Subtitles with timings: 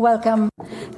[0.00, 0.46] Welcome.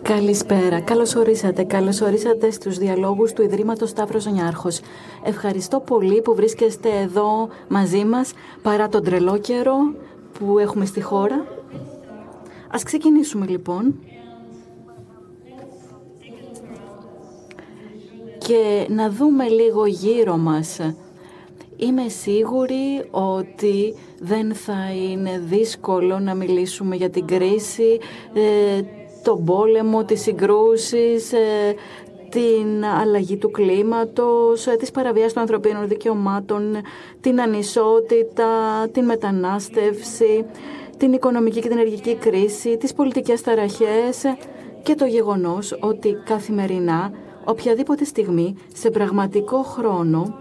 [0.03, 0.81] Καλησπέρα.
[0.81, 1.65] Καλώς ορίσατε.
[1.65, 4.81] Καλώς ορίσατε στους διαλόγους του Ιδρύματος Σταύρος Νιάρχος.
[5.25, 9.77] Ευχαριστώ πολύ που βρίσκεστε εδώ μαζί μας παρά τον τρελό καιρό
[10.39, 11.47] που έχουμε στη χώρα.
[12.71, 13.95] Ας ξεκινήσουμε λοιπόν.
[18.39, 20.79] Και να δούμε λίγο γύρω μας.
[21.89, 27.99] Είμαι σίγουρη ότι δεν θα είναι δύσκολο να μιλήσουμε για την κρίση,
[28.33, 28.83] ε,
[29.23, 31.75] τον πόλεμο, τις συγκρούσεις, ε,
[32.29, 36.77] την αλλαγή του κλίματος, ε, τις παραβιάσεις των ανθρωπίνων δικαιωμάτων,
[37.21, 38.49] την ανισότητα,
[38.93, 40.45] την μετανάστευση,
[40.97, 44.23] την οικονομική και την ενεργική κρίση, τις πολιτικές ταραχές
[44.83, 47.13] και το γεγονός ότι καθημερινά,
[47.45, 50.35] οποιαδήποτε στιγμή, σε πραγματικό χρόνο,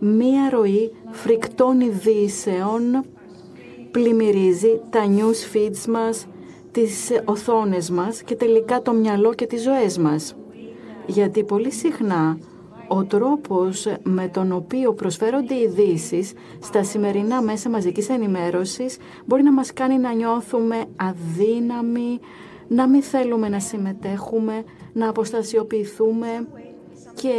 [0.00, 3.04] μία ροή φρικτών ειδήσεων
[3.90, 6.26] πλημμυρίζει τα news feeds μας,
[6.72, 10.34] τις οθόνες μας και τελικά το μυαλό και τις ζωές μας.
[11.06, 12.38] Γιατί πολύ συχνά
[12.88, 19.52] ο τρόπος με τον οποίο προσφέρονται οι ειδήσεις στα σημερινά μέσα μαζικής ενημέρωσης μπορεί να
[19.52, 22.20] μας κάνει να νιώθουμε αδύναμοι,
[22.68, 26.46] να μην θέλουμε να συμμετέχουμε, να αποστασιοποιηθούμε
[27.14, 27.32] και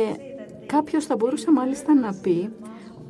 [0.72, 2.50] κάποιος θα μπορούσε μάλιστα να πει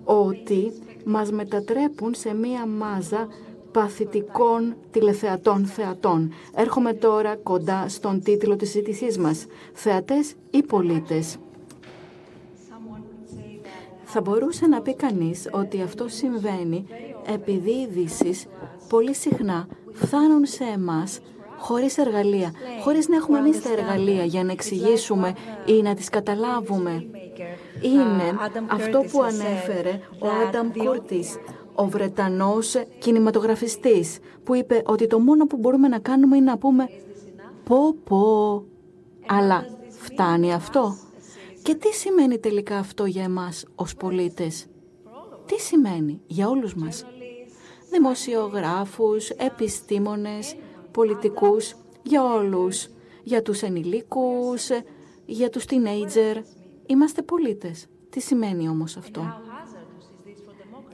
[0.03, 0.73] ότι
[1.05, 3.27] μας μετατρέπουν σε μία μάζα
[3.71, 6.33] παθητικών τηλεθεατών θεατών.
[6.55, 9.45] Έρχομαι τώρα κοντά στον τίτλο της συζήτησής μας.
[9.73, 11.37] Θεατές ή πολίτες.
[14.03, 16.85] Θα μπορούσε να πει κανείς ότι αυτό συμβαίνει
[17.33, 18.47] επειδή οι ειδήσεις
[18.89, 21.19] πολύ συχνά φτάνουν σε εμάς
[21.57, 22.51] χωρίς εργαλεία,
[22.83, 25.33] χωρίς να έχουμε εμείς τα εργαλεία για να εξηγήσουμε
[25.65, 27.05] ή να τις καταλάβουμε.
[27.81, 31.35] Είναι αυτό που ανέφερε ο Άνταμ Κούρτις,
[31.75, 36.89] ο Βρετανός κινηματογραφιστής, που είπε ότι το μόνο που μπορούμε να κάνουμε είναι να πούμε
[37.63, 38.63] «πω πω».
[39.27, 40.95] Αλλά φτάνει αυτό.
[41.63, 44.67] Και τι σημαίνει τελικά αυτό για εμάς ως πολίτες;
[45.45, 47.05] Τι σημαίνει για όλους μας;
[47.91, 50.55] Δημοσιογράφους, επιστήμονες,
[50.91, 52.87] πολιτικούς, για όλους.
[53.23, 54.69] Για τους ενηλίκους,
[55.25, 56.41] για τους teenager.
[56.91, 57.85] Είμαστε πολίτες.
[58.09, 59.21] Τι σημαίνει όμως αυτό;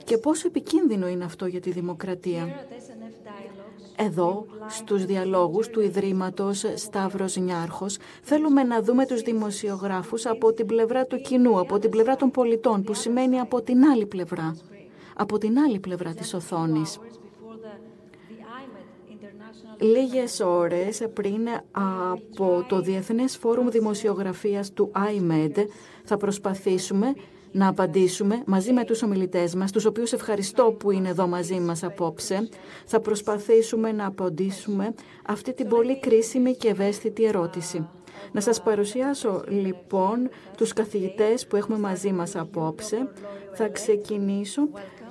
[0.03, 2.67] Και πόσο επικίνδυνο είναι αυτό για τη δημοκρατία;
[3.95, 11.05] Εδώ, στους διαλόγους του Ιδρύματος Σταύρος Νιάρχος, θέλουμε να δούμε τους δημοσιογράφους από την πλευρά
[11.05, 14.55] του κοινού, από την πλευρά των πολιτών, που σημαίνει από την άλλη πλευρά,
[15.15, 16.99] από την άλλη πλευρά της οθόνης.
[19.79, 25.65] Λίγες ώρες πριν από το Διεθνές Φόρουμ Δημοσιογραφίας του IMED
[26.03, 27.13] θα προσπαθήσουμε
[27.51, 31.83] να απαντήσουμε μαζί με τους ομιλητές μας, τους οποίους ευχαριστώ που είναι εδώ μαζί μας
[31.83, 32.49] απόψε.
[32.85, 34.93] Θα προσπαθήσουμε να απαντήσουμε
[35.27, 37.87] αυτή την πολύ κρίσιμη και ευαίσθητη ερώτηση.
[38.31, 43.07] Να σας παρουσιάσω λοιπόν τους καθηγητές που έχουμε μαζί μας απόψε.
[43.53, 44.61] Θα ξεκινήσω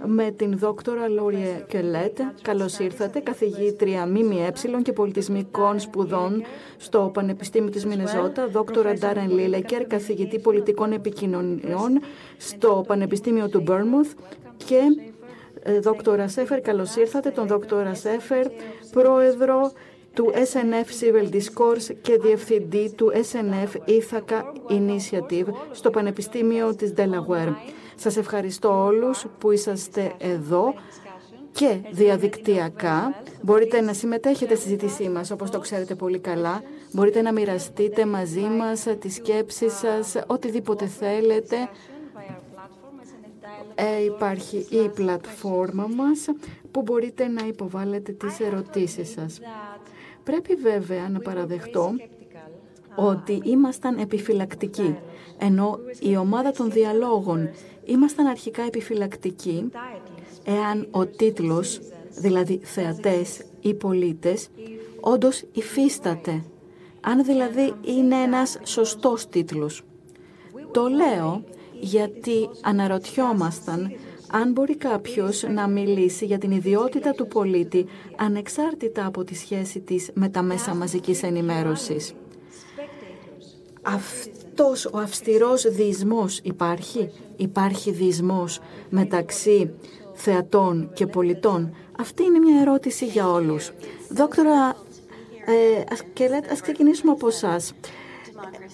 [0.04, 2.18] με την δόκτωρα Λόρια Κελέτ.
[2.42, 6.42] Καλώς ήρθατε, καθηγήτρια ΜΜΕ και πολιτισμικών σπουδών
[6.76, 12.00] στο Πανεπιστήμιο της Μινεζότα, δόκτωρα Ντάρεν Λίλεκερ, καθηγητή πολιτικών επικοινωνιών
[12.36, 14.12] στο Πανεπιστήμιο του Μπέρμουθ
[14.56, 14.80] και
[15.62, 18.46] ε, δόκτωρα Σέφερ, καλώς ήρθατε, τον δόκτωρα Σέφερ,
[18.90, 19.72] πρόεδρο
[20.16, 27.54] του SNF Civil Discourse και διευθυντή του SNF Ithaca Initiative στο Πανεπιστήμιο της Delaware.
[27.94, 30.74] Σας ευχαριστώ όλους που είσαστε εδώ
[31.52, 33.22] και διαδικτυακά.
[33.42, 36.62] Μπορείτε να συμμετέχετε στη συζήτησή μας, όπως το ξέρετε πολύ καλά.
[36.92, 41.56] Μπορείτε να μοιραστείτε μαζί μας τις σκέψεις σας, οτιδήποτε θέλετε.
[43.74, 46.24] Ε, υπάρχει η πλατφόρμα μας
[46.70, 49.40] που μπορείτε να υποβάλλετε τις ερωτήσεις σας.
[50.26, 51.90] Πρέπει βέβαια να παραδεχτώ
[52.96, 54.96] ότι ήμασταν επιφυλακτικοί,
[55.38, 57.50] ενώ η ομάδα των διαλόγων
[57.84, 59.70] ήμασταν αρχικά επιφυλακτικοί
[60.44, 61.80] εάν ο τίτλος,
[62.20, 64.48] δηλαδή θεατές ή πολίτες,
[65.00, 66.42] όντως υφίσταται,
[67.00, 69.82] αν δηλαδή είναι ένας σωστός τίτλος.
[70.72, 71.44] Το λέω
[71.80, 73.92] γιατί αναρωτιόμασταν
[74.42, 77.86] αν μπορεί κάποιος να μιλήσει για την ιδιότητα του πολίτη
[78.16, 82.14] ανεξάρτητα από τη σχέση της με τα μέσα μαζικής ενημέρωσης.
[83.82, 87.10] Αυτός ο αυστηρός διεισμός υπάρχει.
[87.36, 89.70] Υπάρχει διεισμός μεταξύ
[90.12, 91.74] θεατών και πολιτών.
[91.98, 93.72] Αυτή είναι μια ερώτηση για όλους.
[94.08, 94.76] Δόκτωρα
[95.46, 96.02] ε, ας,
[96.50, 97.72] ας ξεκινήσουμε από εσάς.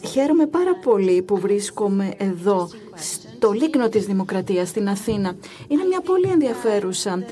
[0.06, 2.68] Χαίρομαι πάρα πολύ που βρίσκομαι εδώ
[3.42, 5.34] στο λίκνο της Δημοκρατίας στην Αθήνα.
[5.68, 7.24] Είναι μια πολύ ενδιαφέρουσα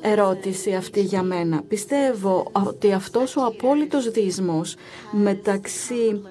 [0.00, 1.62] ερώτηση αυτή για μένα.
[1.68, 4.74] Πιστεύω ότι αυτός ο απόλυτος δυσμός
[5.10, 6.22] μεταξύ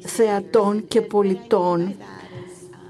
[0.00, 1.94] θεατών και πολιτών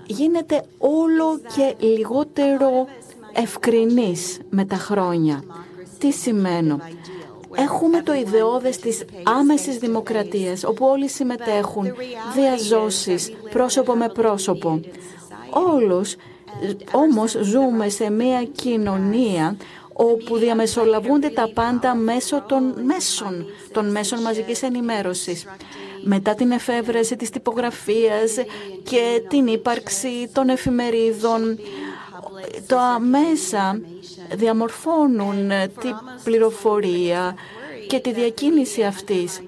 [0.06, 2.86] γίνεται όλο και λιγότερο
[3.32, 5.44] ευκρινής με τα χρόνια.
[5.98, 6.80] Τι σημαίνω;
[7.56, 11.92] Έχουμε το ιδεώδες της άμεσης δημοκρατίας, όπου όλοι συμμετέχουν,
[12.34, 14.80] διαζώσεις, πρόσωπο με πρόσωπο.
[15.54, 16.16] Όλους,
[16.92, 19.56] όμως ζούμε σε μια κοινωνία
[19.92, 25.44] όπου διαμεσολαβούνται τα πάντα μέσω των μέσων, των μέσων μαζικής ενημέρωσης.
[26.04, 28.34] Μετά την εφεύρεση της τυπογραφίας
[28.82, 31.58] και την ύπαρξη των εφημερίδων,
[32.66, 33.80] τα μέσα
[34.34, 35.48] διαμορφώνουν
[35.80, 37.34] την πληροφορία
[37.86, 39.40] και τη διακίνηση αυτής.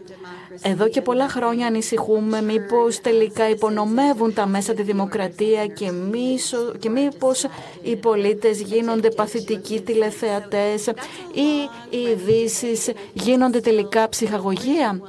[0.62, 6.88] Εδώ και πολλά χρόνια ανησυχούμε μήπως τελικά υπονομεύουν τα μέσα τη δημοκρατία και, μίσο, και
[6.88, 7.46] μήπως
[7.82, 10.86] οι πολίτες γίνονται παθητικοί τηλεθεατές
[11.32, 15.00] ή οι ειδήσεις γίνονται τελικά ψυχαγωγία.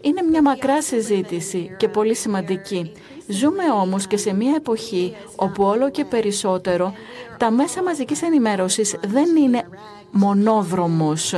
[0.00, 2.92] Είναι μια μακρά συζήτηση και πολύ σημαντική.
[3.26, 6.94] Ζούμε όμως και σε μια εποχή όπου όλο και περισσότερο
[7.38, 9.68] τα μέσα μαζικής ενημέρωσης δεν είναι
[10.10, 11.34] μονόδρομος.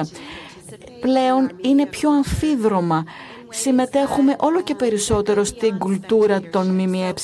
[1.00, 3.04] Πλέον είναι πιο αμφίδρομα.
[3.48, 7.14] Συμμετέχουμε όλο και περισσότερο στην κουλτούρα των ΜΜΕ.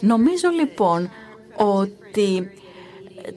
[0.00, 1.10] Νομίζω λοιπόν
[1.56, 2.50] ότι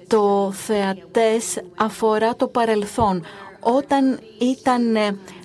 [0.07, 3.23] το θεατές αφορά το παρελθόν
[3.59, 4.97] όταν ήταν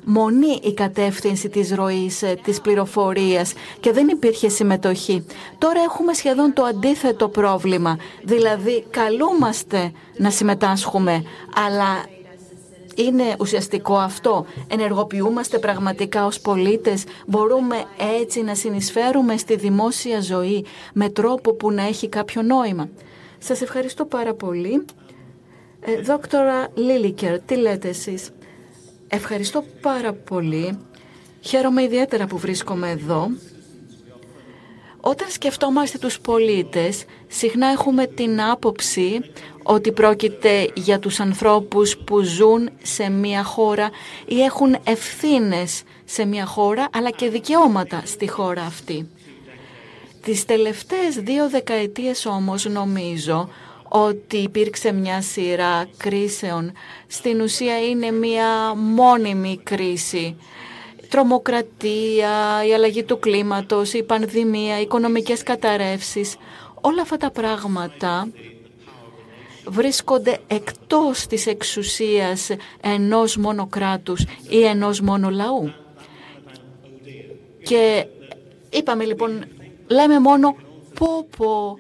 [0.05, 5.26] μονή η κατεύθυνση της ροής ε, της πληροφορίας και δεν υπήρχε συμμετοχή.
[5.58, 11.22] Τώρα έχουμε σχεδόν το αντίθετο πρόβλημα, δηλαδή καλούμαστε να συμμετάσχουμε,
[11.66, 12.05] αλλά
[12.98, 17.84] είναι ουσιαστικό αυτό; Ενεργοποιούμαστε πραγματικά ως πολίτες; Μπορούμε
[18.20, 20.64] έτσι να συνεισφέρουμε στη δημόσια ζωή
[20.94, 22.88] με τρόπο που να έχει κάποιο νόημα;
[23.38, 24.84] Σας ευχαριστώ πάρα πολύ.
[25.80, 28.30] Ε, δόκτωρα Λίλικερ, τι λέτε εσείς;
[29.08, 30.78] Ευχαριστώ πάρα πολύ.
[31.40, 33.28] Χαίρομαι ιδιαίτερα που βρίσκομαι εδώ.
[35.00, 39.20] Όταν σκεφτόμαστε τους πολίτες, συχνά έχουμε την άποψη
[39.70, 43.91] ότι πρόκειται για τους ανθρώπους που ζουν σε μια χώρα
[44.26, 49.09] ή έχουν ευθύνες σε μια χώρα, αλλά και δικαιώματα στη χώρα αυτή.
[50.23, 53.49] Τις τελευταίες δύο δεκαετίες όμως νομίζω
[53.88, 56.73] ότι υπήρξε μια σειρά κρίσεων.
[57.06, 60.37] Στην ουσία είναι μια μόνιμη κρίση.
[61.09, 66.37] Τρομοκρατία, η αλλαγή του κλίματος, η πανδημία, οι οικονομικές καταρρεύσεις.
[66.81, 68.29] Όλα αυτά τα πράγματα
[69.69, 72.50] βρίσκονται εκτός της εξουσίας
[72.81, 75.73] ενός μόνο κράτους ή ενός μόνο λαού.
[77.62, 78.06] Και
[78.70, 79.44] είπαμε λοιπόν,
[79.87, 80.56] λέμε μόνο
[80.94, 81.79] πω πω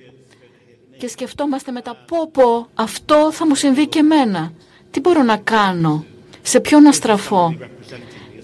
[0.98, 4.52] και σκεφτόμαστε μετά πω πω αυτό θα μου συμβεί και εμένα.
[4.90, 6.04] Τι μπορώ να κάνω,
[6.42, 7.54] σε ποιον να στραφώ;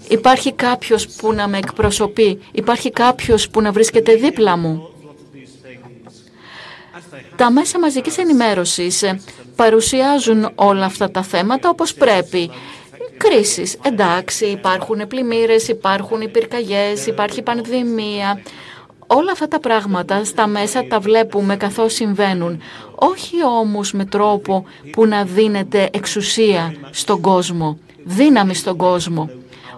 [0.07, 4.89] Υπάρχει κάποιος που να με εκπροσωπεί, υπάρχει κάποιος που να βρίσκεται δίπλα μου;
[7.35, 9.03] Τα μέσα μαζικής ενημέρωσης
[9.55, 12.51] παρουσιάζουν όλα αυτά τα θέματα όπως πρέπει.
[13.17, 18.41] Κρίσεις, εντάξει, υπάρχουν πλημμύρες, υπάρχουν πυρκαγιές, υπάρχει πανδημία.
[19.07, 22.61] Όλα αυτά τα πράγματα στα μέσα τα βλέπουμε καθώς συμβαίνουν.
[22.95, 29.29] Όχι όμως με τρόπο που να δίνεται εξουσία στον κόσμο, δύναμη στον κόσμο.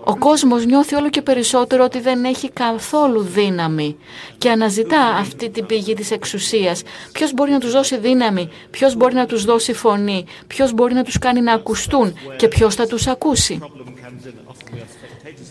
[0.09, 3.97] Ο κόσμος νιώθει όλο και περισσότερο ότι δεν έχει καθόλου δύναμη
[4.37, 6.81] και αναζητά αυτή την πηγή της εξουσίας.
[7.11, 11.03] Ποιος μπορεί να τους δώσει δύναμη, ποιος μπορεί να τους δώσει φωνή, ποιος μπορεί να
[11.03, 13.59] τους κάνει να ακουστούν και ποιος θα τους ακούσει.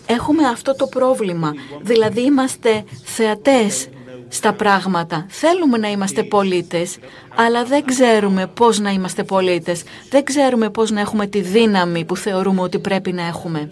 [0.05, 3.87] Έχουμε αυτό το πρόβλημα, δηλαδή είμαστε θεατές
[4.27, 5.25] στα πράγματα.
[5.29, 6.97] Θέλουμε να είμαστε πολίτες,
[7.35, 9.83] αλλά δεν ξέρουμε πώς να είμαστε πολίτες.
[10.09, 13.69] Δεν ξέρουμε πώς να έχουμε τη δύναμη που θεωρούμε ότι πρέπει να έχουμε.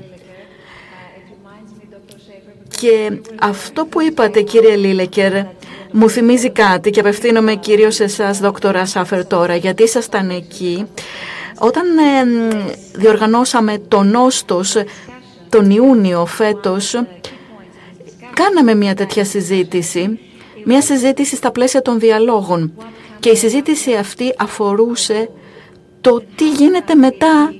[2.86, 5.34] Και αυτό που είπατε κύριε Λίλεκερ
[5.92, 10.86] μου θυμίζει κάτι και απευθύνομαι κυρίως σε εσάς δόκτωρα Σάφερ τώρα γιατί ήσασταν εκεί.
[11.60, 11.84] Όταν
[12.94, 14.75] διοργανώσαμε τον Νόστος
[15.50, 17.04] τον Ιούνιο φέτος
[18.34, 20.20] κάναμε μια τέτοια συζήτηση.
[20.65, 22.74] Μια συζήτηση στα πλαίσια των διαλόγων.
[23.20, 25.30] Και η συζήτηση αυτή αφορούσε
[26.01, 27.54] το τι γίνεται μετά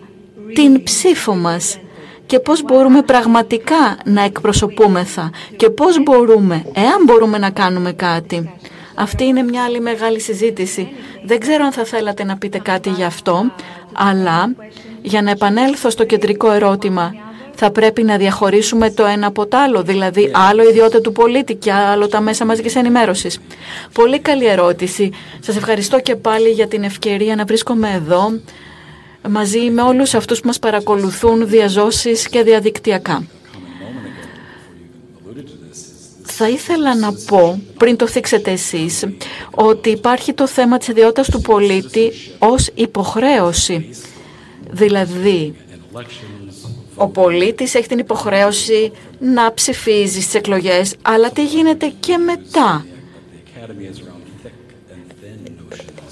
[0.53, 1.79] την ψήφο μας
[2.25, 8.53] και πώς μπορούμε πραγματικά να εκπροσωπούμεθα και πώς μπορούμε, εάν μπορούμε να κάνουμε κάτι.
[8.96, 10.89] Αυτή είναι μια άλλη μεγάλη συζήτηση.
[11.24, 13.51] Δεν ξέρω αν θα θέλατε να πείτε κάτι γι' αυτό,
[13.94, 14.55] αλλά
[15.01, 17.13] για να επανέλθω στο κεντρικό ερώτημα,
[17.55, 21.72] θα πρέπει να διαχωρίσουμε το ένα από το άλλο, δηλαδή άλλο ιδιότητα του πολίτη και
[21.72, 23.39] άλλο τα μέσα μαζικής ενημέρωσης.
[23.94, 25.12] Πολύ καλή ερώτηση.
[25.39, 28.39] Σας ευχαριστώ και πάλι για την ευκαιρία να βρίσκομαι εδώ
[29.29, 33.24] μαζί με όλους αυτούς που μας παρακολουθούν διαζώσεις και διαδικτυακά.
[36.22, 39.05] Θα ήθελα να πω, πριν το θίξετε εσείς,
[39.51, 43.89] ότι υπάρχει το θέμα της ιδιότητας του πολίτη ως υποχρέωση.
[44.72, 45.55] Δηλαδή,
[46.96, 52.86] ο πολίτης έχει την υποχρέωση να ψηφίζει στις εκλογές, αλλά τι γίνεται και μετά.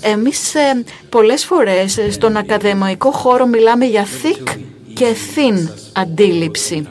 [0.05, 4.57] Εμείς ε, πολλές φορές στον ακαδημαϊκό χώρο μιλάμε για thick
[4.93, 6.88] και thin αντίληψη.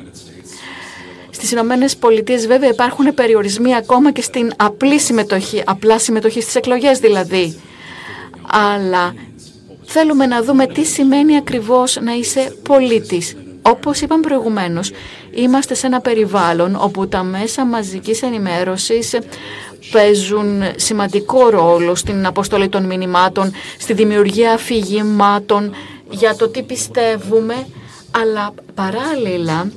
[1.30, 6.98] Στις Ηνωμένες Πολιτείες βέβαια υπάρχουν περιορισμοί ακόμα και στην απλή συμμετοχή, απλά συμμετοχή στις εκλογές
[6.98, 7.60] δηλαδή.
[8.50, 9.14] Αλλά
[9.84, 13.36] θέλουμε να δούμε τι σημαίνει ακριβώς να είσαι πολίτης.
[13.62, 14.90] Όπως είπαμε προηγουμένως,
[15.30, 19.18] είμαστε σε ένα περιβάλλον όπου τα μέσα μαζικής ενημέρωσης
[19.90, 25.74] παίζουν σημαντικό ρόλο στην αποστολή των μηνυμάτων, στη δημιουργία αφηγημάτων
[26.10, 27.66] για το τι πιστεύουμε,
[28.20, 29.72] αλλά παράλληλα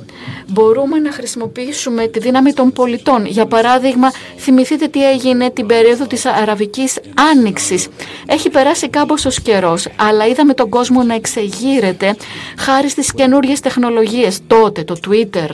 [0.47, 3.25] μπορούμε να χρησιμοποιήσουμε τη δύναμη των πολιτών.
[3.25, 6.99] Για παράδειγμα, θυμηθείτε τι έγινε την περίοδο της Αραβικής
[7.31, 7.87] Άνοιξης.
[8.25, 12.15] Έχει περάσει κάμποσος καιρός, αλλά είδαμε τον κόσμο να εξεγείρεται
[12.57, 14.39] χάρη στις καινούργιες τεχνολογίες.
[14.47, 15.49] Τότε το Twitter,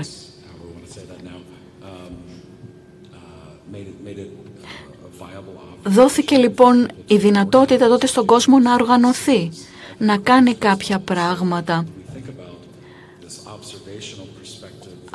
[5.83, 9.51] Δόθηκε λοιπόν η δυνατότητα τότε στον κόσμο να οργανωθεί,
[9.97, 11.85] να κάνει κάποια πράγματα.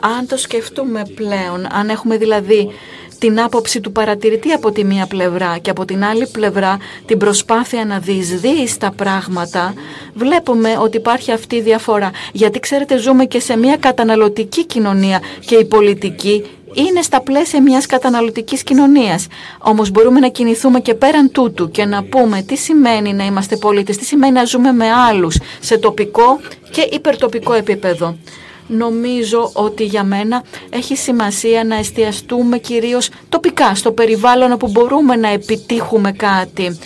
[0.00, 2.70] Αν το σκεφτούμε πλέον, αν έχουμε δηλαδή
[3.18, 7.84] την άποψη του παρατηρητή από τη μία πλευρά και από την άλλη πλευρά την προσπάθεια
[7.84, 9.74] να διεισδύει τα πράγματα,
[10.14, 12.10] βλέπουμε ότι υπάρχει αυτή η διαφορά.
[12.32, 17.86] Γιατί ξέρετε ζούμε και σε μια καταναλωτική κοινωνία και η πολιτική είναι στα πλαίσια μιας
[17.86, 19.26] καταναλωτικής κοινωνίας.
[19.58, 23.96] Όμως μπορούμε να κινηθούμε και πέραν τούτου και να πούμε τι σημαίνει να είμαστε πολίτες,
[23.96, 28.16] τι σημαίνει να ζούμε με άλλους σε τοπικό και υπερτοπικό επίπεδο.
[28.66, 35.28] Νομίζω ότι για μένα έχει σημασία να εστιαστούμε κυρίως τοπικά, στο περιβάλλον όπου μπορούμε να
[35.28, 36.78] επιτύχουμε κάτι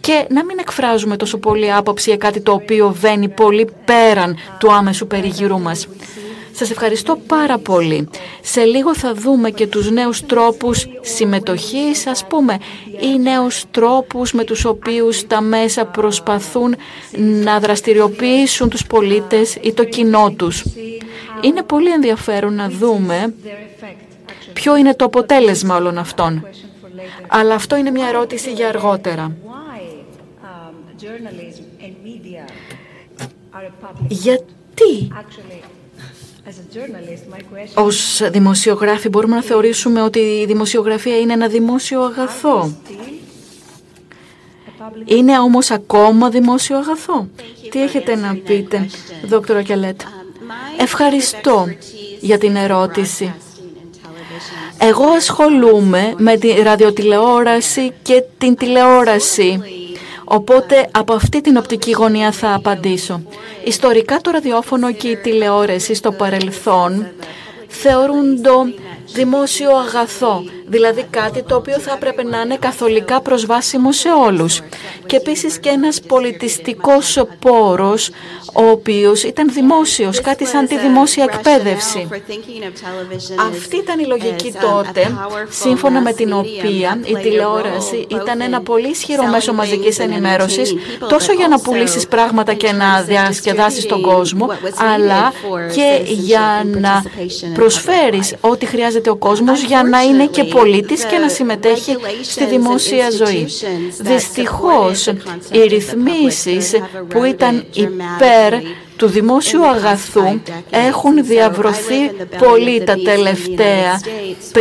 [0.00, 4.72] και να μην εκφράζουμε τόσο πολύ άποψη για κάτι το οποίο βαίνει πολύ πέραν του
[4.72, 5.86] άμεσου περιγύρου μας.
[6.52, 8.08] Σας ευχαριστώ πάρα πολύ.
[8.42, 12.58] Σε λίγο θα δούμε και τους νέους τρόπους συμμετοχής, ας πούμε,
[13.00, 16.76] ή νέους τρόπους με τους οποίους τα μέσα προσπαθούν
[17.18, 20.64] να δραστηριοποιήσουν τους πολίτες ή το κοινό τους.
[21.40, 23.34] Είναι πολύ ενδιαφέρον να δούμε
[24.52, 26.46] ποιο είναι το αποτέλεσμα όλων αυτών.
[27.28, 29.36] Αλλά αυτό είναι μια ερώτηση για αργότερα.
[34.08, 35.12] Γιατί
[37.74, 42.72] ως δημοσιογράφοι μπορούμε να θεωρήσουμε ότι η δημοσιογραφία είναι ένα δημόσιο αγαθό;
[45.04, 47.28] Είναι όμως ακόμα δημόσιο αγαθό;
[47.70, 48.88] Τι έχετε να πείτε,
[49.24, 50.00] δόκτωρα Κιαλέτ;
[50.78, 51.66] Ευχαριστώ
[52.20, 53.34] για την ερώτηση.
[54.78, 59.60] Εγώ ασχολούμαι με τη ραδιοτηλεόραση και την τηλεόραση.
[60.24, 63.22] Οπότε από αυτή την οπτική γωνία θα απαντήσω.
[63.64, 67.06] Ιστορικά το ραδιόφωνο και η τηλεόραση στο παρελθόν
[67.68, 68.64] θεωρούν το
[69.12, 74.60] δημόσιο αγαθό, δηλαδή κάτι το οποίο θα έπρεπε να είναι καθολικά προσβάσιμο σε όλους.
[75.06, 78.10] Και επίσης και ένας πολιτιστικός πόρος,
[78.54, 82.08] ο οποίος ήταν δημόσιος, κάτι σαν τη δημόσια εκπαίδευση.
[83.50, 85.14] Αυτή ήταν η λογική τότε,
[85.48, 90.74] σύμφωνα με την οποία η τηλεόραση ήταν ένα πολύ ισχυρό μέσο μαζικής ενημέρωσης,
[91.08, 94.48] τόσο για να πουλήσεις πράγματα και να διασκεδάσεις τον κόσμο,
[94.94, 95.32] αλλά
[95.74, 97.02] και για να
[97.54, 103.10] προσφέρεις ό,τι χρειάζεται ο κόσμος για να είναι και πολίτης και να συμμετέχει στη δημόσια
[103.10, 103.46] ζωή.
[104.00, 105.06] Δυστυχώς,
[105.52, 106.74] οι ρυθμίσεις
[107.08, 108.54] που ήταν υπέρ
[109.00, 110.40] του δημόσιου αγαθού
[110.70, 114.00] έχουν διαβρωθεί πολύ τα τελευταία
[114.52, 114.58] 50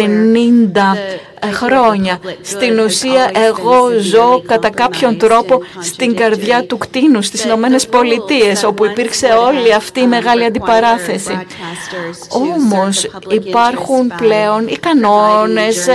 [1.54, 2.20] χρόνια.
[2.42, 8.86] Στην ουσία εγώ ζω κατά κάποιον τρόπο στην καρδιά του κτίνου στις Ηνωμένες Πολιτείες, όπου
[8.86, 11.46] υπήρξε όλη αυτή η μεγάλη αντιπαράθεση.
[12.30, 15.88] Όμως υπάρχουν πλέον οι κανόνες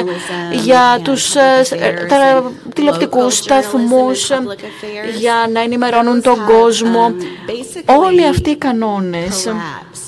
[0.65, 1.63] για τους ε,
[2.09, 4.31] τα, τηλεοπτικούς σταθμούς
[5.19, 7.15] για να ενημερώνουν τον κόσμο.
[8.05, 9.49] Όλοι αυτοί οι κανόνες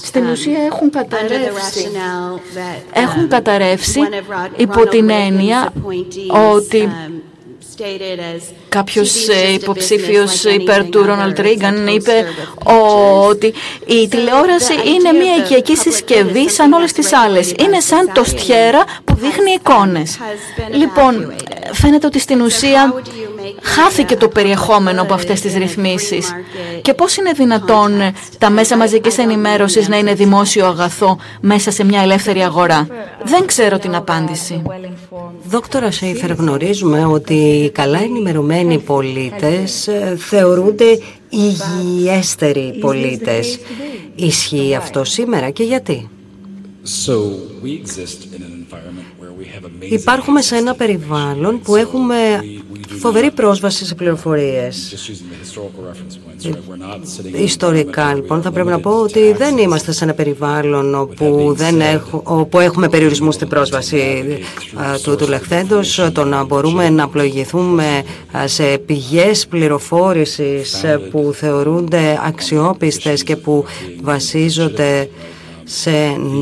[0.02, 1.90] στην ουσία έχουν καταρρεύσει.
[2.92, 4.00] Έχουν καταρρεύσει
[4.56, 5.72] υπό την έννοια
[6.54, 6.88] ότι
[8.68, 12.24] Κάποιος ε, υποψήφιος υπέρ του Ρόναλτ Ρίγκαν είπε
[13.14, 13.54] ότι
[13.86, 17.54] η τηλεόραση είναι μια οικιακή συσκευή σαν όλες τις άλλες.
[17.60, 20.18] Είναι σαν το στιέρα που δείχνει εικόνες.
[20.70, 21.34] Λοιπόν,
[21.72, 22.94] φαίνεται ότι στην ουσία
[23.62, 26.32] χάθηκε το περιεχόμενο από αυτές τις ρυθμίσεις.
[26.82, 28.00] Και πώς είναι δυνατόν
[28.38, 32.86] τα μέσα μαζικής ενημέρωσης να είναι δημόσιο αγαθό μέσα σε μια ελεύθερη αγορά;
[33.24, 34.62] Δεν ξέρω την απάντηση.
[35.48, 43.58] Δόκτωρα Σέιφερ, γνωρίζουμε ότι οι καλά ενημερωμένοι πολίτες ε, θεωρούνται υγιέστεροι πολίτες.
[44.14, 46.08] Ισχύει αυτό σήμερα και γιατί;
[49.78, 52.16] Υπάρχουμε σε ένα περιβάλλον που έχουμε
[52.98, 54.94] φοβερή πρόσβαση σε πληροφορίες.
[57.32, 62.22] Ιστορικά, λοιπόν, θα πρέπει να πω ότι δεν είμαστε σε ένα περιβάλλον όπου, δεν έχουμε,
[62.24, 64.24] όπου έχουμε περιορισμούς στην πρόσβαση
[65.02, 68.02] του, του λεχθέντος, το να μπορούμε να πλοηγηθούμε
[68.44, 73.64] σε πηγές πληροφόρησης που θεωρούνται αξιόπιστες και που
[74.02, 75.08] βασίζονται
[75.68, 75.90] σε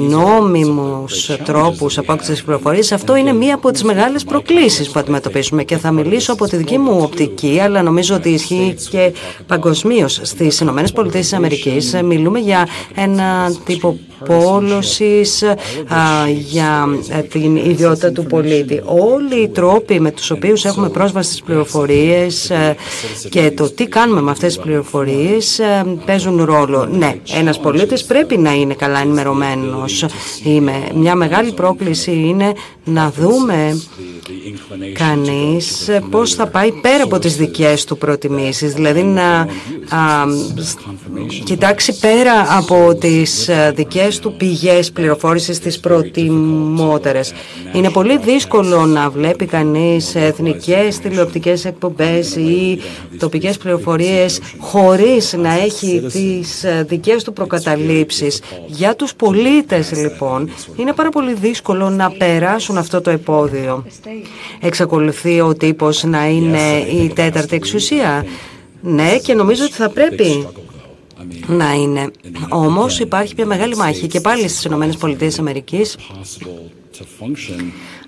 [0.08, 2.92] νόμιμους τρόπους απόκτησης πληροφορίας.
[2.92, 6.78] Αυτό είναι μία από τις μεγάλες προκλήσεις που αντιμετωπίζουμε και θα μιλήσω από τη δική
[6.78, 9.12] μου οπτική αλλά νομίζω ότι ισχύει και
[9.46, 10.20] παγκοσμίως.
[10.22, 15.44] Στις Ηνωμένες Πολιτείες της Αμερικής μιλούμε για ένα τύπο πόλωσης
[16.38, 18.82] για ε, την ιδιότητα του πολίτη.
[18.84, 22.76] Όλοι οι τρόποι με τους οποίους έχουμε πρόσβαση στις πληροφορίες ε,
[23.28, 26.88] και το τι κάνουμε με αυτές τις πληροφορίες ε, παίζουν ρόλο.
[26.90, 30.04] Ναι, ένας πολίτης πρέπει να είναι καλά ενημερωμένος.
[30.94, 32.52] Μια μεγάλη πρόκληση είναι
[32.84, 33.80] να δούμε
[34.92, 39.46] κανείς πώς θα πάει πέρα από τις δικές του προτιμήσεις, δηλαδή να
[41.44, 47.32] κοιτάξει πέρα από τις δικές του πηγές πληροφόρησης τις προτιμότερες.
[47.72, 52.78] Είναι πολύ δύσκολο να βλέπει κανείς εθνικές τηλεοπτικές εκπομπές ή
[53.18, 58.42] τοπικές πληροφορίες χωρίς να έχει τις δικές του προκαταλήψεις.
[58.66, 63.84] Για τους πολίτες λοιπόν είναι πάρα πολύ δύσκολο να περάσουν αυτό το επόδιο.
[64.60, 68.26] Εξακολουθεί ο τύπος να είναι η τέταρτη εξουσία.
[68.80, 70.46] Ναι, και νομίζω ότι θα πρέπει
[71.46, 72.10] να είναι.
[72.48, 75.96] Όμως υπάρχει μια μεγάλη μάχη και πάλι στις Ηνωμένες Πολιτείες Αμερικής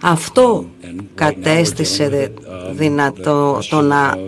[0.01, 0.67] αυτό
[1.15, 2.33] κατέστησε
[2.73, 4.19] δυνατό το να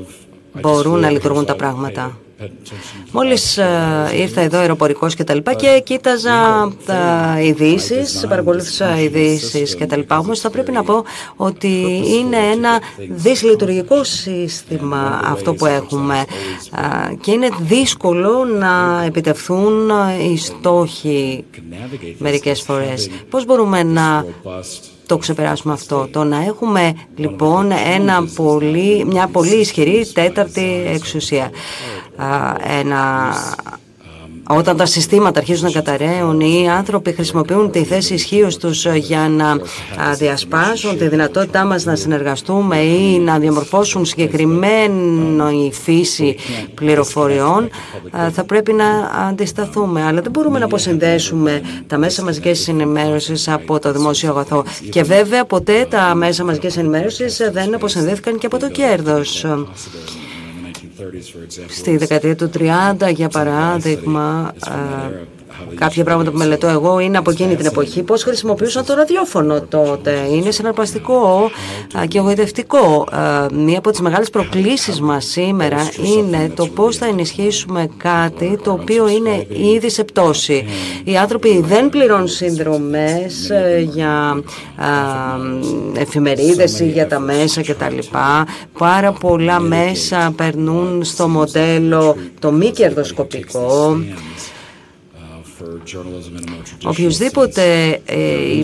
[0.60, 2.18] μπορούν να λειτουργούν τα πράγματα.
[3.12, 9.86] Μόλις ε, ήρθα εδώ αεροπορικός και τα λοιπά και κοίταζα τα ειδήσεις, παρακολούθησα ειδήσεις και
[9.86, 10.18] τα λοιπά.
[10.18, 11.04] Όμως θα πρέπει να πω
[11.36, 16.24] ότι είναι ένα δυσλειτουργικό σύστημα αυτό που έχουμε
[17.10, 19.90] ε, και είναι δύσκολο να επιτευθούν
[20.32, 21.44] οι στόχοι
[22.18, 23.10] μερικές φορές.
[23.30, 24.24] Πώς μπορούμε να
[25.08, 26.08] το ξεπεράσουμε αυτό.
[26.10, 31.50] Το να έχουμε λοιπόν ένα πολύ, μια πολύ ισχυρή τέταρτη εξουσία.
[32.78, 33.32] Ένα
[34.50, 39.28] όταν τα συστήματα αρχίζουν να καταραίουν ή οι άνθρωποι χρησιμοποιούν τη θέση ισχύω τους για
[39.28, 39.60] να
[40.14, 46.36] διασπάσουν τη δυνατότητά μας να συνεργαστούμε ή να διαμορφώσουν συγκεκριμένη φύση
[46.74, 47.70] πληροφοριών,
[48.32, 48.86] θα πρέπει να
[49.28, 50.02] αντισταθούμε.
[50.02, 54.64] Αλλά δεν μπορούμε να αποσυνδέσουμε τα μέσα μαζικής ενημέρωσης από το δημόσιο αγαθό.
[54.90, 59.46] Και βέβαια ποτέ τα μέσα μαζικής ενημέρωσης δεν αποσυνδέθηκαν και από το κέρδος.
[61.68, 64.54] Στη δεκαετία του 30, για παράδειγμα,
[65.74, 70.26] κάποια πράγματα που μελετώ εγώ είναι από εκείνη την εποχή πώς χρησιμοποιούσαν το ραδιόφωνο τότε.
[70.32, 71.50] Είναι συναρπαστικό
[72.08, 73.06] και εγωιτευτικό.
[73.52, 79.08] Μία από τις μεγάλες προκλήσεις μας σήμερα είναι το πώς θα ενισχύσουμε κάτι το οποίο
[79.08, 80.64] είναι ήδη σε πτώση.
[81.04, 84.42] Οι άνθρωποι δεν πληρώνουν συνδρομές ε, για
[85.96, 87.98] εφημερίδες ή για τα μέσα κτλ.
[88.78, 93.98] Πάρα πολλά μέσα περνούν στο μοντέλο το μη κερδοσκοπικό
[96.84, 98.60] Οποιοςδήποτε ε,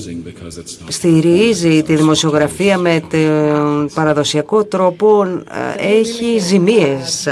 [0.88, 5.24] στηρίζει τη δημοσιογραφία με τον παραδοσιακό τρόπο
[5.78, 7.28] ε, έχει ζημίες.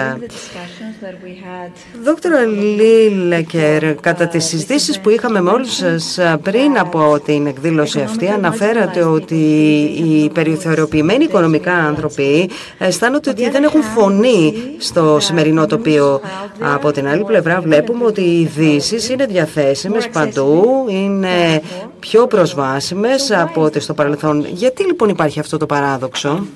[2.05, 8.29] Δόκτωρα Λίλεκερ, κατά τις συζητήσεις που είχαμε με όλους σας πριν από την εκδήλωση αυτή,
[8.29, 9.35] αναφέρατε ότι
[10.05, 16.21] οι περιθωριοποιημένοι οικονομικά άνθρωποι αισθάνονται ότι δεν έχουν φωνή στο σημερινό τοπίο.
[16.61, 21.63] Από την άλλη πλευρά βλέπουμε ότι οι ειδήσεις είναι διαθέσιμες παντού, είναι
[22.01, 24.47] πιο προσβάσιμες από ό,τι στο παρελθόν.
[24.53, 26.47] Γιατί λοιπόν υπάρχει αυτό το παράδοξο;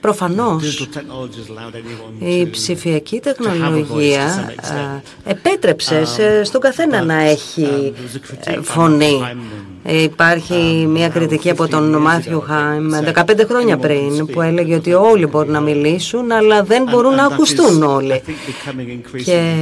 [0.00, 0.88] Προφανώς
[2.18, 4.52] η ψηφιακή τεχνολογία
[5.24, 6.04] επέτρεψε
[6.44, 7.92] στον καθένα να έχει
[8.44, 9.20] ε, φωνή.
[9.82, 15.52] Υπάρχει μια κριτική από τον Μάθιου Χάιμ 15 χρόνια πριν που έλεγε ότι όλοι μπορούν
[15.52, 18.22] να μιλήσουν αλλά δεν μπορούν να ακουστούν όλοι.
[19.24, 19.54] Και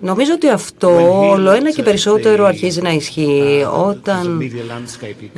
[0.00, 0.90] Νομίζω ότι αυτό
[1.30, 4.50] όλο ένα και περισσότερο αρχίζει να ισχύει όταν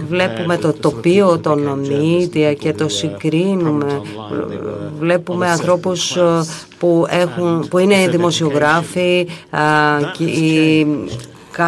[0.08, 4.00] βλέπουμε το τοπίο των media και το συγκρίνουμε.
[4.98, 6.16] Βλέπουμε ανθρώπους
[6.78, 9.26] που, έχουν, που είναι δημοσιογράφοι
[10.16, 10.24] και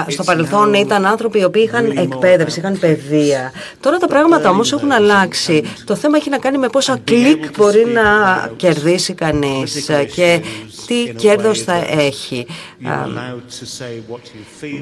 [0.06, 3.52] στο παρελθόν ήταν άνθρωποι οι οποίοι είχαν εκπαίδευση, είχαν παιδεία.
[3.80, 5.62] Τώρα τα πράγματα όμως έχουν αλλάξει.
[5.84, 8.02] Το θέμα έχει να κάνει με πόσα κλικ μπορεί να
[8.56, 10.42] κερδίσει κανείς και
[10.86, 12.46] τι κέρδος θα έχει.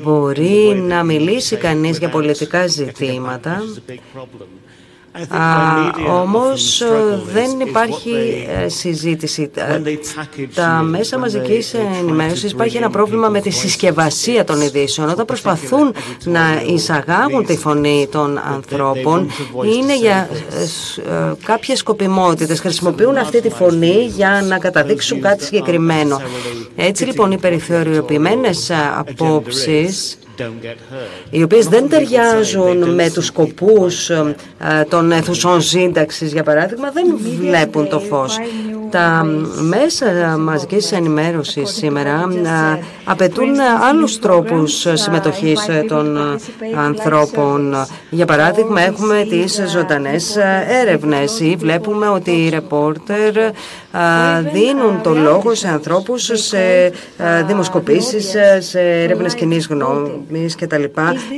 [0.02, 3.62] Μπορεί να μιλήσει κανείς για πολιτικά ζητήματα
[6.08, 6.86] όμως ε,
[7.32, 9.50] δεν υπάρχει ε, συζήτηση.
[10.54, 15.08] Τα μέσα μαζικής ενημέρωσης υπάρχει ένα πρόβλημα με τη συσκευασία των ειδήσεων.
[15.08, 15.94] Όταν προσπαθούν
[16.24, 19.30] να εισαγάγουν τη φωνή των ανθρώπων
[19.78, 20.28] είναι για
[21.06, 22.60] ε, κάποιες σκοπιμότητες.
[22.60, 26.20] Χρησιμοποιούν αυτή τη φωνή για να καταδείξουν κάτι συγκεκριμένο.
[26.76, 30.18] Έτσι λοιπόν οι περιθωριοποιημένες απόψεις
[31.30, 34.34] οι οποίες δεν ταιριάζουν με τους σκοπούς ε,
[34.88, 37.04] των αιθουσών σύνταξης, για παράδειγμα, δεν
[37.40, 38.38] βλέπουν το φως.
[38.90, 39.26] Τα
[39.60, 42.28] μέσα μαζικής ενημέρωσης σήμερα
[42.74, 46.18] ε, απαιτούν άλλους τρόπους συμμετοχής των
[46.76, 47.74] ανθρώπων.
[48.10, 50.36] Για παράδειγμα, έχουμε τις ζωντανές
[50.82, 53.34] έρευνες ή βλέπουμε ότι οι ρεπόρτερ
[54.52, 56.92] δίνουν το λόγο σε ανθρώπους, σε
[57.46, 60.82] δημοσκοπήσεις, σε έρευνες κοινή γνώμης κτλ.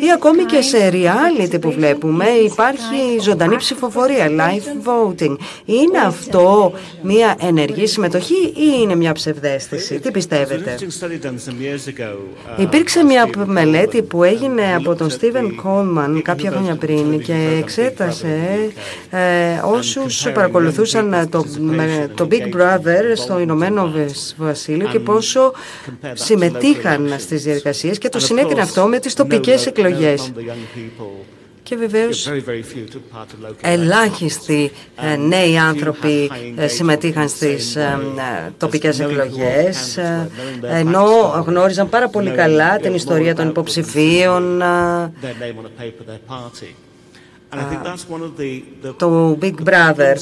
[0.04, 5.36] Ή ακόμη και σε reality που βλέπουμε υπάρχει ζωντανή ψηφοφορία, live voting.
[5.64, 10.76] Είναι αυτό μια ενεργή συμμετοχή ή είναι μια ψευδέστηση; Τι πιστεύετε;
[12.56, 18.38] Υπήρξε μια μελέτη που έγινε από τον Στίβεν Κόλμαν κάποια χρόνια πριν και εξέτασε
[19.10, 19.18] ε,
[19.64, 21.44] όσους παρακολουθούσαν το,
[22.14, 23.92] το Big Big Brother στο Ηνωμένο
[24.37, 25.52] Βασίλειο και πόσο
[26.12, 30.33] συμμετείχαν στις διαδικασίες και το συνέκρινε αυτό με τις τοπικές εκλογές.
[31.62, 32.30] Και βεβαίως
[33.61, 34.72] ελάχιστοι
[35.12, 37.98] ε, νέοι άνθρωποι ε, συμμετείχαν στις ε,
[38.59, 39.98] τοπικές εκλογές
[40.62, 41.04] ενώ
[41.46, 44.62] γνώριζαν πάρα πολύ καλά την ιστορία των υποψηφίων
[48.96, 50.14] το Big Brother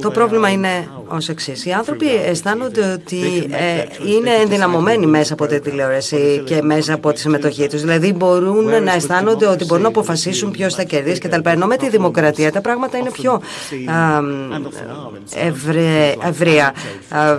[0.00, 1.64] το πρόβλημα είναι ως εξής.
[1.64, 7.20] Οι άνθρωποι αισθάνονται ότι ε, είναι ενδυναμωμένοι μέσα από τη τηλεόραση και μέσα από τη
[7.20, 7.80] συμμετοχή τους.
[7.80, 11.40] Δηλαδή μπορούν να αισθάνονται ότι μπορούν να αποφασίσουν ποιος θα κερδίσει κτλ.
[11.44, 13.40] Ενώ με τη δημοκρατία τα πράγματα είναι πιο
[16.26, 16.74] ευρεία.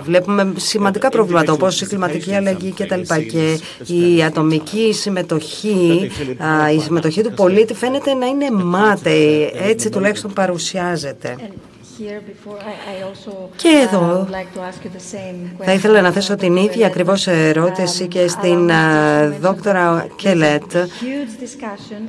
[0.02, 3.00] Βλέπουμε σημαντικά προβλήματα όπως η κλιματική αλλαγή κτλ.
[3.30, 3.58] Και
[3.94, 6.10] η ατομική συμμετοχή,
[6.76, 9.52] η συμμετοχή του πολίτη φαίνεται να είναι μάταιη.
[9.54, 11.36] Έτσι τουλάχιστον παρουσιάζεται.
[13.56, 18.70] Και εδώ uh, θα ήθελα να θέσω την ίδια ακριβώς ερώτηση um, και στην
[19.40, 20.74] δόκτωρα Κελέτ.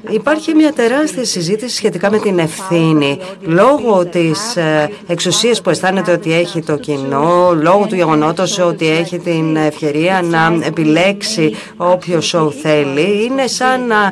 [0.10, 3.20] Υπάρχει μια τεράστια συζήτηση σχετικά με την ευθύνη.
[3.42, 9.20] Λόγω της ε, εξουσίας που αισθάνεται ότι έχει το κοινό, λόγω του γεγονότος ότι έχει
[9.20, 14.12] την ευκαιρία να επιλέξει όποιο σοου θέλει, είναι σαν να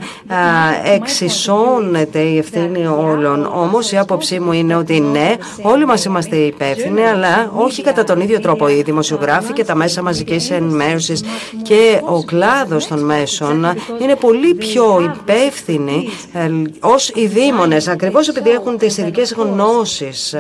[0.93, 3.45] εξισώνεται η ευθύνη όλων.
[3.45, 5.35] Όμως η άποψή μου είναι ότι ναι,
[5.67, 8.67] Όλοι μας είμαστε υπεύθυνοι, αλλά όχι κατά τον ίδιο τρόπο.
[8.67, 11.23] Οι δημοσιογράφοι και τα μέσα μαζικής ενημέρωσης
[11.61, 13.65] και ο κλάδος των μέσων
[14.01, 16.49] είναι πολύ πιο υπεύθυνοι ε,
[16.79, 20.35] ως οι δήμονες, ακριβώς επειδή έχουν τις ειδικές γνώσεις.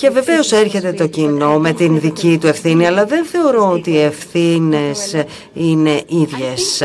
[0.00, 4.00] Και βεβαίως έρχεται το κοινό με την δική του ευθύνη, αλλά δεν θεωρώ ότι οι
[4.00, 5.14] ευθύνες
[5.52, 6.82] είναι ίδιες.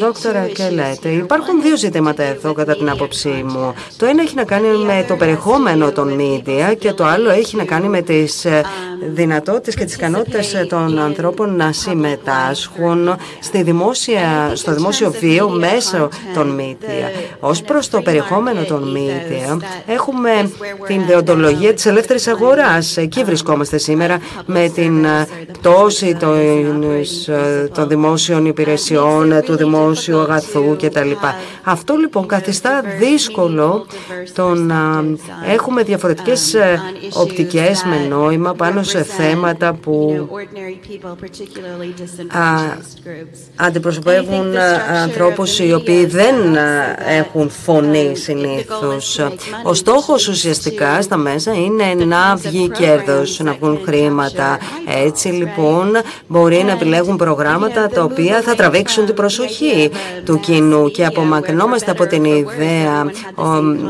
[0.00, 3.74] Δόκτωρα Κελέτε, υπάρχουν δύο ζητήματα εδώ κατά την άποψή μου.
[3.96, 7.64] Το ένα έχει να κάνει με το περιεχόμενο των media και το άλλο έχει να
[7.64, 8.46] κάνει με τις
[9.12, 16.60] δυνατότητες και τις ικανότητες των ανθρώπων να συμμετάσχουν στη δημόσια, στο δημόσιο βίο μέσω των
[16.60, 17.08] media.
[17.40, 20.50] Ως προς το περιεχόμενο των media έχουμε
[20.86, 22.96] την δεοντολογία της ελεύθερης αγοράς αγοράς.
[22.96, 26.16] Εκεί βρισκόμαστε σήμερα με την ε, πτώση
[27.26, 31.10] ε, των δημόσιων υπηρεσιών, του δημόσιου αγαθού κτλ.
[31.62, 33.86] Αυτό λοιπόν καθιστά δύσκολο
[34.34, 35.04] το να
[35.52, 36.80] έχουμε διαφορετικές ε,
[37.12, 40.28] οπτικές με νόημα πάνω σε θέματα που
[43.56, 44.56] αντιπροσωπεύουν
[45.02, 46.34] ανθρώπους οι οποίοι δεν
[47.08, 49.20] έχουν φωνή συνήθως.
[49.62, 54.58] Ο στόχος ουσιαστικά στα μέσα είναι να βγει κέρδος, να βγουν χρήματα.
[55.04, 59.90] Έτσι λοιπόν μπορεί να επιλέγουν προγράμματα τα οποία θα τραβήξουν την προσοχή
[60.24, 63.10] του κοινού και απομακρυνόμαστε από την ιδέα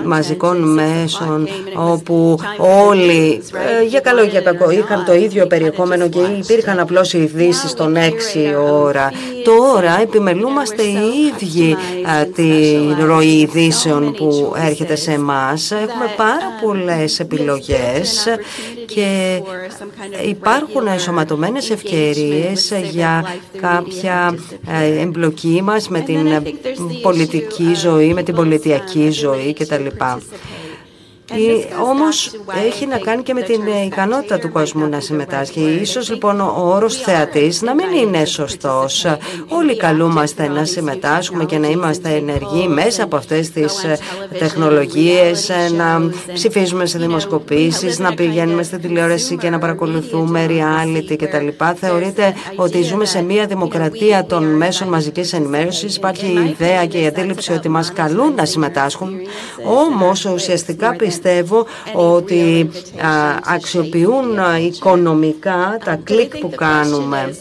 [0.05, 2.39] μαζικών μέσων όπου
[2.89, 3.43] όλοι,
[3.81, 7.75] ε, για καλό ή για κακό, ή είχαν το ίδιο περιεχόμενο και υπήρχαν απλώς ειδήσεις
[7.75, 9.11] των 6 ώρα.
[9.45, 10.99] Τώρα επιμελούμαστε οι
[11.33, 11.77] ίδιοι
[12.35, 12.43] τη
[13.05, 15.71] ροή ειδήσεων που έρχεται σε εμάς.
[15.71, 18.27] Έχουμε πάρα πολλές επιλογές
[18.87, 19.41] και
[20.29, 26.43] υπάρχουν ενσωματωμένες ευκαιρίες για κάποια ε, εμπλοκή μας με την
[27.03, 29.87] πολιτική ζωή, με την πολιτιακή ζωή κτλ.
[31.91, 32.33] Όμως
[32.67, 35.79] έχει να κάνει και με την ικανότητα του κόσμου να συμμετάσχει.
[35.81, 39.07] Ίσως λοιπόν ο όρος θεατής να μην είναι σωστός.
[39.49, 43.87] Όλοι καλούμαστε να συμμετάσχουμε και να είμαστε ενεργοί μέσα από αυτές τις
[44.39, 51.49] τεχνολογίες, να ψηφίζουμε σε δημοσκοπήσεις, να πηγαίνουμε στη τηλεόραση και να παρακολουθούμε reality κτλ.
[51.77, 55.97] Θεωρείται ότι ζούμε σε μια δημοκρατία των μέσων μαζικής ενημέρωσης.
[55.97, 59.13] Υπάρχει η ιδέα και η αντίληψη ότι μας καλούν να συμμετάσχουν.
[59.89, 61.23] Όμως ουσιαστικά πιστεύω
[61.95, 62.71] ότι
[63.45, 67.37] αξιοποιούν οικονομικά τα κλικ που κάνουμε.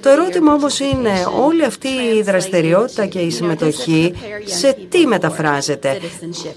[0.00, 1.10] Το ερώτημα όμως είναι
[1.44, 6.00] όλη αυτή η δραστηριότητα και η συμμετοχή σε τι μεταφράζεται;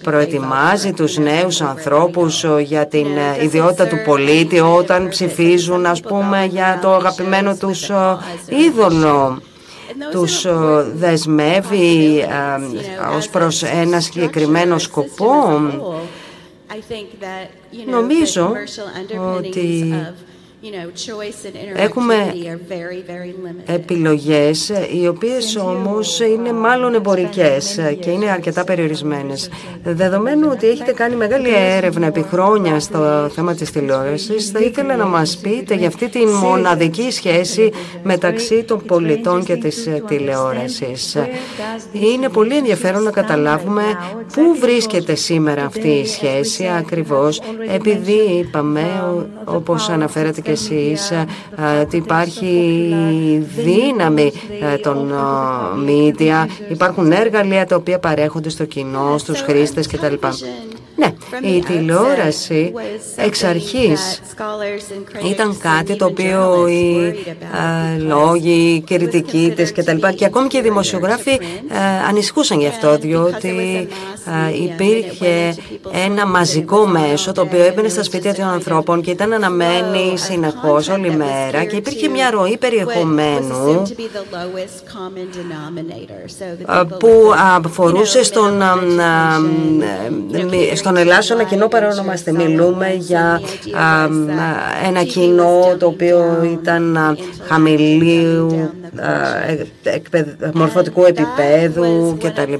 [0.03, 3.08] Προετοιμάζει τους νέους ανθρώπους για την
[3.41, 7.89] ιδιότητα του πολίτη όταν ψηφίζουν ας πούμε για το αγαπημένο τους
[8.47, 9.41] είδωλο
[10.12, 10.46] τους
[10.96, 15.60] δεσμεύει ε, ως προς ένα συγκεκριμένο σκοπό.
[17.86, 18.54] Νομίζω
[19.38, 19.93] ότι
[21.76, 22.15] Έχουμε
[23.65, 24.71] επιλογές
[25.02, 29.49] οι οποίες όμως είναι μάλλον εμπορικές και είναι αρκετά περιορισμένες.
[29.84, 35.06] Δεδομένου ότι έχετε κάνει μεγάλη έρευνα επί χρόνια στο θέμα της τηλεόρασης, θα ήθελα να
[35.06, 37.71] μας πείτε για αυτή τη μοναδική σχέση
[38.04, 41.17] μεταξύ των πολιτών και της τηλεόρασης.
[41.91, 43.84] Είναι πολύ ενδιαφέρον να καταλάβουμε
[44.34, 49.04] πού βρίσκεται σήμερα αυτή η σχέση ακριβώς επειδή είπαμε,
[49.45, 51.26] όπως αναφέρατε και εσείς ε,
[51.82, 52.76] ότι υπάρχει
[53.56, 54.32] δύναμη
[54.74, 55.12] ε, των
[55.84, 60.13] μίδια, υπάρχουν εργαλεία τα οποία παρέχονται στο κοινό, στους χρήστες κτλ.
[61.42, 62.74] Ναι, η τηλεόραση
[63.16, 64.22] εξ αρχής
[65.30, 67.16] ήταν κάτι το οποίο οι
[67.98, 71.39] λόγοι, οι κριτικοί της και τα λοιπά και ακόμη και οι δημοσιογράφοι
[72.08, 73.88] ανησυχούσαν γι' αυτό διότι
[74.63, 75.56] υπήρχε
[76.06, 81.16] ένα μαζικό μέσο το οποίο έμπαινε στα σπίτια των ανθρώπων και ήταν αναμένει συνεχώς όλη
[81.16, 83.82] μέρα και υπήρχε μια ροή περιεχομένου
[87.00, 88.62] που αφορούσε στον
[90.76, 92.32] στον ελάσσονα κοινό παρόνομαστε.
[92.32, 93.41] Μιλούμε για
[94.86, 96.97] ένα κοινό το οποίο ήταν
[97.47, 98.69] χαμηλίου
[100.53, 102.53] μορφωτικού επίπεδου κτλ.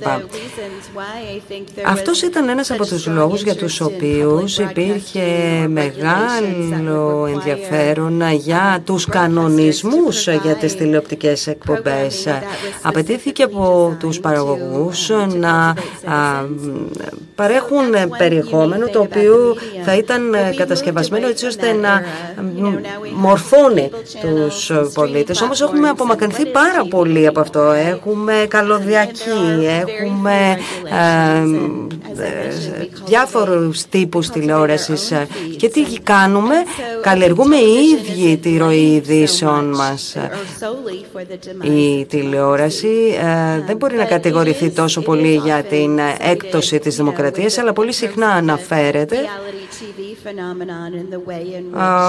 [1.86, 5.22] Αυτός ήταν ένας από τους λόγους για τους οποίους υπήρχε
[5.68, 12.28] μεγάλο ενδιαφέρον για τους κανονισμούς για τις τηλεοπτικές εκπομπές.
[12.82, 15.74] Απαιτήθηκε από τους παραγωγούς να
[17.36, 22.02] παρέχουν περιεχόμενο το οποίο θα ήταν κατασκευασμένο έτσι ώστε να
[23.16, 23.90] μορφώνει
[24.22, 25.42] τους πολίτες.
[25.42, 27.62] Όμως έχουμε απομακρυνθεί πάρα πολύ από αυτό.
[27.72, 30.58] Έχουμε καλωδιακή, έχουμε
[33.06, 35.14] διάφορους τύπους τηλεόρασης
[35.58, 36.56] και τι κάνουμε,
[37.02, 40.16] καλλιεργούμε οι ίδιοι τη ροή ειδήσεων μας.
[41.64, 43.18] Η τηλεόραση
[43.66, 46.00] δεν μπορεί να κατηγορηθεί τόσο πολύ για την
[46.32, 49.18] έκπτωση της δημοκρατίας, αλλά πολύ συχνά αναφέρεται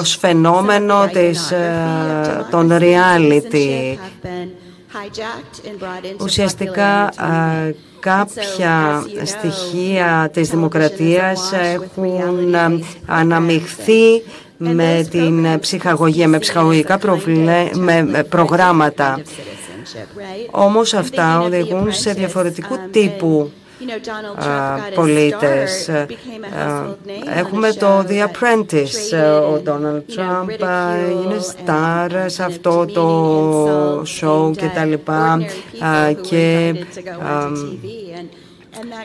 [0.00, 1.52] ως φαινόμενο της,
[2.50, 3.96] των reality.
[6.20, 7.08] Ουσιαστικά
[8.00, 12.54] κάποια στοιχεία της δημοκρατίας έχουν
[13.06, 14.22] αναμειχθεί
[14.56, 16.98] με την ψυχαγωγία, με ψυχαγωγικά
[17.74, 19.20] με προγράμματα.
[20.50, 23.50] Όμως αυτά οδηγούν σε διαφορετικού τύπου
[24.94, 25.90] πολίτες.
[27.36, 29.18] Έχουμε το The Apprentice.
[29.52, 30.50] Ο Donald Trump
[31.22, 35.38] είναι star σε αυτό το show και τα λοιπά
[36.20, 36.74] και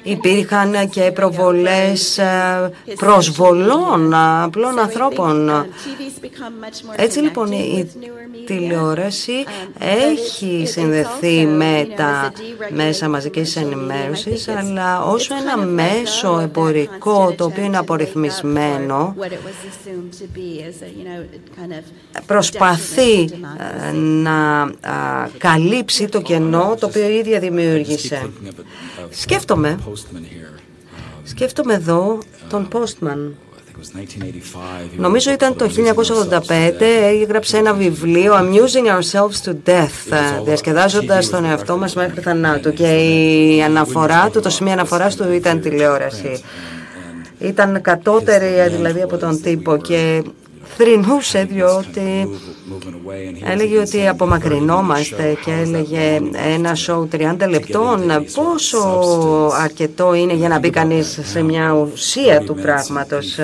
[0.04, 5.66] Υπήρχαν και προβολές ε, προσβολών απλών ανθρώπων.
[6.96, 7.90] Έτσι λοιπόν η
[8.46, 9.34] τηλεόραση
[9.80, 12.32] έχει συνδεθεί με τα
[12.70, 19.16] μέσα μαζικής ενημέρωσης αλλά όσο ένα μέσο εμπορικό το οποίο είναι απορριθμισμένο
[22.26, 24.70] προσπαθεί ε, να
[25.38, 28.30] καλύψει το κενό το οποίο η ίδια δημιούργησε.
[29.10, 29.59] Σκέφτομαι,
[31.24, 31.74] σκέφτομαι.
[31.74, 32.18] Εδώ
[32.50, 33.32] τον Postman.
[34.98, 35.70] Νομίζω ήταν το
[36.40, 36.82] 1985,
[37.22, 42.74] έγραψε ένα βιβλίο «Amusing ourselves to death», διασκεδάζοντας τον εαυτό μας μέχρι θανάτου.
[42.74, 46.44] και η αναφορά του, το σημείο αναφοράς του ήταν τηλεόραση.
[47.40, 50.24] Ήταν κατώτερη δηλαδή από τον τύπο και
[50.78, 52.30] θρυνούσε διότι
[53.44, 56.20] έλεγε ότι απομακρυνόμαστε και έλεγε
[56.54, 58.02] ένα σοου 30 λεπτών.
[58.34, 58.80] πόσο
[59.64, 63.38] αρκετό είναι για να μπει κανείς σε μια ουσία του πράγματος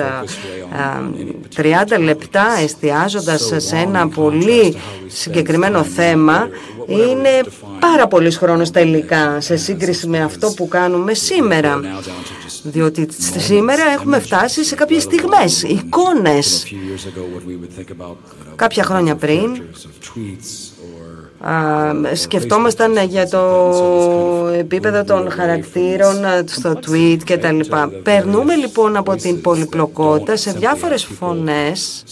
[1.56, 1.62] 30
[2.00, 6.48] λεπτά εστιάζοντας σε ένα πολύ συγκεκριμένο θέμα
[6.86, 7.44] είναι
[7.80, 11.80] πάρα πολύ χρόνος τελικά σε σύγκριση με αυτό που κάνουμε σήμερα
[12.70, 16.66] διότι σήμερα έχουμε φτάσει σε κάποιες στιγμές, εικόνες.
[18.56, 19.62] Κάποια χρόνια πριν
[22.14, 23.42] σκεφτόμασταν για το
[24.58, 27.88] επίπεδο των χαρακτήρων στο tweet και τα λοιπά.
[28.02, 32.04] Περνούμε λοιπόν από την πολυπλοκότητα σε διάφορες φωνές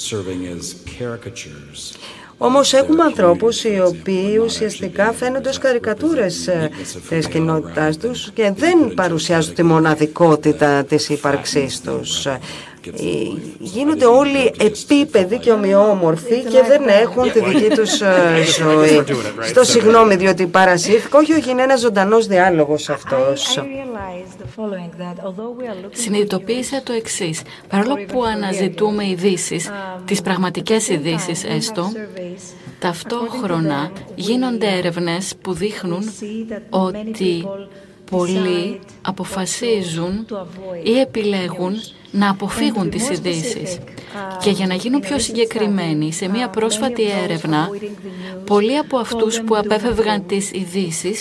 [2.39, 6.71] όμως έχουμε ανθρώπους οι οποίοι ουσιαστικά φαίνονται ως καρικατούρες ε,
[7.09, 12.27] της κοινότητάς τους και δεν παρουσιάζουν τη μοναδικότητα της ύπαρξής τους.
[12.27, 12.39] Ε,
[13.59, 18.09] γίνονται όλοι επίπεδοι και ομοιόμορφοι και δεν έχουν τη δική τους ε,
[18.59, 19.05] ζωή.
[19.43, 23.59] Στο συγγνώμη διότι παρασύρθηκα, όχι, όχι, είναι ένας ζωντανός διάλογος αυτός.
[25.91, 27.43] Συνειδητοποίησα το εξής.
[27.69, 29.71] Παρόλο που αναζητούμε ειδήσεις,
[30.05, 31.93] τις πραγματικές ειδήσεις έστω,
[32.79, 36.11] ταυτόχρονα γίνονται έρευνες που δείχνουν
[36.71, 37.49] ότι
[38.11, 40.27] πολλοί αποφασίζουν
[40.83, 41.75] ή επιλέγουν
[42.11, 43.79] να αποφύγουν τις ειδήσεις.
[44.43, 47.69] Και για να γίνουν πιο συγκεκριμένοι, σε μια πρόσφατη έρευνα,
[48.47, 51.19] πολλοί από αυτούς που απέφευγαν τις ειδήσει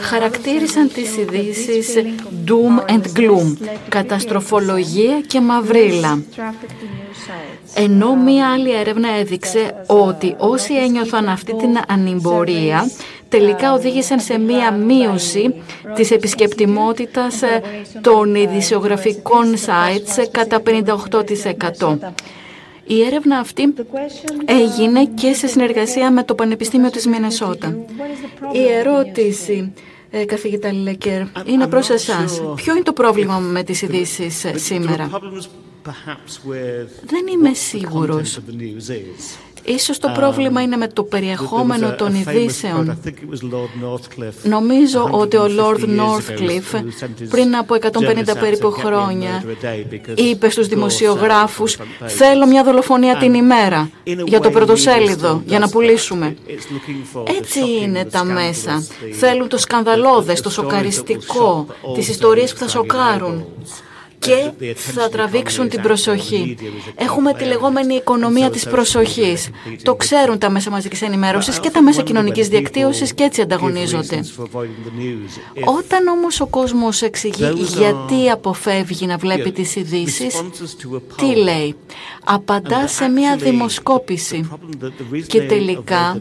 [0.00, 2.14] χαρακτήρισαν τις ειδήσει
[2.46, 6.22] doom and gloom, καταστροφολογία και μαυρίλα.
[7.74, 12.90] Ενώ μία άλλη έρευνα έδειξε ότι όσοι ένιωθαν αυτή την ανυμπορία
[13.28, 15.54] τελικά οδήγησαν σε μία μείωση
[15.94, 17.62] της επισκεπτιμότητας ε,
[18.00, 20.62] των ειδησιογραφικών sites κατά
[21.78, 21.98] 58%.
[22.86, 23.74] Η έρευνα αυτή
[24.44, 27.76] έγινε και σε συνεργασία με το Πανεπιστήμιο της Μινεσότα.
[28.52, 29.72] Η ερώτηση,
[30.10, 32.42] ε, καθηγητά Λιλεκέρ, είναι προς εσάς.
[32.54, 35.10] Ποιο είναι το πρόβλημα με τις ειδήσεις ε, σήμερα;
[37.04, 38.40] Δεν είμαι σίγουρος.
[39.66, 42.98] Ίσως το πρόβλημα είναι με το περιεχόμενο των ειδήσεων.
[44.42, 46.82] Νομίζω ότι ο Lord Northcliffe
[47.28, 49.44] πριν από 150 περίπου χρόνια
[50.14, 51.76] είπε στους δημοσιογράφους
[52.06, 53.90] «Θέλω μια δολοφονία την ημέρα
[54.24, 56.36] για το πρωτοσέλιδο, για να πουλήσουμε».
[57.38, 58.86] Έτσι είναι τα μέσα.
[59.18, 63.46] Θέλουν το σκανδαλώδες, το σοκαριστικό, τις ιστορίες που θα σοκάρουν
[64.18, 66.56] και θα τραβήξουν την προσοχή.
[66.94, 69.50] Έχουμε τη λεγόμενη οικονομία της προσοχής.
[69.82, 74.20] Το ξέρουν τα μέσα μαζικής ενημέρωσης και τα μέσα κοινωνικής δικτύωσης και έτσι ανταγωνίζονται.
[75.78, 80.42] Όταν όμως ο κόσμος εξηγεί γιατί αποφεύγει να βλέπει τις ειδήσεις,
[81.16, 81.74] τι λέει.
[82.24, 84.48] Απαντά σε μια δημοσκόπηση.
[85.26, 86.20] Και τελικά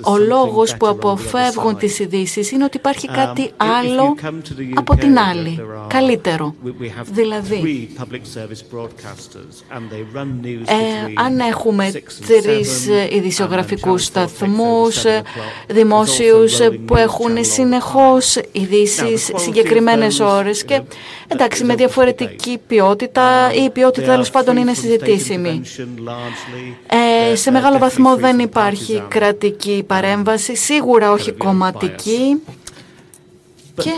[0.00, 4.16] ο λόγος που αποφεύγουν τις ειδήσεις είναι ότι υπάρχει κάτι άλλο
[4.74, 6.54] από την άλλη, καλύτερο.
[7.14, 7.88] Δηλαδή,
[10.64, 10.74] ε,
[11.14, 11.92] αν έχουμε
[12.26, 15.04] τρεις ειδησιογραφικούς σταθμούς,
[15.66, 20.80] δημόσιους που έχουν συνεχώς ειδήσεις συγκεκριμένες ώρες και
[21.28, 25.62] εντάξει με διαφορετική ποιότητα ή η ποιότητα τέλος πάντων είναι συζητήσιμη.
[27.30, 32.42] Ε, σε μεγάλο βαθμό δεν υπάρχει κρατική παρέμβαση, σίγουρα όχι κομματική.
[33.74, 33.90] Και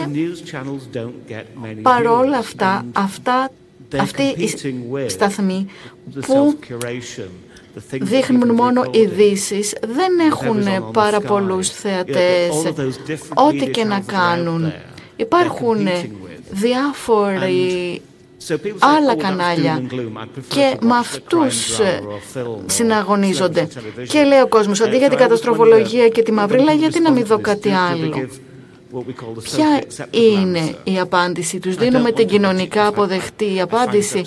[1.83, 3.51] παρόλα αυτά, αυτά
[3.99, 4.49] αυτοί οι
[5.09, 5.67] σταθμοί
[6.27, 6.59] που
[7.91, 12.51] δείχνουν μόνο ειδήσεις, δεν έχουν πάρα πολλούς θεατές,
[13.35, 14.73] ό,τι και να κάνουν.
[15.17, 15.89] Υπάρχουν
[16.51, 18.01] διάφοροι
[18.79, 19.83] άλλα κανάλια
[20.49, 21.81] και με αυτούς
[22.67, 23.69] συναγωνίζονται.
[24.09, 27.39] Και λέει ο κόσμος, αντί για την καταστροφολογία και τη μαυρίλα, γιατί να μην δω
[27.39, 28.29] κάτι άλλο.
[29.43, 34.23] Ποια είναι η απάντηση τους; Δίνουμε την κοινωνικά αποδεχτή απάντηση.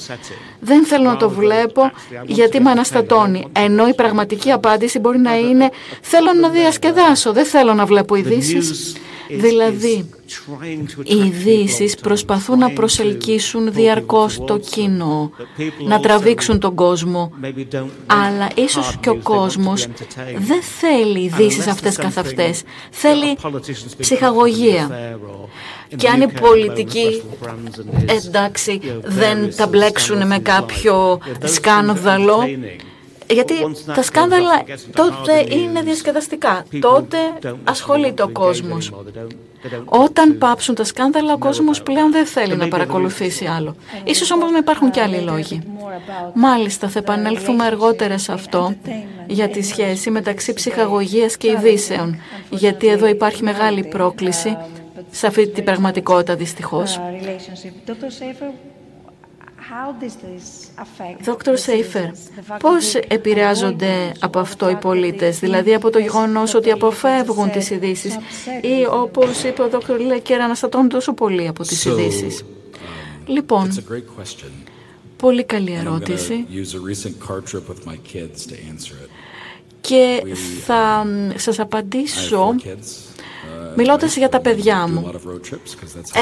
[0.59, 1.91] Δεν θέλω να το βλέπω
[2.25, 3.47] γιατί με αναστατώνει.
[3.51, 5.69] Ενώ η πραγματική απάντηση μπορεί να είναι
[6.01, 8.95] θέλω να διασκεδάσω, δεν θέλω να βλέπω ειδήσεις.
[9.29, 10.09] Δηλαδή,
[11.03, 15.31] οι ειδήσεις προσπαθούν να προσελκύσουν διαρκώς το κοινό,
[15.87, 17.31] να τραβήξουν τον κόσμο,
[18.05, 19.87] αλλά ίσως και ο κόσμος
[20.37, 22.63] δεν θέλει ειδήσεις αυτές καθ' αυτές.
[22.91, 23.37] Θέλει
[23.97, 25.15] ψυχαγωγία.
[25.95, 27.21] Και αν οι πολιτικοί,
[28.05, 32.37] εντάξει, δεν τα μπλέξουν με κάποιο σκάνδαλο,
[33.29, 33.53] γιατί
[33.95, 34.63] τα σκάνδαλα
[34.93, 36.65] τότε είναι διασκεδαστικά.
[36.81, 37.17] Τότε
[37.63, 38.91] ασχολείται ο κόσμος.
[39.85, 43.75] Όταν πάψουν τα σκάνδαλα, ο κόσμος πλέον δεν θέλει να παρακολουθήσει άλλο.
[44.03, 45.61] Ίσως όμως να υπάρχουν και άλλοι λόγοι.
[46.33, 48.75] Μάλιστα, θα επανέλθουμε αργότερα σε αυτό
[49.27, 52.21] για τη σχέση μεταξύ ψυχαγωγίας και ειδήσεων.
[52.49, 54.57] Γιατί εδώ υπάρχει μεγάλη πρόκληση
[55.11, 56.99] σε αυτή την πραγματικότητα δυστυχώς.
[61.21, 62.05] Δόκτωρ Σέιφερ,
[62.59, 68.17] πώς επηρεάζονται από αυτό οι πολίτες, δηλαδή από το γεγονός ότι αποφεύγουν τις ειδήσεις
[68.61, 72.41] ή όπως είπε ο Δόκτωρ Λέκερ αναστατώνουν τόσο πολύ από τις ειδήσεις.
[72.41, 72.45] Um,
[73.25, 73.83] λοιπόν,
[75.17, 76.45] πολύ καλή ερώτηση.
[79.81, 80.23] και
[80.65, 81.05] θα
[81.35, 82.55] σας απαντήσω
[83.75, 85.11] Μιλώντας για τα παιδιά μου,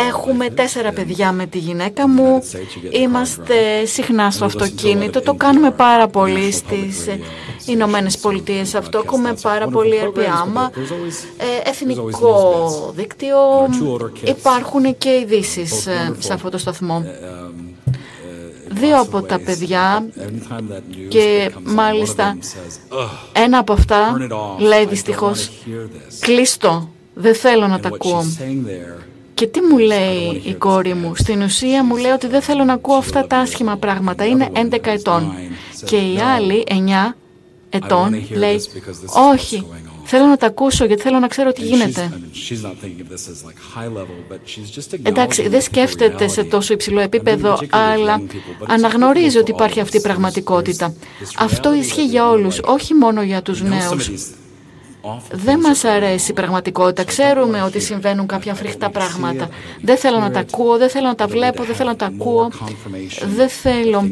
[0.10, 2.44] έχουμε τέσσερα παιδιά με τη γυναίκα μου,
[2.90, 7.06] είμαστε συχνά στο αυτοκίνητο, το κάνουμε πάρα πολύ στις
[7.66, 8.76] Ηνωμένες Πολιτείες.
[8.76, 10.72] αυτό, έχουμε πάρα πολύ επιάμα,
[11.38, 13.38] ε, εθνικό δίκτυο,
[14.24, 17.06] υπάρχουν και ειδήσεις ε, σε αυτό το σταθμό.
[18.70, 20.06] Δύο από τα παιδιά
[21.08, 22.38] και μάλιστα
[23.34, 24.18] ένα από αυτά
[24.60, 25.52] λέει δυστυχώς
[26.20, 28.26] κλείστο δεν θέλω να τα ακούω.
[29.34, 32.74] Και τι μου λέει η κόρη μου; Στην ουσία μου λέει ότι δεν θέλω να
[32.74, 34.26] ακούω αυτά τα άσχημα πράγματα.
[34.26, 35.34] Είναι 11 ετών.
[35.86, 37.16] Και η άλλη, 9
[37.70, 38.62] ετών, λέει
[39.34, 39.66] όχι,
[40.04, 42.12] θέλω να τα ακούσω γιατί θέλω να ξέρω τι γίνεται.
[45.04, 48.22] Εντάξει, δεν σκέφτεται σε τόσο υψηλό επίπεδο, αλλά
[48.68, 50.94] αναγνωρίζει ότι υπάρχει αυτή η πραγματικότητα.
[51.38, 54.12] Αυτό ισχύει για όλους, όχι μόνο για τους νέους.
[55.32, 57.04] Δεν μας αρέσει η πραγματικότητα.
[57.04, 59.50] Ξέρουμε ότι συμβαίνουν κάποια φρικτά πράγματα.
[59.82, 62.52] Δεν θέλω να τα ακούω, δεν θέλω να τα βλέπω, δεν θέλω να τα ακούω.
[63.36, 64.04] Δεν θέλω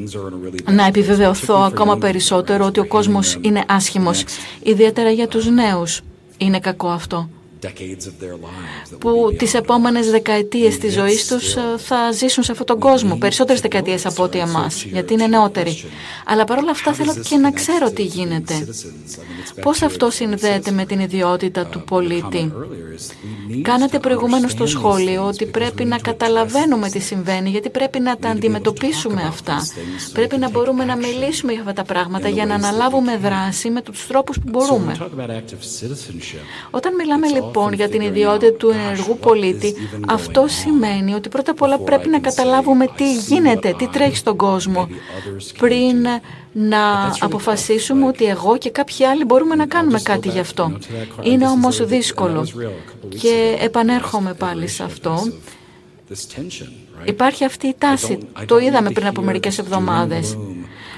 [0.71, 4.23] να επιβεβαιωθώ ακόμα περισσότερο ότι ο κόσμος είναι άσχημος.
[4.63, 6.01] Ιδιαίτερα για τους νέους.
[6.37, 7.29] Είναι κακό αυτό
[8.99, 13.61] που τις επόμενες δεκαετίες της ζωής τους ε, θα ζήσουν σε αυτόν τον κόσμο, περισσότερες
[13.61, 15.84] δεκαετίες από ό,τι εμάς, γιατί είναι νεότεροι.
[16.26, 18.68] Αλλά παρόλα αυτά θέλω και να ξέρω τι γίνεται.
[19.61, 22.51] Πώς αυτό συνδέεται με την ιδιότητα του πολίτη;
[23.61, 29.22] Κάνατε προηγουμένως στο σχόλιο ότι πρέπει να καταλαβαίνουμε τι συμβαίνει, γιατί πρέπει να τα αντιμετωπίσουμε
[29.28, 29.68] αυτά.
[30.14, 34.07] Πρέπει να μπορούμε να μιλήσουμε για αυτά τα πράγματα, για να αναλάβουμε δράση με τους
[34.07, 34.97] τρόπους που μπορούμε.
[36.72, 39.74] Όταν μιλάμε λοιπόν λοιπόν για την ιδιότητα του ενεργού πολίτη,
[40.08, 44.88] αυτό σημαίνει ότι πρώτα απ' όλα πρέπει να καταλάβουμε τι γίνεται, τι τρέχει στον κόσμο,
[45.58, 46.06] πριν
[46.51, 50.78] να αποφασίσουμε ότι εγώ και κάποιοι άλλοι μπορούμε να κάνουμε κάτι γι' αυτό.
[51.22, 52.47] Είναι όμως δύσκολο.
[53.22, 55.32] Και επανέρχομαι πάλι σε αυτό.
[57.06, 58.18] Υπάρχει αυτή η τάση.
[58.45, 60.38] Το είδαμε πριν από μερικές εβδομάδες.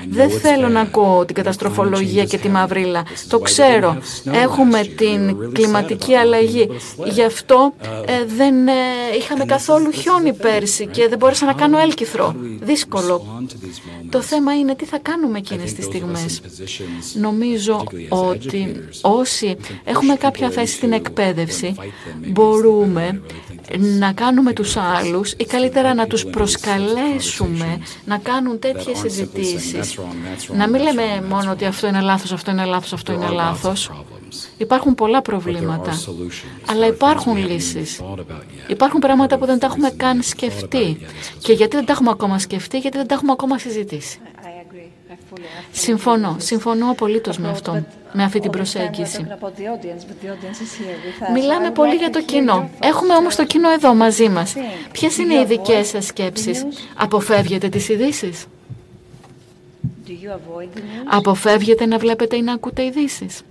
[0.10, 3.04] Δεν θέλω να ακούω την καταστροφολογία και τη μαυρίλα.
[3.28, 3.98] Το ξέρω.
[4.32, 6.70] Έχουμε την κλιματική αλλαγή.
[7.06, 7.74] Γι' αυτό
[8.06, 8.72] ε, δεν ε,
[9.18, 12.36] είχαμε καθόλου χιόνι πέρσι και δεν μπόρεσα να κάνω έλκυθρο.
[12.60, 13.46] Δύσκολο.
[14.10, 16.42] Το θέμα είναι τι θα κάνουμε εκείνες τις στιγμές.
[17.14, 21.76] Νομίζω ότι όσοι έχουμε κάποια θέση στην εκπαίδευση
[22.16, 23.22] μπορούμε
[23.78, 30.00] να κάνουμε τους άλλους ή καλύτερα να τους προσκαλέσουμε να κάνουν τέτοιες συζητήσεις.
[30.54, 33.92] Να μην λέμε μόνο ότι αυτό είναι λάθος, αυτό είναι λάθος, αυτό είναι λάθος.
[34.58, 36.00] Υπάρχουν πολλά προβλήματα,
[36.66, 38.02] αλλά υπάρχουν λύσεις.
[38.68, 40.98] Υπάρχουν πράγματα που δεν τα έχουμε καν σκεφτεί.
[41.40, 44.20] Και γιατί δεν τα έχουμε ακόμα σκεφτεί, γιατί δεν τα έχουμε ακόμα συζητήσει.
[45.72, 49.28] Συμφωνώ, συμφωνώ απολύτως με αυτό, με αυτή την προσέγγιση.
[51.34, 52.70] Μιλάμε πολύ για το κοινό.
[52.82, 54.56] Έχουμε όμως το κοινό εδώ μαζί μας.
[54.92, 56.66] Ποιες είναι οι δικές σας σκέψεις;
[56.96, 58.46] Αποφεύγετε τις ειδήσεις;
[61.06, 63.42] Αποφεύγετε να βλέπετε ή να ακούτε ειδήσεις;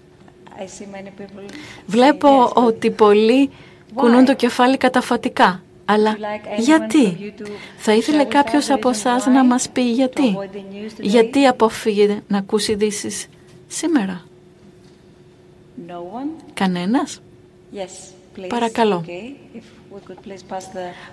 [1.87, 3.51] Βλέπω ότι πολλοί
[3.95, 5.63] κουνούν το κεφάλι καταφατικά.
[5.85, 6.17] Αλλά
[6.59, 7.35] γιατί;
[7.77, 10.37] Θα ήθελε κάποιος από εσάς να μας πει γιατί;
[11.01, 13.27] Γιατί αποφύγει να ακούσει ειδήσεις
[13.67, 14.23] σήμερα;
[16.55, 17.21] Κανένας;
[18.49, 19.05] Παρακαλώ.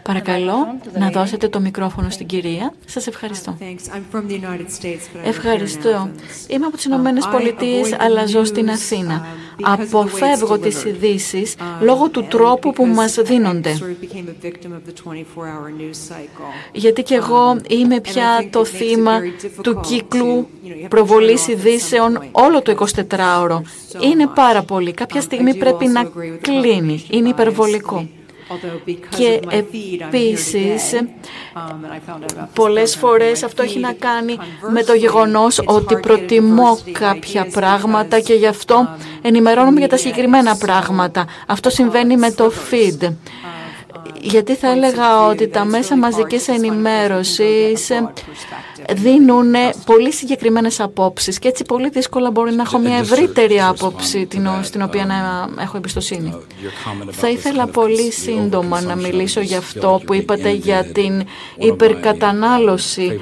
[0.03, 0.55] Παρακαλώ
[0.97, 2.73] να δώσετε το μικρόφωνο στην κυρία.
[2.85, 3.57] Σας ευχαριστώ.
[5.23, 6.09] Ευχαριστώ.
[6.47, 9.25] Είμαι από τις Ηνωμένες Πολιτείες, αλλά ζω στην Αθήνα.
[9.61, 13.77] αποφεύγω τις ειδήσεις λόγω του τρόπου που μας δίνονται.
[16.71, 19.19] Γιατί και εγώ είμαι πια το θύμα
[19.61, 20.47] του κύκλου
[20.87, 23.61] προβολής ειδήσεων όλο το 24ωρο.
[23.99, 24.91] Είναι πάρα πολύ.
[24.93, 26.11] Κάποια στιγμή πρέπει να
[26.41, 27.05] κλείνει.
[27.09, 28.07] Είναι υπερβολικό.
[29.17, 31.01] Και επίσης,
[32.53, 34.37] πολλές φορές αυτό έχει να κάνει
[34.71, 38.89] με το γεγονός ότι προτιμώ κάποια πράγματα και γι' αυτό
[39.21, 41.25] ενημερώνομαι για τα συγκεκριμένα πράγματα.
[41.47, 43.13] Αυτό συμβαίνει με το feed.
[44.21, 47.91] γιατί θα έλεγα ότι τα μέσα μαζικής ενημέρωσης
[48.93, 49.53] δίνουν
[49.85, 54.81] πολύ συγκεκριμένες απόψεις και έτσι πολύ δύσκολα μπορεί να έχω μια ευρύτερη άποψη την, στην
[54.81, 56.33] οποία να έχω εμπιστοσύνη.
[57.11, 61.23] Θα ήθελα πολύ σύντομα να μιλήσω για αυτό που είπατε για την
[61.57, 63.19] υπερκατανάλωση.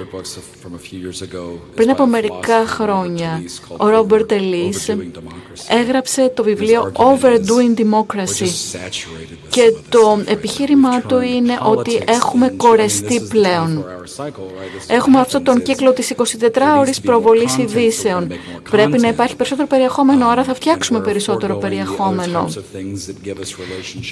[1.76, 3.43] Πριν από μερικά χρόνια,
[3.78, 4.89] ο Ρόμπερτ Ελίς
[5.70, 8.49] έγραψε το βιβλίο Overdoing Democracy
[9.49, 13.86] και το επιχείρημά του είναι ότι έχουμε κορεστεί πλέον.
[14.88, 18.32] Έχουμε αυτό τον κύκλο της 24ωρης προβολής ειδήσεων.
[18.70, 22.47] Πρέπει να υπάρχει περισσότερο περιεχόμενο, άρα θα φτιάξουμε περισσότερο περιεχόμενο.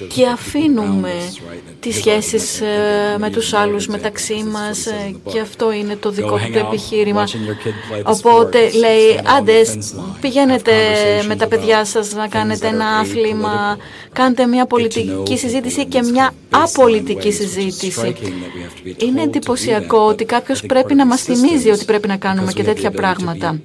[0.07, 1.11] Και αφήνουμε
[1.79, 6.57] τις σχέσεις ε, με τους άλλους μεταξύ μας ε, και αυτό είναι το δικό του
[6.57, 7.23] επιχείρημα.
[8.03, 9.65] Οπότε λέει, άντε
[10.21, 10.73] πηγαίνετε
[11.27, 13.77] με τα παιδιά σας να κάνετε ένα άθλημα,
[14.13, 18.15] κάντε μια πολιτική συζήτηση και μια απολυτική συζήτηση.
[18.97, 23.59] Είναι εντυπωσιακό ότι κάποιος πρέπει να μας θυμίζει ότι πρέπει να κάνουμε και τέτοια πράγματα.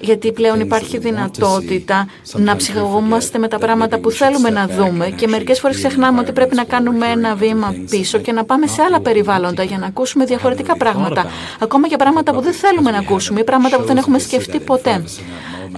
[0.00, 5.60] Γιατί πλέον υπάρχει δυνατότητα να ψυχαγόμαστε με τα πράγματα που θέλουμε να δούμε και μερικές
[5.60, 9.62] φορές ξεχνάμε ότι πρέπει να κάνουμε ένα βήμα πίσω και να πάμε σε άλλα περιβάλλοντα
[9.62, 11.26] για να ακούσουμε διαφορετικά πράγματα.
[11.58, 15.04] Ακόμα και πράγματα που δεν θέλουμε να ακούσουμε ή πράγματα που δεν έχουμε σκεφτεί ποτέ.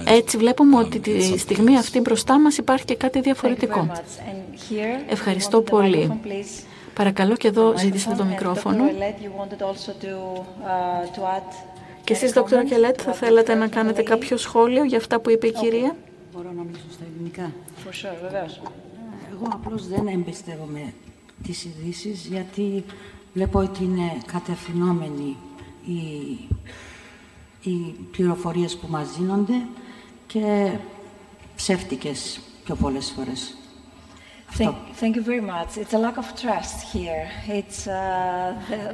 [0.03, 3.91] Έτσι βλέπουμε ότι τη στιγμή αυτή μπροστά μας υπάρχει και κάτι διαφορετικό.
[5.09, 6.11] Ευχαριστώ πολύ.
[6.93, 8.83] Παρακαλώ και εδώ ζητήσατε το μικρόφωνο.
[12.03, 15.51] Και εσείς, Δόκτωρα Κελέτ, θα θέλατε να κάνετε κάποιο σχόλιο για αυτά που είπε η
[15.51, 15.95] κυρία;
[16.33, 17.51] Μπορώ να μιλήσω στα ελληνικά.
[19.31, 20.93] Εγώ απλώς δεν εμπιστεύομαι
[21.43, 22.83] τις ειδήσεις γιατί
[23.33, 25.37] βλέπω ότι είναι κατευθυνόμενοι
[25.85, 26.01] οι,
[27.69, 29.61] οι πληροφορίες που μας δίνονται
[30.27, 30.71] και
[31.55, 33.55] ψεύτικες πιο πολλές φορές.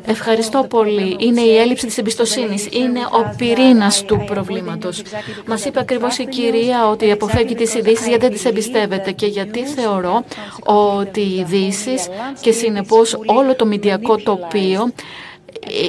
[0.06, 1.16] Ευχαριστώ πολύ.
[1.20, 2.68] Είναι η έλλειψη της εμπιστοσύνης.
[2.72, 5.02] Είναι ο πυρήνας του προβλήματος.
[5.46, 9.66] Μας είπε ακριβώς η κυρία ότι αποφεύγει τις ειδήσει γιατί δεν τις εμπιστεύεται και γιατί
[9.66, 10.24] θεωρώ
[10.64, 12.08] ότι οι ειδήσεις
[12.42, 14.92] και συνεπώς όλο το μηντιακό τοπίο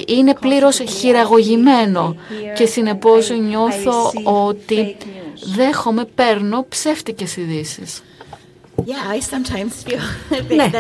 [0.07, 2.17] είναι πλήρως χειραγωγημένο
[2.57, 4.97] και συνεπώς νιώθω ότι
[5.57, 8.03] δέχομαι, παίρνω ψεύτικες ειδήσεις.
[10.57, 10.71] Ναι.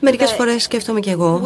[0.00, 1.42] Μερικές φορές σκέφτομαι και εγώ,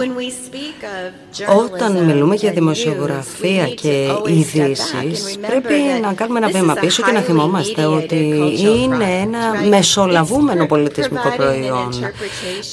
[1.64, 7.84] όταν μιλούμε για δημοσιογραφία και ειδήσεις, πρέπει να κάνουμε ένα βήμα πίσω και να θυμόμαστε
[7.84, 8.16] ότι
[8.58, 11.88] είναι ένα μεσολαβούμενο πολιτισμικό προϊόν.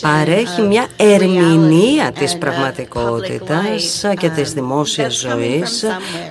[0.01, 5.85] Παρέχει μια ερμηνεία της πραγματικότητας και της δημόσιας ζωής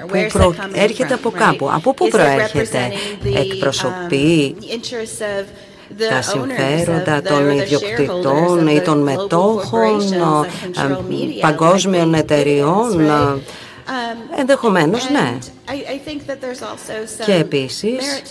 [0.07, 1.71] που έρχεται από κάπου.
[1.73, 2.93] Από πού προέρχεται,
[3.35, 4.57] εκπροσωπεί
[6.09, 10.01] τα συμφέροντα των ιδιοκτητών ή των μετόχων
[11.41, 13.01] παγκόσμιων εταιριών.
[14.39, 15.39] Ενδεχομένως, ναι.
[17.25, 18.23] Και επίσης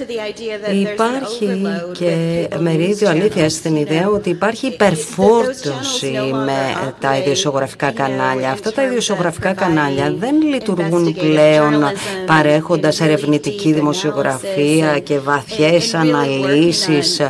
[0.71, 6.11] υπάρχει και μερίδιο αλήθειας στην ιδέα ότι υπάρχει υπερφόρτωση
[6.45, 8.51] με τα ιδιοσιογραφικά κανάλια.
[8.51, 11.83] Αυτά τα ιδιοσιογραφικά κανάλια δεν λειτουργούν πλέον
[12.25, 17.21] παρέχοντας ερευνητική δημοσιογραφία και βαθιές αναλύσεις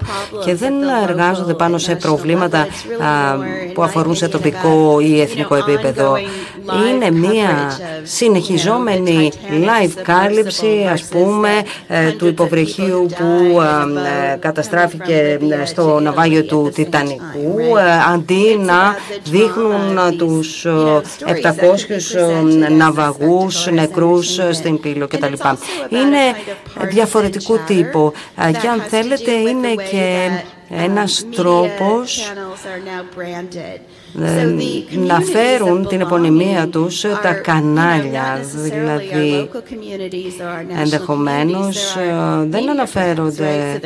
[0.45, 0.73] και δεν
[1.07, 2.67] εργάζονται πάνω σε προβλήματα
[3.73, 6.17] που αφορούν σε τοπικό ή εθνικό επίπεδο.
[6.91, 7.77] Είναι μια
[8.17, 11.49] συνεχιζόμενη live κάλυψη ας πούμε
[11.87, 20.65] ε, του υποβρυχίου που ε, καταστράφηκε στο ναυάγιο του Τιτανικού ε, αντί να δείχνουν τους
[20.65, 20.71] 700
[22.77, 25.33] ναυαγούς νεκρούς στην πύλο κτλ.
[25.89, 26.19] Είναι
[26.89, 28.13] διαφορετικού τύπου.
[28.61, 30.29] Και αν θέλετε είναι και
[30.69, 32.31] ένας τρόπος
[33.55, 33.81] ε,
[35.07, 39.49] να φέρουν την επωνυμία τους τα κανάλια, δηλαδή
[40.79, 43.79] ενδεχομένως ε, δεν αναφέρονται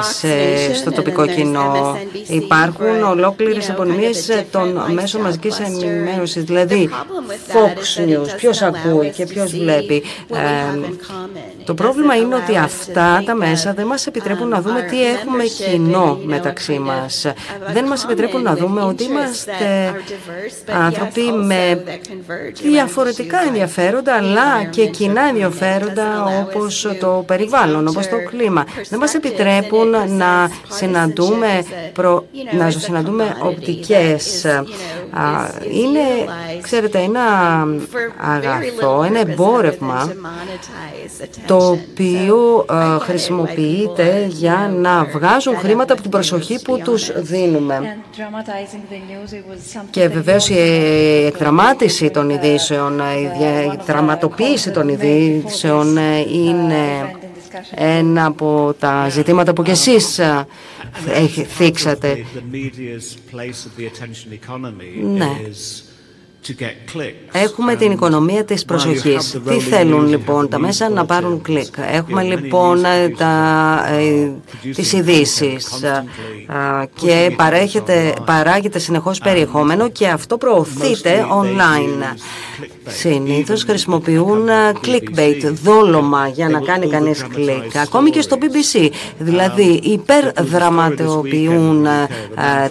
[0.00, 1.98] σε, στο τοπικό κοινό.
[2.26, 4.10] Υπάρχουν ολόκληρες επωνυμίε
[4.50, 6.44] των μέσων μαζικής ενημέρωσης.
[6.44, 6.90] Δηλαδή,
[7.52, 10.02] Fox News, ποιος ακούει και ποιος βλέπει.
[10.30, 10.78] Ε,
[11.64, 16.18] το πρόβλημα είναι ότι αυτά τα μέσα δεν μας επιτρέπουν να δούμε τι έχουμε κοινό
[16.24, 17.26] μεταξύ μας.
[17.72, 19.54] Δεν μας επιτρέπουν να δούμε ότι είμαστε
[20.72, 21.82] άνθρωποι με
[22.62, 28.64] διαφορετικά ενδιαφέροντα αλλά και κοινά ενδιαφέροντα όπως το περιβάλλον, όπως το κλίμα.
[28.88, 29.65] Δεν μας επιτρέπουν
[30.08, 32.26] να συναντούμε, προ,
[32.58, 34.44] να συναντούμε οπτικές.
[35.72, 37.22] Είναι, ξέρετε, ένα
[38.20, 40.12] αγαθό, ένα εμπόρευμα
[41.46, 42.64] το οποίο
[43.00, 47.96] χρησιμοποιείται για να βγάζουν χρήματα από την προσοχή που τους δίνουμε.
[49.90, 50.56] Και βεβαίως η
[51.26, 55.96] εκδραμάτιση των ειδήσεων, η δραματοποίηση των ειδήσεων
[56.32, 57.10] είναι
[57.74, 60.20] ένα από τα ζητήματα που και εσείς
[61.56, 62.24] θίξατε.
[65.02, 65.30] Ναι.
[67.32, 69.40] Έχουμε την οικονομία της προσοχής.
[69.48, 72.82] Τι θέλουν λοιπόν τα μέσα να πάρουν κλικ; Έχουμε λοιπόν
[73.18, 74.30] τα, ε,
[74.74, 75.68] τις ειδήσεις
[76.94, 82.14] και παρέχεται, παράγεται συνεχώς περιεχόμενο και αυτό προωθείται online.
[82.86, 84.48] Συνήθως χρησιμοποιούν
[84.84, 87.76] clickbait, δόλωμα για να κάνει κανείς κλικ.
[87.76, 88.88] Ακόμη και στο BBC.
[89.18, 91.86] Δηλαδή υπερδραματοποιούν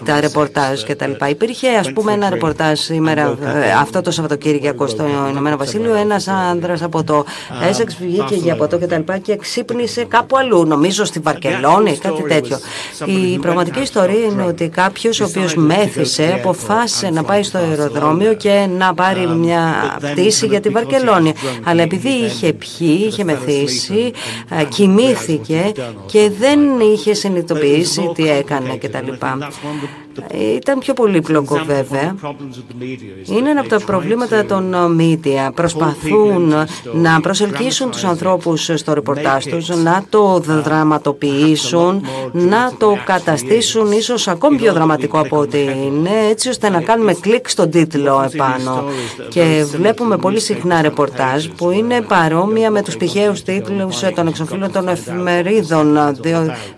[0.06, 1.12] τα ρεπορτάζ κτλ.
[1.30, 3.38] Υπήρχε ας πούμε ένα ρεπορτάζ σήμερα
[3.72, 7.26] αυτό το Σαββατοκύριακο στο Ηνωμένο Βασίλειο ένας άνδρας από το
[7.70, 12.22] Έσεξ βγήκε για ποτό και τα λοιπά και ξύπνησε κάπου αλλού, νομίζω στη Βαρκελόνη, κάτι
[12.22, 12.58] τέτοιο.
[13.06, 18.68] Η πραγματική ιστορία είναι ότι κάποιος ο οποίος μέθησε αποφάσισε να πάει στο αεροδρόμιο και
[18.78, 19.74] να πάρει μια
[20.12, 21.34] πτήση για τη Βαρκελόνη.
[21.64, 24.12] Αλλά επειδή είχε πιει, είχε μεθύσει,
[24.70, 25.72] κοιμήθηκε
[26.06, 26.60] και δεν
[26.94, 29.12] είχε συνειδητοποιήσει τι έκανε κτλ.
[30.56, 32.16] Ήταν πιο πολύπλοκο βέβαια.
[33.26, 35.54] Είναι ένα από τα προβλήματα των media.
[35.54, 36.54] Προσπαθούν
[36.94, 44.58] να προσελκύσουν τους ανθρώπους στο ρεπορτάζ τους, να το δραματοποιήσουν, να το καταστήσουν ίσως ακόμη
[44.58, 48.84] πιο δραματικό από ό,τι είναι, έτσι ώστε να κάνουμε κλικ στον τίτλο επάνω.
[49.30, 54.88] Και βλέπουμε πολύ συχνά ρεπορτάζ που είναι παρόμοια με τους πηχαίους τίτλους των εξοφύλων των
[54.88, 55.98] εφημερίδων,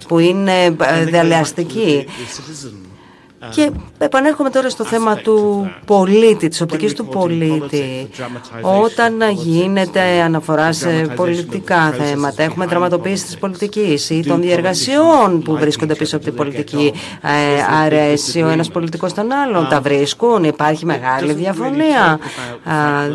[0.08, 0.76] που είναι
[1.06, 2.06] διαλεαστικοί.
[3.50, 8.10] Και επανέρχομαι τώρα στο θέμα του πολίτη, της οπτικής του πολίτη.
[8.62, 15.96] Όταν γίνεται αναφορά σε πολιτικά θέματα, έχουμε δραματοποίηση της πολιτικής ή των διεργασιών που βρίσκονται
[15.96, 16.94] πίσω από την πολιτική.
[17.22, 22.20] Ε, αρέσει ο ένας πολιτικός τον άλλον, τα βρίσκουν, υπάρχει μεγάλη διαφωνία.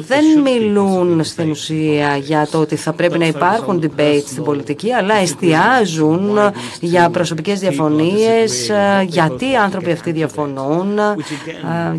[0.08, 5.14] δεν μιλούν στην ουσία για το ότι θα πρέπει να υπάρχουν debates στην πολιτική, αλλά
[5.14, 6.38] εστιάζουν
[6.80, 8.70] για προσωπικές διαφωνίες,
[9.06, 10.98] γιατί οι άνθρωποι αυτοί διαφωνούν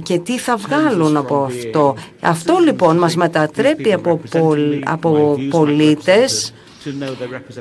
[0.04, 1.96] και τι θα βγάλουν από αυτό.
[2.22, 4.20] Αυτό λοιπόν μας μετατρέπει από,
[4.84, 6.54] από πολίτες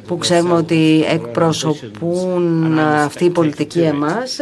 [0.07, 4.39] που ξέρουμε ότι εκπροσωπούν αυτή η πολιτική εμάς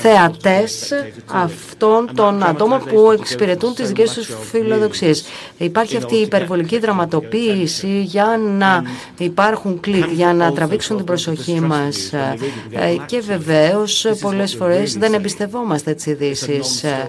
[0.00, 0.92] θεατές
[1.26, 5.24] αυτών των ατόμων που εξυπηρετούν τις δικές τους φιλοδοξίες.
[5.58, 8.82] Υπάρχει αυτή η υπερβολική δραματοποίηση για να
[9.18, 12.12] υπάρχουν κλικ, για να τραβήξουν την προσοχή μας.
[12.12, 16.84] ε, και βεβαίως πολλές φορές δεν εμπιστευόμαστε τις ειδήσεις.
[16.84, 17.08] ε,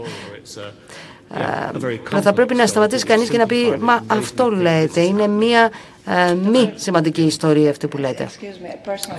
[2.22, 5.72] θα πρέπει να σταματήσει κανείς και να πει «Μα αυτό λέτε, είναι μία
[6.06, 8.30] ε, μη σημαντική ιστορία αυτή που λέτε».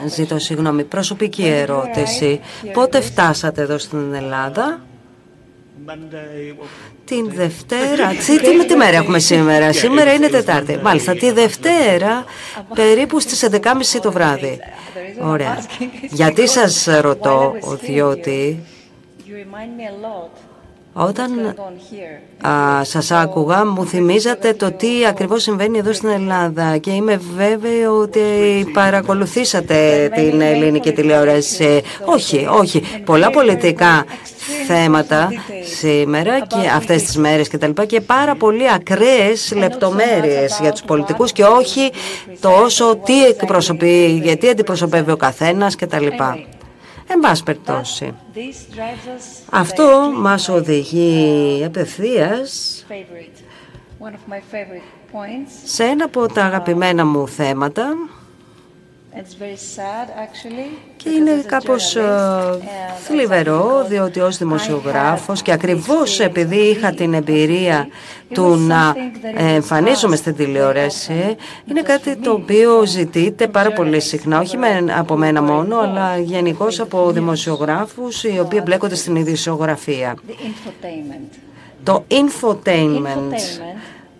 [0.06, 0.84] Ζήτω συγγνώμη.
[0.84, 2.40] Προσωπική ερώτηση.
[2.72, 4.80] Πότε φτάσατε εδώ στην Ελλάδα;
[7.04, 8.08] Την Δευτέρα.
[8.26, 10.78] Τι, τι, τι μέρα έχουμε σήμερα; Σήμερα είναι Τετάρτη.
[10.82, 12.24] Μάλιστα, τη Δευτέρα
[12.74, 13.58] περίπου στις 11.30
[14.02, 14.58] το βράδυ.
[15.22, 15.64] Ωραία.
[16.10, 18.64] Γιατί σας ρωτώ, διότι
[20.92, 21.54] όταν
[22.46, 27.84] α, σας άκουγα μου θυμίζατε το τι ακριβώς συμβαίνει εδώ στην Ελλάδα και είμαι βέβαιη
[27.84, 28.20] ότι
[28.72, 31.82] παρακολουθήσατε την ελληνική τηλεόραση.
[32.04, 32.82] Όχι, όχι.
[33.04, 34.04] Πολλά πολιτικά
[34.66, 35.28] θέματα
[35.78, 40.82] σήμερα και αυτές τις μέρες και τα λοιπά και πάρα πολύ ακραίες λεπτομέρειες για τους
[40.82, 41.90] πολιτικούς και όχι
[42.40, 46.38] τόσο τι εκπροσωπεί, γιατί αντιπροσωπεύει ο καθένας και τα λοιπά.
[47.12, 48.14] Εν πάση περιπτώσει,
[49.50, 52.84] αυτό μας οδηγεί απευθείας
[55.64, 57.94] σε ένα από τα αγαπημένα μου θέματα
[60.96, 62.02] Και είναι κάπως ε,
[63.04, 67.88] θλιβερό, διότι ως δημοσιογράφος και ακριβώς επειδή είχα την εμπειρία
[68.32, 68.94] του να
[69.36, 71.36] εμφανίζομαι στην τηλεόραση,
[71.70, 74.56] είναι κάτι το οποίο ζητείται πάρα πολύ συχνά, όχι
[74.98, 80.14] από μένα μόνο, αλλά γενικώς από δημοσιογράφους οι οποίοι μπλέκονται στην ειδησιογραφία.
[81.84, 83.34] Το infotainment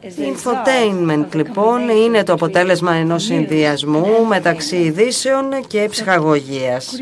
[0.03, 6.93] Infotainment λοιπόν είναι το αποτέλεσμα ενός συνδυασμού μεταξύ ειδήσεων και ψυχαγωγίας.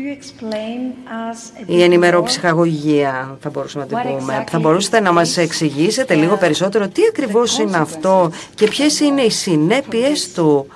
[1.65, 4.43] Η ενημεροψυχαγωγία θα μπορούσαμε να την πούμε.
[4.49, 9.29] Θα μπορούσατε να μας εξηγήσετε λίγο περισσότερο τι ακριβώς είναι αυτό και ποιες είναι οι
[9.29, 10.67] συνέπειες του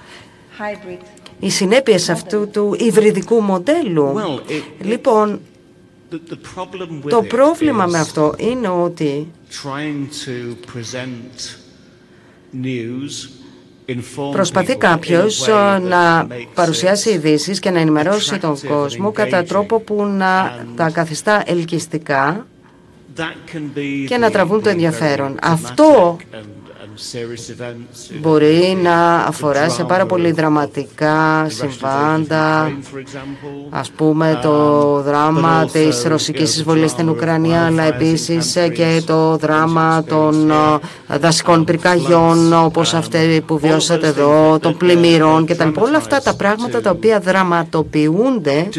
[1.40, 4.20] οι συνέπειες αυτού του υβριδικού μοντέλου.
[4.82, 5.40] Λοιπόν,
[7.10, 9.32] το πρόβλημα με αυτό είναι ότι
[14.32, 20.64] Προσπαθεί κάποιος ε, να παρουσιάσει ειδήσεις και να ενημερώσει τον κόσμο κατά τρόπο που να
[20.76, 22.48] τα καθιστά ελκυστικά
[24.08, 25.38] και να τραβούν το ενδιαφέρον.
[25.42, 26.18] Αυτό
[28.22, 32.72] Μπορεί να αφορά σε πάρα πολύ δραματικά συμβάντα,
[33.70, 40.52] ας πούμε το δράμα της ρωσικής εισβολής στην Ουκρανία, αλλά επίσης και το δράμα των
[40.52, 45.70] ε, δασικών πυρκαγιών, όπως αυτοί που βιώσατε εδώ, των πλημμυρών κτλ.
[45.80, 48.70] Όλα αυτά τα πράγματα τα οποία δραματοποιούνται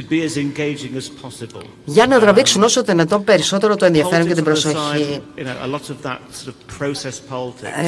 [1.84, 5.20] για να τραβήξουν όσο δυνατόν περισσότερο το ενδιαφέρον και την προσοχή.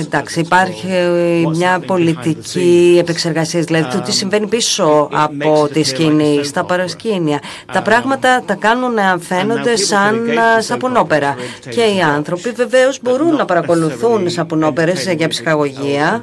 [0.07, 0.89] Εντάξει, υπάρχει
[1.51, 7.41] μια πολιτική επεξεργασία, δηλαδή το τι συμβαίνει πίσω από τη σκηνή, στα παρασκήνια.
[7.73, 10.29] Τα πράγματα τα κάνουν να φαίνονται σαν
[10.59, 11.37] σαπουνόπερα.
[11.69, 16.23] Και οι άνθρωποι βεβαίως μπορούν να παρακολουθούν σαπουνόπερες για ψυχαγωγία.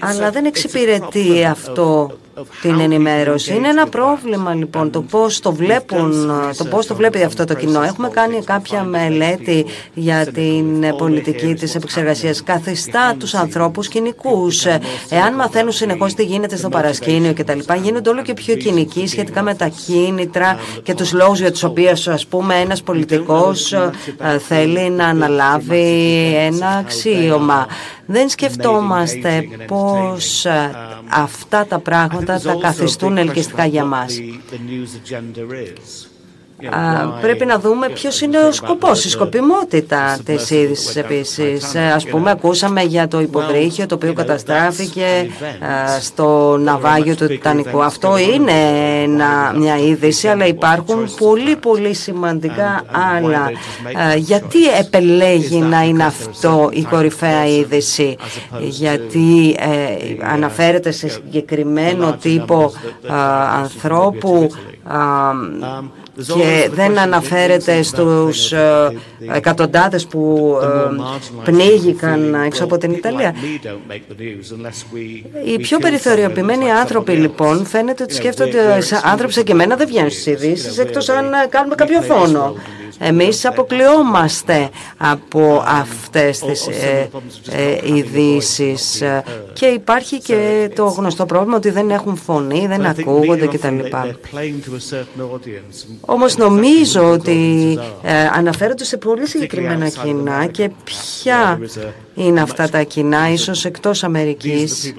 [0.00, 2.18] Αλλά δεν εξυπηρετεί αυτό
[2.62, 3.54] την ενημέρωση.
[3.54, 7.82] Είναι ένα πρόβλημα λοιπόν το πώς το βλέπουν, το πώς το βλέπει αυτό το κοινό.
[7.82, 12.42] Έχουμε κάνει κάποια μελέτη για την πολιτική της επεξεργασίας.
[12.42, 14.64] Καθιστά τους ανθρώπους κοινικούς.
[15.08, 19.06] Εάν μαθαίνουν συνεχώς τι γίνεται στο παρασκήνιο και τα λοιπά, γίνονται όλο και πιο κοινικοί
[19.06, 23.90] σχετικά με τα κίνητρα και τους λόγους για τους οποίους ας πούμε ένας πολιτικός ε,
[24.38, 27.66] θέλει να αναλάβει ένα αξίωμα.
[28.06, 30.70] Δεν σκεφτόμαστε πώς ε,
[31.08, 34.18] αυτά τα πράγματα τα καθιστούν ελκυστικά για μας
[37.20, 41.74] πρέπει να δούμε ποιος είναι ο σκοπός, η σκοπιμότητα της είδησης επίσης.
[41.74, 45.04] Ε, ας πούμε, ακούσαμε για το υποβρύχιο το οποίο καταστράφηκε
[46.00, 47.82] στο ναυάγιο του Τιτανικού.
[47.82, 48.52] Αυτό είναι
[49.56, 52.82] μια είδηση, αλλά υπάρχουν πολύ πολύ σημαντικά
[53.16, 53.50] άλλα.
[54.16, 58.16] Γιατί επελέγει να είναι αυτό η κορυφαία είδηση,
[58.60, 62.72] γιατί ε, αναφέρεται σε συγκεκριμένο τύπο
[63.62, 64.48] ανθρώπου
[66.16, 68.92] και δεν αναφέρεται στους ε,
[69.32, 73.34] εκατοντάδες που ε, πνίγηκαν έξω από την Ιταλία.
[75.44, 78.58] Οι πιο περιθωριοποιημένοι άνθρωποι λοιπόν φαίνεται ότι σκέφτονται
[79.02, 82.54] άνθρωποι σαν και εμένα δεν βγαίνουν στις ειδήσεις εκτός αν κάνουμε κάποιο φόνο.
[82.98, 87.08] Εμείς αποκλειόμαστε από αυτές τις ε,
[87.50, 89.02] ε, ειδήσεις
[89.52, 93.78] και υπάρχει και το γνωστό πρόβλημα ότι δεν έχουν φωνή, δεν ακούγονται κτλ.
[96.06, 101.60] Όμως νομίζω ότι ε, αναφέρονται σε πολύ συγκεκριμένα κοινά και ποια
[102.14, 104.94] είναι αυτά τα κοινά, ίσως εκτός Αμερικής.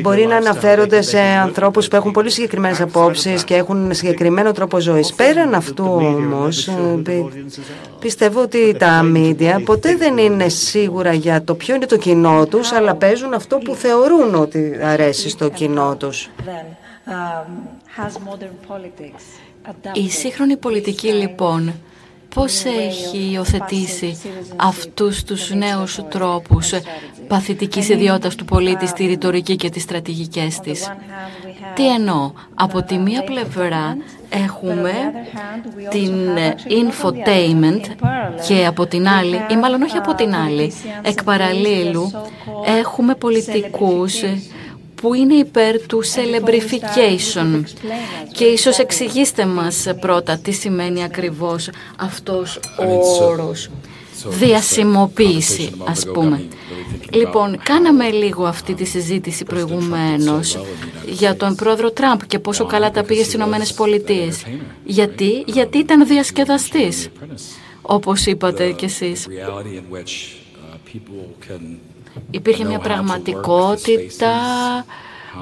[0.00, 5.12] Μπορεί να αναφέρονται σε ανθρώπους που έχουν πολύ συγκεκριμένες απόψεις και έχουν συγκεκριμένο τρόπο ζωής.
[5.12, 7.02] Πέραν αυτού όμως, ε,
[8.00, 12.72] πιστεύω ότι τα μίντια ποτέ δεν είναι σίγουρα για το ποιο είναι το κοινό τους,
[12.72, 16.30] αλλά παίζουν αυτό που θεωρούν ότι αρέσει στο κοινό τους.
[19.92, 21.72] Η σύγχρονη πολιτική λοιπόν
[22.34, 24.18] πώς έχει υιοθετήσει
[24.56, 26.72] αυτούς τους νέους τρόπους
[27.28, 30.92] παθητικής ιδιότητας του πολίτη στη ρητορική και τις στρατηγικές της.
[31.74, 33.96] Τι εννοώ; Από τη μία πλευρά
[34.30, 34.92] έχουμε
[35.90, 36.12] την
[36.68, 37.80] infotainment
[38.46, 42.10] και από την άλλη, ή μάλλον όχι από την άλλη, εκ παραλλήλου
[42.78, 44.22] έχουμε πολιτικούς
[45.04, 47.62] που είναι υπέρ του celebrification.
[48.32, 53.70] Και ίσως εξηγήστε μας πρώτα τι σημαίνει ακριβώς αυτός ο όρος.
[54.28, 56.44] Διασημοποίηση, ας πούμε.
[57.10, 60.58] Λοιπόν, κάναμε λίγο αυτή τη συζήτηση προηγουμένως
[61.06, 64.42] για τον πρόεδρο Τραμπ και πόσο καλά τα πήγε στις Ηνωμένες Πολιτείες.
[64.84, 67.08] Γιατί, γιατί ήταν διασκεδαστής,
[67.82, 69.26] όπως είπατε κι εσείς.
[72.30, 74.32] Υπήρχε μια πραγματικότητα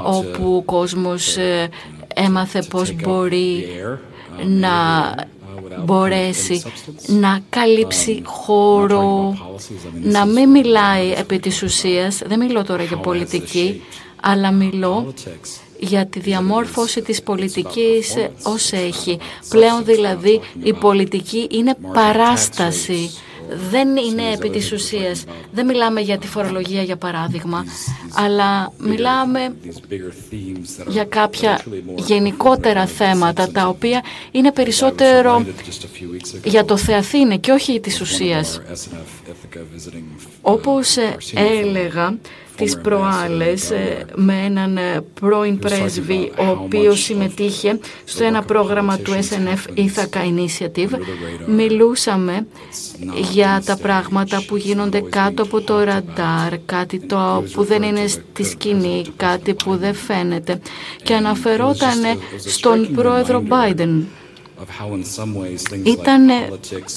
[0.02, 1.68] όπου ο κόσμος ε,
[2.14, 3.66] έμαθε πώς μπορεί
[4.46, 4.70] να
[5.84, 6.62] μπορέσει
[7.06, 9.36] να καλύψει χώρο,
[10.02, 13.82] να μην μιλάει επί της ουσίας, δεν μιλώ τώρα για πολιτική,
[14.20, 15.12] αλλά μιλώ
[15.78, 19.18] για τη διαμόρφωση της πολιτικής ως έχει.
[19.48, 23.10] Πλέον δηλαδή η πολιτική είναι παράσταση
[23.70, 25.24] δεν είναι επί της ουσίας.
[25.52, 27.64] Δεν μιλάμε για τη φορολογία για παράδειγμα,
[28.14, 29.54] αλλά μιλάμε
[30.88, 31.60] για κάποια
[31.94, 35.44] γενικότερα θέματα τα οποία είναι περισσότερο
[36.44, 38.60] για το Θεαθήνε και όχι της ουσίας.
[40.40, 40.96] Όπως
[41.34, 42.18] έλεγα,
[42.56, 49.12] τις προάλλες ε, με έναν ε, πρώην πρέσβη ο οποίος συμμετείχε στο ένα πρόγραμμα του
[49.12, 50.90] SNF Ithaca Initiative.
[51.46, 52.46] Μιλούσαμε
[53.30, 58.44] για τα πράγματα που γίνονται κάτω από το ραντάρ, κάτι το που δεν είναι στη
[58.44, 60.60] σκηνή, κάτι που δεν φαίνεται.
[61.02, 61.98] Και αναφερόταν
[62.46, 64.02] στον πρόεδρο Biden.
[65.84, 66.28] Ήταν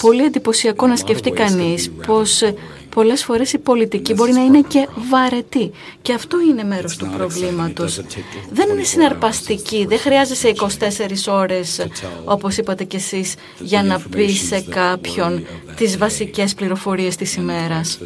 [0.02, 2.42] πολύ εντυπωσιακό να σκεφτεί κανείς πως
[2.90, 5.72] πολλές φορές η πολιτική μπορεί να είναι και βαρετή.
[6.02, 8.02] Και αυτό είναι μέρος του προβλήματος.
[8.50, 11.88] Δεν είναι συναρπαστική, δεν χρειάζεσαι 24 ώρες,
[12.26, 15.46] όπως είπατε κι εσείς, για να πεις σε κάποιον
[15.76, 18.00] τις βασικές πληροφορίες της ημέρας.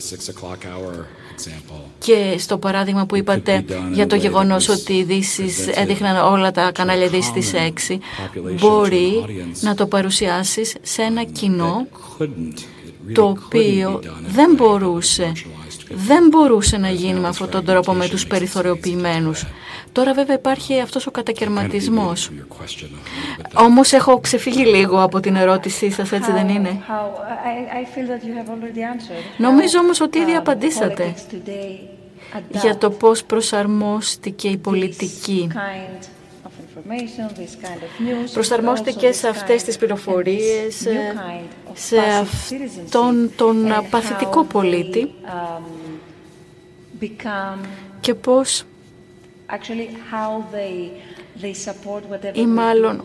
[2.00, 7.06] Και στο παράδειγμα που είπατε για το γεγονός ότι οι ειδήσει έδειχναν όλα τα κανάλια
[7.06, 7.54] ειδήσει στις
[7.90, 7.98] 6,
[8.60, 9.26] μπορεί
[9.62, 11.88] να το παρουσιάσεις σε ένα κοινό
[13.14, 15.32] το οποίο δεν μπορούσε,
[15.90, 19.46] δεν μπορούσε να γίνει με αυτόν τον τρόπο με τους περιθωριοποιημένους.
[19.92, 22.32] Τώρα βέβαια υπάρχει αυτός ο κατακαιρματισμός.
[23.54, 26.82] Όμως έχω ξεφύγει λίγο από την ερώτησή σας, έτσι δεν είναι;
[29.38, 31.14] Νομίζω όμως ότι ήδη απαντήσατε
[32.52, 35.50] για το πώς προσαρμόστηκε η πολιτική
[38.34, 40.88] Προσαρμόστηκε σε αυτές τις πληροφορίες,
[41.74, 45.14] σε αυτόν τον παθητικό πολίτη
[47.00, 47.58] um,
[48.00, 48.64] και πώς
[52.34, 53.02] ή μάλλον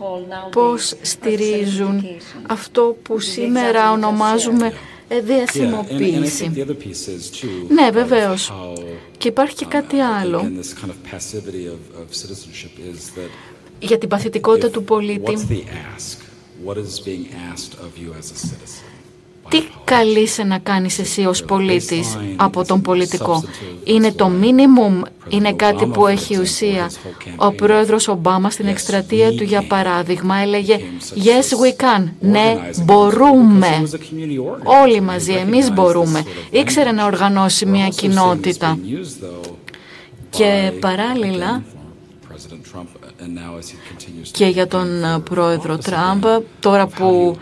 [0.51, 2.05] πώς στηρίζουν
[2.47, 4.73] αυτό που σήμερα ονομάζουμε
[5.23, 6.51] διασημοποίηση.
[7.67, 8.53] Ναι, βεβαίως.
[9.17, 10.51] Και υπάρχει και κάτι άλλο
[13.79, 15.37] για την παθητικότητα του πολίτη.
[19.49, 23.43] Τι καλείσαι να κάνεις εσύ ως πολίτης από τον πολιτικό;
[23.83, 26.91] Είναι το minimum, είναι κάτι που έχει ουσία.
[27.35, 30.79] Ο πρόεδρος Ομπάμα στην εκστρατεία του, για παράδειγμα, έλεγε
[31.15, 32.03] «Yes, we can».
[32.19, 33.89] Ναι, μπορούμε.
[34.83, 36.23] Όλοι μαζί, εμείς μπορούμε.
[36.49, 38.77] Ήξερε να οργανώσει μια κοινότητα.
[40.29, 41.63] Και παράλληλα,
[44.31, 44.87] και για τον
[45.29, 46.23] πρόεδρο Τραμπ,
[46.59, 47.37] τώρα που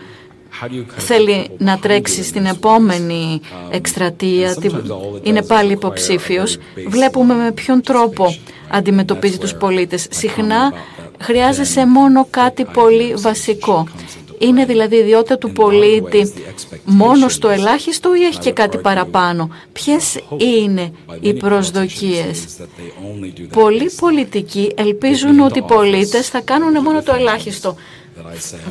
[0.96, 3.40] θέλει να τρέξει στην επόμενη
[3.70, 4.56] εκστρατεία,
[5.22, 8.34] είναι πάλι υποψήφιος, βλέπουμε με ποιον τρόπο
[8.68, 10.06] αντιμετωπίζει τους πολίτες.
[10.10, 10.72] Συχνά
[11.20, 13.86] χρειάζεσαι μόνο κάτι πολύ βασικό.
[14.38, 16.32] Είναι δηλαδή η ιδιότητα του πολίτη
[16.84, 22.44] μόνο στο ελάχιστο ή έχει και κάτι παραπάνω; Ποιες είναι οι προσδοκίες;
[23.52, 27.76] Πολλοί πολιτικοί ελπίζουν ότι οι πολίτες θα κάνουν μόνο το ελάχιστο.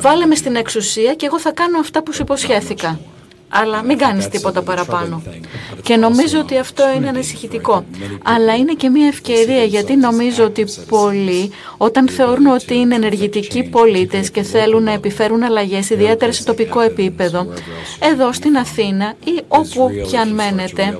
[0.00, 3.00] Βάλε μες στην εξουσία και εγώ θα κάνω αυτά που σου υποσχέθηκα.
[3.48, 5.22] Αλλά μην κάνεις τίποτα παραπάνω.
[5.82, 7.84] Και νομίζω ότι αυτό είναι ανησυχητικό.
[8.24, 14.30] Αλλά είναι και μια ευκαιρία γιατί νομίζω ότι πολλοί όταν θεωρούν ότι είναι ενεργητικοί πολίτες
[14.30, 17.46] και θέλουν να επιφέρουν αλλαγές ιδιαίτερα σε τοπικό επίπεδο
[17.98, 20.98] εδώ στην Αθήνα ή όπου και αν μένετε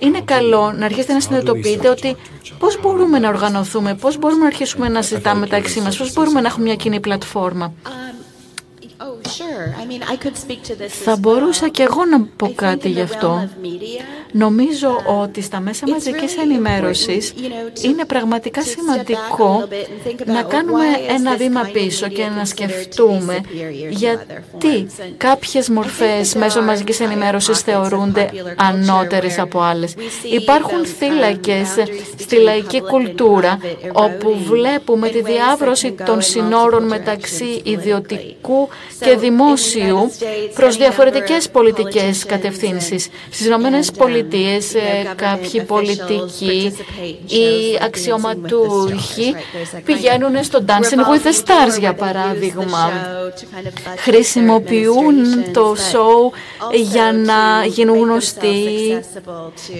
[0.00, 2.16] είναι καλό να αρχίσετε να συνειδητοποιείτε ότι
[2.58, 6.48] πώς μπορούμε να οργανωθούμε, πώς μπορούμε να αρχίσουμε να συζητάμε μεταξύ μας, πώς μπορούμε να
[6.48, 7.72] έχουμε μια κοινή πλατφόρμα.
[10.88, 13.48] Θα μπορούσα και εγώ να πω κάτι γι' αυτό.
[14.32, 17.34] Νομίζω uh, ότι στα μέσα μαζικής ενημέρωσης
[17.82, 19.68] είναι πραγματικά σημαντικό
[20.26, 23.40] να κάνουμε ένα βήμα πίσω και να σκεφτούμε
[23.90, 29.94] γιατί κάποιες μορφές μέσω μαζικής ενημέρωσης θεωρούνται ανώτερες από άλλες.
[30.32, 31.68] Υπάρχουν θύλακες
[32.18, 33.58] στη λαϊκή κουλτούρα
[33.92, 38.68] όπου βλέπουμε τη διάβρωση των συνόρων μεταξύ ιδιωτικού
[39.00, 40.10] και δημόσιου δημοσίου
[40.54, 43.08] προς διαφορετικές πολιτικές κατευθύνσεις.
[43.30, 44.72] Στις Ηνωμένες Πολιτείες
[45.16, 46.76] κάποιοι πολιτικοί
[47.26, 49.34] ή αξιωματούχοι
[49.84, 52.92] πηγαίνουν στο Dancing with the Stars για παράδειγμα.
[53.96, 56.32] Χρησιμοποιούν το show
[56.82, 58.66] για να γίνουν γνωστοί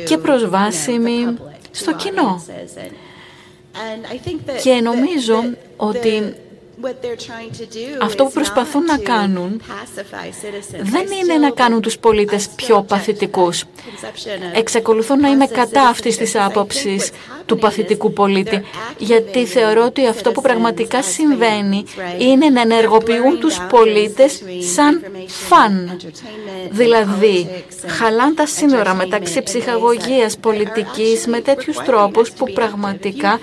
[0.05, 1.37] και προσβάσιμοι
[1.71, 2.45] στο κοινό.
[4.63, 5.43] Και νομίζω
[5.77, 6.35] ότι
[8.03, 9.63] αυτό που προσπαθούν να κάνουν
[10.83, 13.65] δεν είναι να κάνουν τους πολίτες πιο παθητικούς.
[14.55, 17.11] Εξακολουθώ να είμαι κατά αυτής της άποψης
[17.47, 18.63] του παθητικού πολίτη,
[18.99, 21.85] γιατί θεωρώ ότι αυτό που πραγματικά συμβαίνει
[22.19, 24.43] είναι να ενεργοποιούν τους πολίτες
[24.75, 26.01] σαν φαν.
[26.71, 33.39] Δηλαδή, χαλάν τα σύνορα μεταξύ ψυχαγωγίας πολιτικής με τέτοιους τρόπους που πραγματικά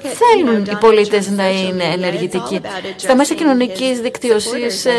[0.00, 2.60] θέλουν οι πολίτες να είναι ενεργητικοί.
[2.96, 4.92] Στα μέσα κοινωνικής δικτύωσης ε,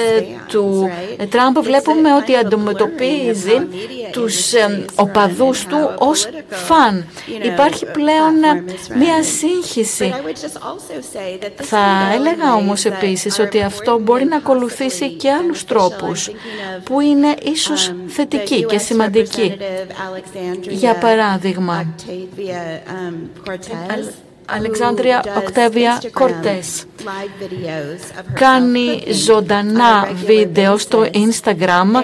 [0.47, 0.89] του
[1.29, 3.67] Τραμπ βλέπουμε ότι αντιμετωπίζει
[4.11, 7.05] τους ε, οπαδούς του ως φαν.
[7.43, 8.63] Υπάρχει πλέον ε,
[8.97, 10.13] μία σύγχυση.
[11.55, 16.29] Θα έλεγα όμως επίσης ότι αυτό μπορεί να ακολουθήσει και άλλους τρόπους
[16.83, 19.57] που είναι ίσως um, θετικοί και σημαντικοί.
[20.69, 21.95] Για παράδειγμα,
[24.45, 26.83] Αλεξάνδρεια Οκτέβια Κορτές.
[28.33, 32.03] κάνει ζωντανά βίντεο στο Instagram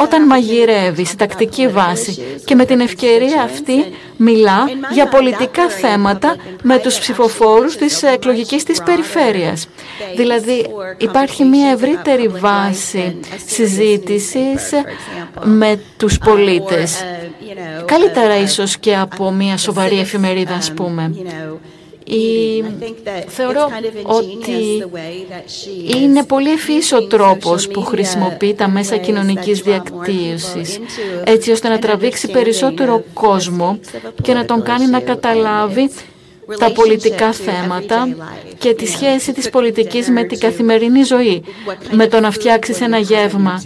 [0.00, 2.40] όταν μαγειρεύει σε τακτική βάση.
[2.44, 3.84] και με την ευκαιρία αυτή
[4.18, 9.66] μιλά για πολιτικά θέματα με τους ψηφοφόρους της εκλογικής της περιφέρειας.
[10.16, 10.66] Δηλαδή
[10.98, 14.70] υπάρχει μια ευρύτερη βάση συζήτησης
[15.44, 17.04] με τους πολίτες.
[17.84, 21.10] Καλύτερα ίσως και από μια σοβαρή εφημερίδα ας πούμε.
[22.08, 22.64] Η...
[23.26, 23.68] Θεωρώ
[24.02, 24.84] ότι
[25.96, 30.78] είναι πολύ ευφύς ο τρόπος που χρησιμοποιεί τα μέσα κοινωνικής διακτύωσης
[31.24, 33.78] έτσι ώστε να τραβήξει περισσότερο κόσμο
[34.22, 35.90] και να τον κάνει να καταλάβει
[36.58, 38.08] τα πολιτικά θέματα
[38.58, 41.42] και τη σχέση της πολιτικής με την καθημερινή ζωή,
[41.90, 43.62] με το να φτιάξεις ένα γεύμα,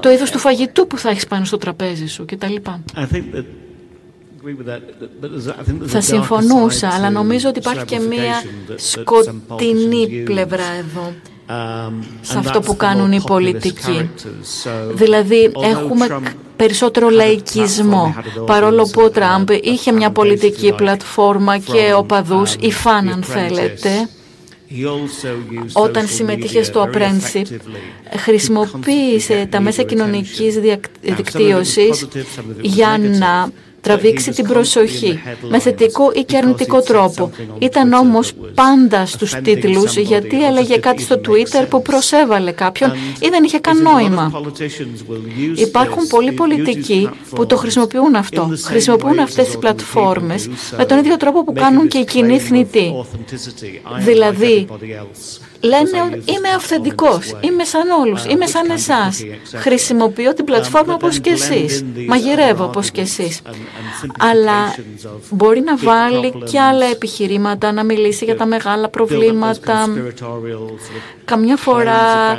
[0.00, 2.54] το είδος του φαγητού που θα έχεις πάνω στο τραπέζι σου κτλ.
[5.86, 8.42] Θα συμφωνούσα, αλλά νομίζω ότι υπάρχει και μία
[8.76, 11.12] σκοτεινή πλευρά εδώ
[11.48, 14.10] um, σε αυτό που κάνουν οι πολιτικοί.
[14.92, 16.20] Δηλαδή έχουμε
[16.56, 18.14] περισσότερο λαϊκισμό,
[18.46, 24.08] παρόλο που ο Τραμπ είχε μια πολιτική πλατφόρμα και οπαδούς, ή φαν αν θέλετε,
[25.72, 27.44] όταν συμμετείχε στο Apprenticeship,
[28.16, 30.58] χρησιμοποίησε τα μέσα κοινωνικής
[31.00, 32.06] δικτύωσης
[32.60, 33.50] για να
[33.82, 37.30] τραβήξει την προσοχή με θετικό ή και αρνητικό τρόπο.
[37.58, 43.44] Ήταν όμως πάντα στους τίτλους γιατί έλεγε κάτι στο Twitter που προσέβαλε κάποιον ή δεν
[43.44, 44.32] είχε καν νόημα.
[45.54, 48.50] Υπάρχουν πολλοί πολιτικοί που το χρησιμοποιούν αυτό.
[48.64, 52.92] Χρησιμοποιούν αυτές τις πλατφόρμες με τον ίδιο τρόπο που κάνουν και οι κοινοί θνητοί.
[53.98, 54.66] Δηλαδή,
[55.62, 59.24] λένε ότι είμαι αυθεντικός, είμαι σαν όλους, είμαι σαν εσάς.
[59.54, 63.40] Χρησιμοποιώ την πλατφόρμα όπως και εσείς, μαγειρεύω όπως και εσείς.
[64.18, 64.74] Αλλά
[65.30, 69.88] μπορεί να βάλει και άλλα επιχειρήματα, να μιλήσει για τα μεγάλα προβλήματα.
[71.24, 72.32] Καμιά φορά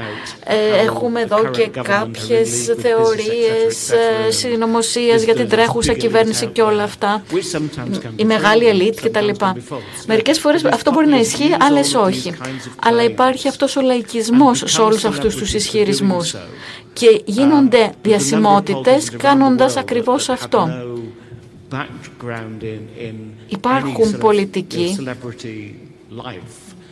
[0.45, 2.49] ε, έχουμε εδώ και κάποιες
[2.81, 7.23] θεωρίες ε, συνωμοσίας για την τρέχουσα κυβέρνηση και όλα αυτά.
[8.15, 9.29] Η μεγάλη ελίτ κτλ.
[10.07, 12.33] Μερικές φορές αυτό μπορεί να ισχύει, άλλες όχι.
[12.83, 16.35] Αλλά υπάρχει αυτός ο λαϊκισμός σε όλους αυτούς τους ισχυρισμούς
[16.93, 20.69] και γίνονται διασημότητες κάνοντας ακριβώς αυτό.
[23.47, 24.97] Υπάρχουν πολιτικοί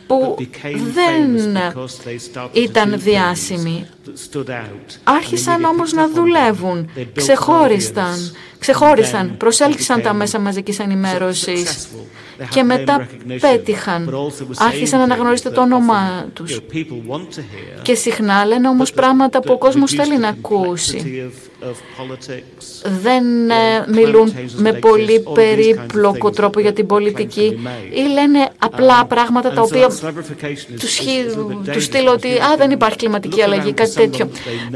[0.08, 0.38] που
[0.94, 1.38] δεν
[2.54, 3.86] ήταν διάσημοι.
[5.04, 11.88] Άρχισαν όμως να δουλεύουν, ξεχώρισαν, ξεχώρισαν, προσέλκυσαν τα μέσα μαζικής ενημέρωσης.
[12.49, 13.08] και μετά
[13.39, 14.16] πέτυχαν.
[14.58, 16.60] Άρχισαν να αναγνωρίσετε το όνομά τους.
[17.82, 21.32] Και συχνά λένε όμως πράγματα που ο κόσμος θέλει να ακούσει.
[23.02, 29.62] δεν ε, μιλούν με πολύ περίπλοκο τρόπο για την πολιτική ή λένε απλά πράγματα τα
[29.62, 29.88] οποία
[31.72, 34.30] τους στείλω ότι α, δεν υπάρχει κλιματική αλλαγή, κάτι τέτοιο.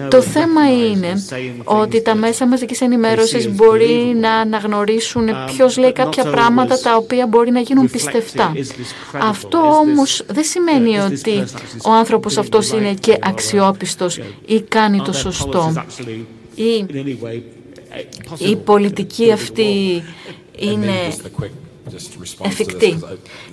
[0.09, 1.24] Το θέμα είναι
[1.63, 7.51] ότι τα μέσα μαζικής ενημέρωσης μπορεί να αναγνωρίσουν ποιος λέει κάποια πράγματα τα οποία μπορεί
[7.51, 8.53] να γίνουν πιστευτά.
[9.11, 11.43] Αυτό όμως δεν σημαίνει ότι
[11.86, 15.74] ο άνθρωπος αυτός είναι και αξιόπιστος ή κάνει το σωστό
[16.55, 16.86] η,
[18.38, 20.03] η πολιτική αυτή
[20.59, 21.13] είναι
[22.41, 22.99] εφικτή.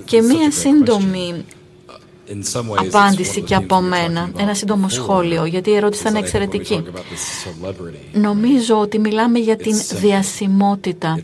[0.04, 1.44] Και μία σύντομη
[2.74, 4.30] απάντηση και από μένα.
[4.38, 6.82] Ένα σύντομο σχόλιο, γιατί η ερώτηση ήταν εξαιρετική.
[8.12, 11.20] Νομίζω ότι μιλάμε για την διασημότητα.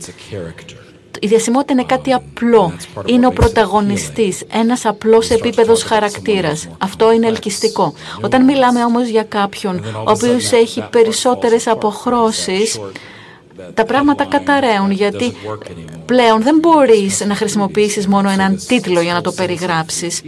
[1.21, 2.73] Η διασημότητα είναι κάτι απλό.
[3.05, 6.69] Είναι ο πρωταγωνιστής, ένας απλός επίπεδος χαρακτήρας.
[6.79, 7.95] Αυτό είναι ελκυστικό.
[8.21, 12.81] Όταν μιλάμε όμως για κάποιον ο οποίος έχει περισσότερες αποχρώσεις,
[13.75, 15.37] τα πράγματα καταραίουν γιατί
[16.05, 20.23] πλέον δεν μπορείς να χρησιμοποιήσεις μόνο έναν τίτλο για να το περιγράψεις.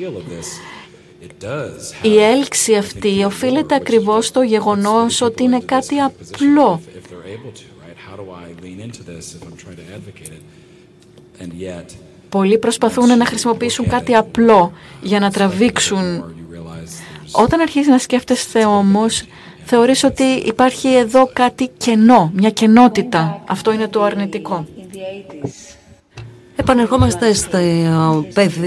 [2.02, 6.80] Η έλξη αυτή οφείλεται ακριβώς στο γεγονός ότι είναι κάτι απλό.
[12.28, 16.24] Πολλοί προσπαθούν να χρησιμοποιήσουν κάτι απλό για να τραβήξουν.
[17.32, 19.24] Όταν αρχίζεις να σκέφτεστε όμως,
[19.64, 23.42] θεωρείς ότι υπάρχει εδώ κάτι κενό, μια κενότητα.
[23.48, 24.66] Αυτό είναι το αρνητικό.
[26.60, 27.32] Επανερχόμαστε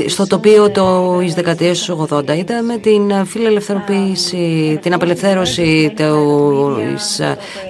[0.08, 2.38] στο τοπίο το δεκαετίες του 80.
[2.38, 6.78] Είδαμε την φιλελευθεροποίηση, την απελευθέρωση του,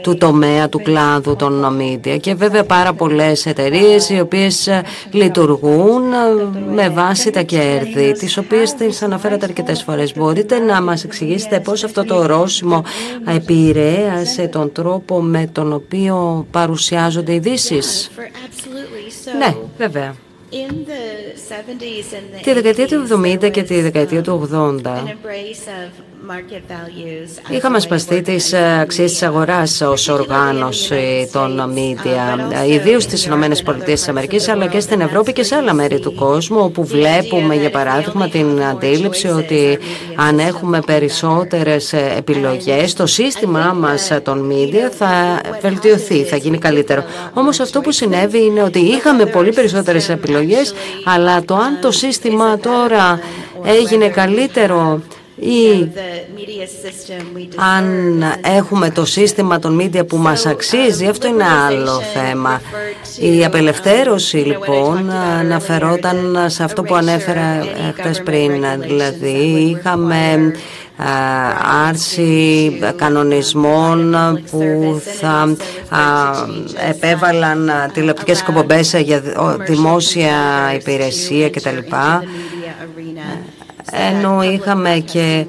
[0.02, 4.70] του τομέα, του κλάδου των media και βέβαια πάρα πολλές εταιρείες οι οποίες
[5.12, 6.04] λειτουργούν
[6.74, 10.14] με βάση τα κέρδη, τις οποίες τις αναφέρατε αρκετές φορές.
[10.18, 12.84] Μπορείτε να μας εξηγήσετε πώς αυτό το ορόσημο
[13.36, 18.12] επηρέασε τον τρόπο με τον οποίο παρουσιάζονται ειδήσεις;
[19.32, 20.16] Ναι, βέβαια.
[22.42, 24.82] Τη δεκαετία του 70 και τη δεκαετία του 80
[27.50, 34.66] Είχαμε σπαστεί τις ε, αξίες της αγοράς ως οργάνωση των media, ιδίως στις ΗΠΑ αλλά
[34.66, 39.28] και στην Ευρώπη και σε άλλα μέρη του κόσμου, όπου βλέπουμε για παράδειγμα την αντίληψη
[39.28, 39.78] ότι
[40.16, 47.04] αν έχουμε περισσότερες επιλογές, το σύστημά μας των media θα βελτιωθεί, θα γίνει καλύτερο.
[47.34, 50.74] Όμως αυτό που συνέβη είναι ότι είχαμε πολύ περισσότερες επιλογές,
[51.06, 53.20] αλλά το αν το σύστημα τώρα
[53.64, 55.02] έγινε καλύτερο
[55.36, 55.90] ή
[57.76, 58.24] αν
[58.58, 62.62] έχουμε το σύστημα των media που μας αξίζει, αυτό είναι άλλο θέμα.
[63.20, 67.66] Η απελευθέρωση λοιπόν αναφερόταν σε αυτό που ανέφερα
[67.98, 70.52] χτες πριν, δηλαδή είχαμε
[71.88, 74.16] άρση κανονισμών
[74.52, 75.56] που θα
[76.90, 79.22] επέβαλαν τηλεοπτικές εκπομπές για
[79.66, 80.36] δημόσια
[80.76, 81.78] υπηρεσία κτλ
[84.10, 85.46] ενώ είχαμε και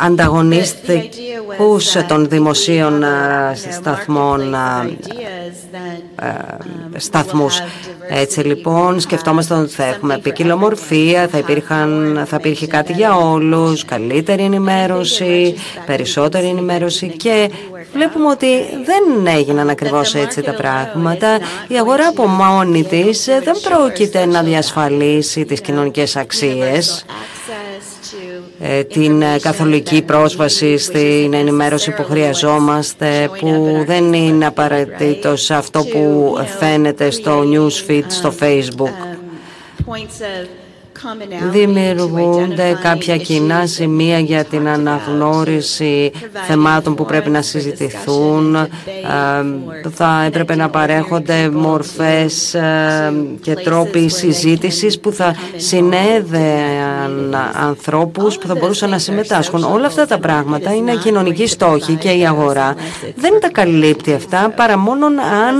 [0.00, 3.04] ανταγωνιστικούς των δημοσίων
[3.70, 4.54] σταθμών
[6.96, 7.60] σταθμούς.
[8.08, 14.42] Έτσι λοιπόν σκεφτόμαστε ότι θα έχουμε ποικιλομορφία, θα, υπήρχαν, θα υπήρχε κάτι για όλους, καλύτερη
[14.42, 15.54] ενημέρωση,
[15.86, 17.50] περισσότερη ενημέρωση και
[17.94, 18.46] βλέπουμε ότι
[18.84, 21.38] δεν έγιναν ακριβώς έτσι τα πράγματα.
[21.68, 27.04] Η αγορά από μόνη της δεν πρόκειται να διασφαλίσει τις κοινωνικές αξίες
[28.60, 37.10] ε, την καθολική πρόσβαση στην ενημέρωση που χρειαζόμαστε που δεν είναι απαραίτητος αυτό που φαίνεται
[37.10, 39.14] στο newsfeed στο facebook
[41.50, 46.12] δημιουργούνται κάποια κοινά σημεία για την αναγνώριση
[46.46, 48.56] θεμάτων που πρέπει να συζητηθούν.
[49.94, 52.56] Θα έπρεπε να παρέχονται μορφές
[53.40, 59.64] και τρόποι συζήτησης που θα συνέδεαν ανθρώπους που θα μπορούσαν να συμμετάσχουν.
[59.64, 62.74] Όλα αυτά τα πράγματα είναι κοινωνικοί στόχοι και η αγορά
[63.16, 65.54] δεν τα καλύπτει αυτά παρά μόνο αν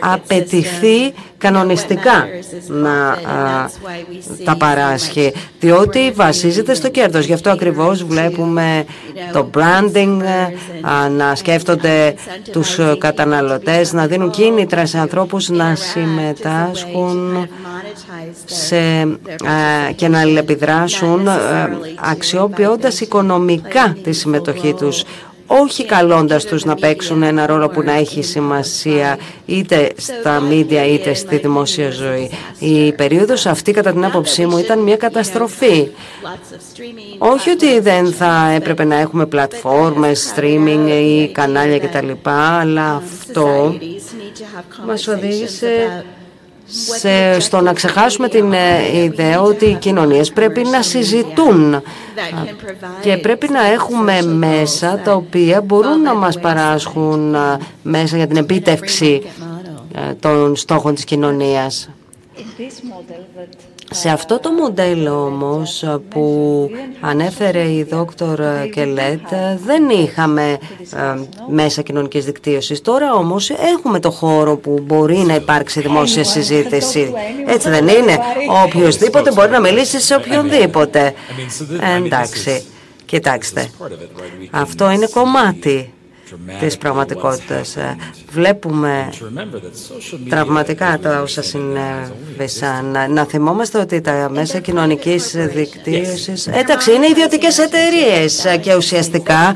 [0.00, 2.26] απαιτηθεί κανονιστικά
[2.66, 3.18] να
[4.44, 7.24] τα παράσχει, διότι βασίζεται στο κέρδος.
[7.24, 8.84] Γι' αυτό ακριβώς βλέπουμε
[9.32, 10.18] το branding,
[11.16, 12.14] να σκέφτονται
[12.52, 17.48] τους καταναλωτές, να δίνουν κίνητρα σε ανθρώπους να συμμετάσχουν
[18.44, 18.76] σε,
[19.94, 21.28] και να αλληλεπιδράσουν
[22.10, 25.04] αξιοποιώντας οικονομικά τη συμμετοχή τους
[25.46, 31.14] όχι καλώντας τους να παίξουν ένα ρόλο που να έχει σημασία είτε στα μίντια είτε
[31.14, 32.30] στη δημόσια ζωή.
[32.58, 35.88] Η περίοδος αυτή κατά την άποψή μου ήταν μια καταστροφή.
[37.18, 42.10] Όχι ότι δεν θα έπρεπε να έχουμε πλατφόρμες, streaming ή κανάλια κτλ.
[42.22, 43.74] Αλλά αυτό
[44.86, 46.04] μας οδήγησε
[46.66, 51.82] σε, στο να ξεχάσουμε την ε, ιδέα ότι οι κοινωνίες πρέπει να συζητούν
[53.00, 58.36] και πρέπει να έχουμε μέσα τα οποία μπορούν να μας παράσχουν ε, μέσα για την
[58.36, 59.22] επίτευξη
[59.94, 61.88] ε, των στόχων της κοινωνίας.
[63.90, 66.70] Σε αυτό το μοντέλο όμως που
[67.00, 68.40] ανέφερε η δόκτωρ
[68.72, 69.28] Κελέτ
[69.66, 70.58] δεν είχαμε
[70.94, 70.98] ε,
[71.48, 72.80] μέσα κοινωνικής δικτύωσης.
[72.80, 77.12] Τώρα όμως έχουμε το χώρο που μπορεί να υπάρξει δημόσια συζήτηση.
[77.46, 78.18] Έτσι δεν είναι.
[78.64, 81.14] Οποιοςδήποτε μπορεί να μιλήσει σε οποιονδήποτε.
[82.04, 82.64] Εντάξει,
[83.04, 83.70] κοιτάξτε.
[84.50, 85.92] Αυτό είναι κομμάτι
[86.60, 87.76] της πραγματικότητας.
[87.76, 87.96] Ε,
[88.30, 89.08] βλέπουμε
[90.28, 92.96] τραυματικά τα όσα συνέβησαν.
[93.10, 96.46] Να θυμόμαστε ότι τα μέσα κοινωνικής δικτύωσης...
[96.46, 99.54] Εντάξει, είναι ιδιωτικές εταιρείες και ουσιαστικά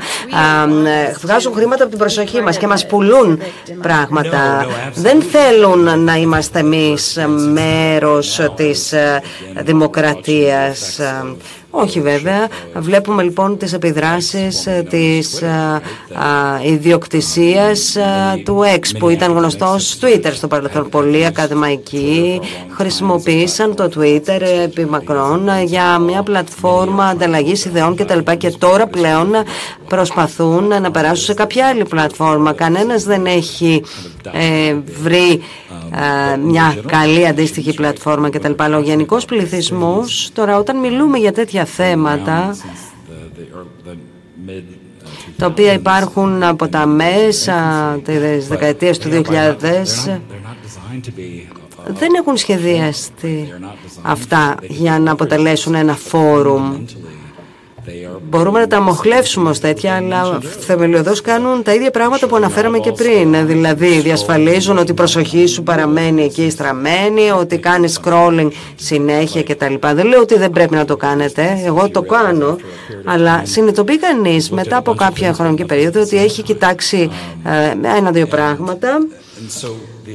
[1.21, 3.39] βγάζουν χρήματα από την προσοχή μας και μας πουλούν
[3.81, 4.65] πράγματα.
[4.93, 7.17] Δεν θέλουν να είμαστε εμείς
[7.53, 9.21] μέρος της ε,
[9.63, 10.99] δημοκρατίας.
[11.73, 12.47] Όχι βέβαια.
[12.75, 15.81] Βλέπουμε λοιπόν τις επιδράσεις ε, της α,
[16.63, 18.03] ε, ιδιοκτησίας ε,
[18.45, 20.89] του ΕΞ που ήταν γνωστός Twitter στο παρελθόν.
[20.89, 28.19] Πολλοί ακαδημαϊκοί χρησιμοποίησαν το Twitter επί μακρόν για μια πλατφόρμα ανταλλαγής ιδεών κτλ.
[28.37, 29.31] Και τώρα πλέον
[29.87, 32.53] προσπαθούν να περάσουν σε κάποια άλλη πλατφόρμα.
[32.53, 33.83] Κανένας δεν έχει
[34.31, 35.41] ε, βρει
[36.43, 38.51] μια καλή αντίστοιχη πλατφόρμα κτλ.
[38.75, 42.55] Ο γενικός πληθυσμός τώρα όταν μιλούμε για τέτοια θέματα
[45.37, 50.19] τα οποία υπάρχουν από τα μέσα της δεκαετίας του 2000
[51.87, 53.53] δεν έχουν σχεδιαστεί
[54.01, 56.85] αυτά για να αποτελέσουν ένα φόρουμ
[58.29, 62.91] Μπορούμε να τα μοχλεύσουμε ως τέτοια, αλλά θεμελιωδώς κάνουν τα ίδια πράγματα που αναφέραμε και
[62.91, 63.47] πριν.
[63.47, 69.73] Δηλαδή, διασφαλίζουν ότι η προσοχή σου παραμένει εκεί στραμμένη, ότι κάνεις scrolling συνέχεια κτλ.
[69.93, 72.57] Δεν λέω ότι δεν πρέπει να το κάνετε, εγώ το κάνω,
[73.05, 77.09] αλλά συνειδητοποιεί κανείς μετά από κάποια χρονική περίοδο ότι έχει κοιτάξει
[77.45, 78.97] ε, ένα-δύο πράγματα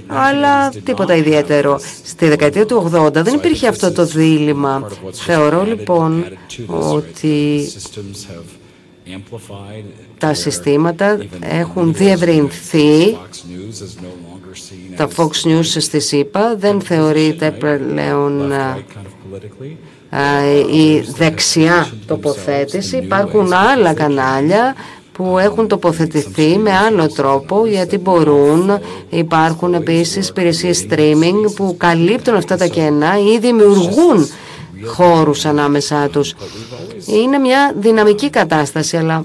[0.06, 1.80] αλλά τίποτα ιδιαίτερο.
[2.04, 4.88] Στη δεκαετία του 80 δεν υπήρχε αυτό το δίλημα.
[5.12, 6.24] Θεωρώ λοιπόν
[6.68, 7.68] ότι
[10.18, 13.16] τα συστήματα έχουν διευρυνθεί.
[14.96, 18.52] Τα Fox News στη ΣΥΠΑ δεν θεωρείται πλέον
[20.72, 22.96] η δεξιά τοποθέτηση.
[22.96, 24.74] Υπάρχουν άλλα κανάλια
[25.16, 28.78] που έχουν τοποθετηθεί με άλλο τρόπο γιατί μπορούν,
[29.08, 34.28] υπάρχουν επίσης υπηρεσίες streaming που καλύπτουν αυτά τα κενά ή δημιουργούν
[34.84, 36.34] χώρους ανάμεσά τους.
[37.06, 39.24] Είναι μια δυναμική κατάσταση, αλλά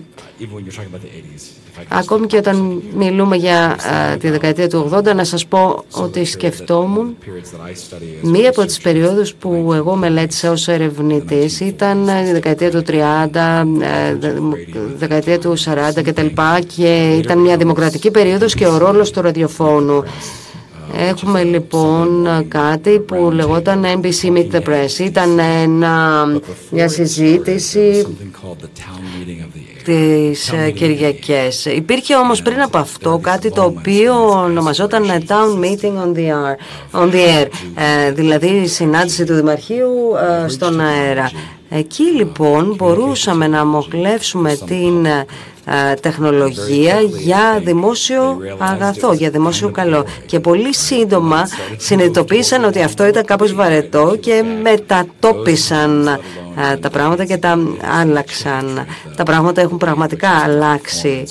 [1.88, 3.76] Ακόμη και όταν μιλούμε για
[4.19, 7.18] τη δεκαετία του 80, να σας πω ότι σκεφτόμουν
[8.22, 13.65] μία από τις περιόδους που εγώ μελέτησα ως ερευνητής ήταν η δεκαετία του 30,
[14.97, 16.26] δεκαετία του 40 κτλ.
[16.76, 20.03] Και ήταν μια δημοκρατική περίοδος και ο ρόλος του ραδιοφώνου.
[20.97, 24.99] Έχουμε λοιπόν κάτι που λεγόταν NBC Meet the Press.
[24.99, 26.26] Ήταν ένα,
[26.72, 28.05] μια συζήτηση
[29.84, 31.66] τις ε, Κυριακές.
[31.66, 36.56] Υπήρχε όμως πριν από αυτό κάτι το οποίο ονομαζόταν Town Meeting on the Air,
[37.02, 37.48] on the air.
[37.76, 39.91] Ε, δηλαδή συνάντηση του Δημαρχείου
[40.44, 41.32] ε, στον αέρα.
[41.70, 45.08] Εκεί λοιπόν μπορούσαμε να αμοχλεύσουμε την
[46.02, 50.06] τεχνολογία για δημόσιο αγαθό, για δημόσιο καλό.
[50.26, 51.48] Και πολύ σύντομα
[51.78, 56.20] συνειδητοποίησαν ότι αυτό ήταν κάπως βαρετό και μετατόπισαν
[56.80, 57.60] τα πράγματα και τα
[58.02, 58.86] άλλαξαν.
[59.15, 61.23] Τα πράγματα έχουν πραγματικά αλλάξει.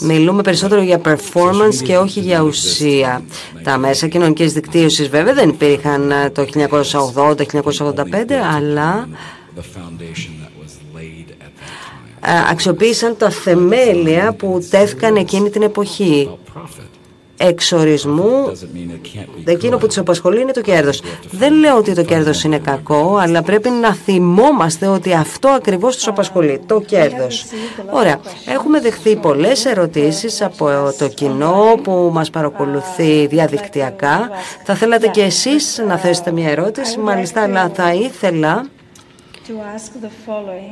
[0.00, 3.22] Μιλούμε περισσότερο για performance και όχι για ουσία.
[3.62, 9.08] Τα μέσα κοινωνικής δικτύωσης βέβαια δεν υπήρχαν το 1980-1985, αλλά
[12.50, 16.30] αξιοποίησαν τα θεμέλια που τέθηκαν εκείνη την εποχή
[17.42, 18.52] εξορισμού
[19.44, 21.02] εκείνο που τους απασχολεί είναι το κέρδος.
[21.30, 26.06] Δεν λέω ότι το κέρδος είναι κακό, αλλά πρέπει να θυμόμαστε ότι αυτό ακριβώς τους
[26.08, 27.44] απασχολεί, το κέρδος.
[27.90, 34.30] Ωραία, έχουμε δεχθεί πολλές ερωτήσεις από το κοινό που μας παρακολουθεί διαδικτυακά.
[34.64, 38.66] Θα θέλατε και εσείς να θέσετε μια ερώτηση, μάλιστα, αλλά θα ήθελα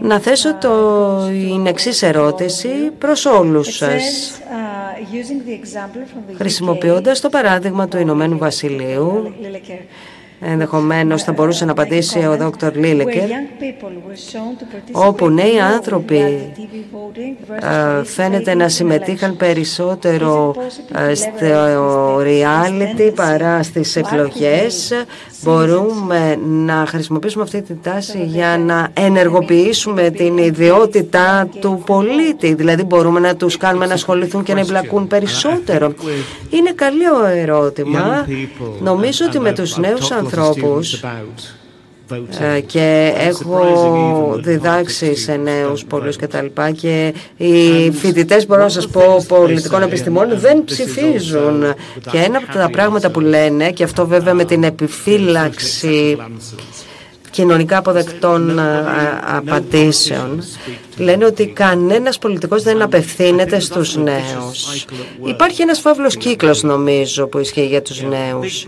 [0.01, 2.69] να θέσω το, την εξής ερώτηση
[2.99, 4.33] προς όλους σας.
[4.41, 9.35] Uh, Χρησιμοποιώντας το παράδειγμα του Ηνωμένου Βασιλείου,
[10.41, 13.29] ενδεχομένως θα μπορούσε να απαντήσει ο Δόκτωρ Λίλεκερ,
[14.93, 16.53] όπου νέοι άνθρωποι
[18.05, 20.55] φαίνεται να συμμετείχαν περισσότερο
[21.15, 24.93] στο reality παρά στις εκλογές.
[25.43, 32.55] Μπορούμε να χρησιμοποιήσουμε αυτή τη τάση για να ενεργοποιήσουμε την ιδιότητα του πολίτη.
[32.55, 35.95] Δηλαδή μπορούμε να τους κάνουμε να ασχοληθούν και να εμπλακούν περισσότερο.
[36.51, 37.03] Είναι καλή
[37.35, 38.27] ερώτημα.
[38.81, 40.30] Νομίζω ότι με τους νέους ανθρώπους
[42.41, 43.61] ε, και έχω
[44.43, 49.83] διδάξει σε νέους πολλούς και τα λοιπά και οι φοιτητές μπορώ να σας πω πολιτικών
[49.83, 51.75] επιστημών δεν ψηφίζουν.
[52.11, 56.19] και ένα από τα πράγματα που λένε και αυτό βέβαια με την επιφύλαξη
[57.31, 58.63] κοινωνικά αποδεκτών ε,
[59.37, 60.43] απαντήσεων
[60.97, 64.87] λένε ότι κανένας πολιτικός δεν απευθύνεται στους νέους.
[65.25, 68.67] Υπάρχει ένας φαύλος κύκλος νομίζω που ισχύει για τους νέους.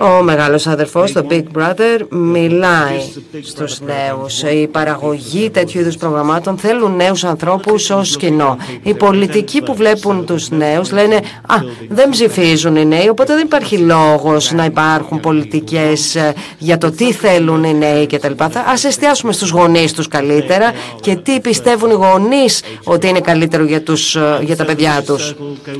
[0.00, 3.00] Ο μεγάλος αδερφός, το Big Brother, μιλάει
[3.42, 4.42] στους νέους.
[4.42, 8.56] Η παραγωγή τέτοιου είδους προγραμμάτων θέλουν νέους ανθρώπους ως κοινό.
[8.82, 11.14] Οι πολιτικοί που βλέπουν τους νέους λένε
[11.46, 11.56] «Α,
[11.88, 17.12] δεν ψηφίζουν οι νέοι, οπότε δεν υπάρχει λόγος να υπάρχουν πολιτικές ε, για το τι
[17.12, 18.32] θέλουν οι νέοι κτλ.
[18.72, 23.82] Ας εστιάσουμε στους γονείς τους καλύτερα και τι πιστεύουν οι γονείς ότι είναι καλύτερο για,
[23.82, 25.34] τους, ε, για τα παιδιά τους.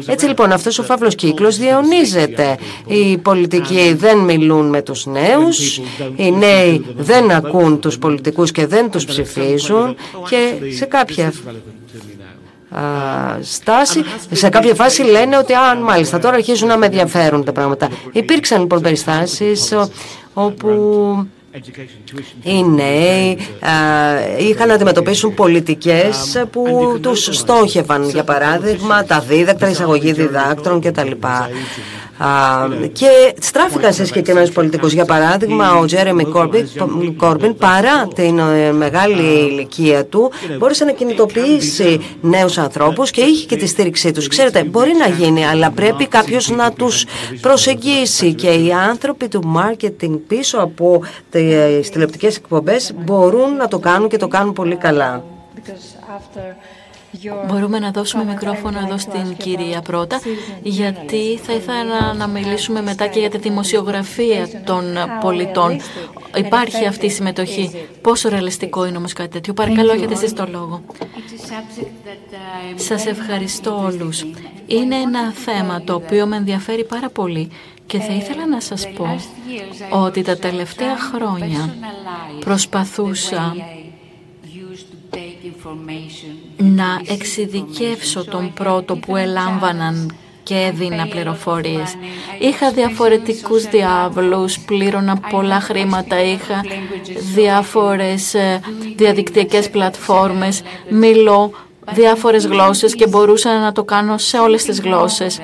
[0.07, 2.57] Έτσι λοιπόν αυτός ο φαύλος κύκλος διαιωνίζεται.
[2.87, 5.81] Οι πολιτικοί δεν μιλούν με τους νέους,
[6.17, 9.97] οι νέοι δεν ακούν τους πολιτικούς και δεν τους ψηφίζουν
[10.29, 11.33] και σε κάποια
[13.41, 14.05] στάση.
[14.31, 17.89] Σε κάποια φάση λένε ότι αν μάλιστα τώρα αρχίζουν να με ενδιαφέρουν τα πράγματα.
[18.13, 19.75] Υπήρξαν λοιπόν περιστάσεις
[20.35, 20.69] όπου
[22.43, 23.39] οι νέοι
[24.39, 31.11] είχαν να αντιμετωπίσουν πολιτικές που τους στόχευαν, για παράδειγμα, τα δίδακτρα, εισαγωγή διδάκτρων κτλ
[32.93, 34.93] και στράφηκαν σε συγκεκριμένους πολιτικούς.
[34.93, 36.25] Για παράδειγμα, ο Τζέρεμι
[37.17, 43.57] Κόρμπιν, παρά την ε, μεγάλη ηλικία του, μπόρεσε να κινητοποιήσει νέους ανθρώπους και είχε και
[43.57, 44.29] τη στήριξή τους.
[44.29, 47.05] Ξέρετε, μπορεί να γίνει, αλλά πρέπει κάποιος να τους
[47.41, 48.35] προσεγγίσει.
[48.35, 54.17] Και οι άνθρωποι του marketing πίσω από τις τηλεοπτικές εκπομπές μπορούν να το κάνουν και
[54.17, 55.25] το κάνουν πολύ καλά.
[57.47, 60.21] Μπορούμε να δώσουμε μικρόφωνο εδώ στην κυρία πρώτα,
[60.63, 64.85] γιατί θα ήθελα να μιλήσουμε μετά και για τη δημοσιογραφία των
[65.21, 65.81] πολιτών.
[66.37, 67.87] Υπάρχει αυτή η συμμετοχή.
[68.03, 70.83] Πόσο ρεαλιστικό είναι όμως κάτι τέτοιο; Παρακαλώ, έχετε εσείς το λόγο.
[72.75, 74.25] Σας ευχαριστώ όλους.
[74.67, 77.51] Είναι ένα θέμα το οποίο με ενδιαφέρει πάρα πολύ
[77.87, 79.17] και θα ήθελα να σας πω
[79.91, 81.75] ότι τα τελευταία χρόνια
[82.41, 83.57] προσπαθούσα
[86.57, 91.95] να εξειδικεύσω τον πρώτο που ελάμβαναν και έδινα πληροφορίες.
[92.39, 96.65] Είχα διαφορετικούς διάβλους, πλήρωνα πολλά χρήματα, είχα
[97.35, 98.61] διάφορες ε,
[98.97, 101.53] διαδικτυακές πλατφόρμες, μιλώ
[101.93, 105.41] διάφορες γλώσσες και μπορούσα να το κάνω σε όλες τις γλώσσες.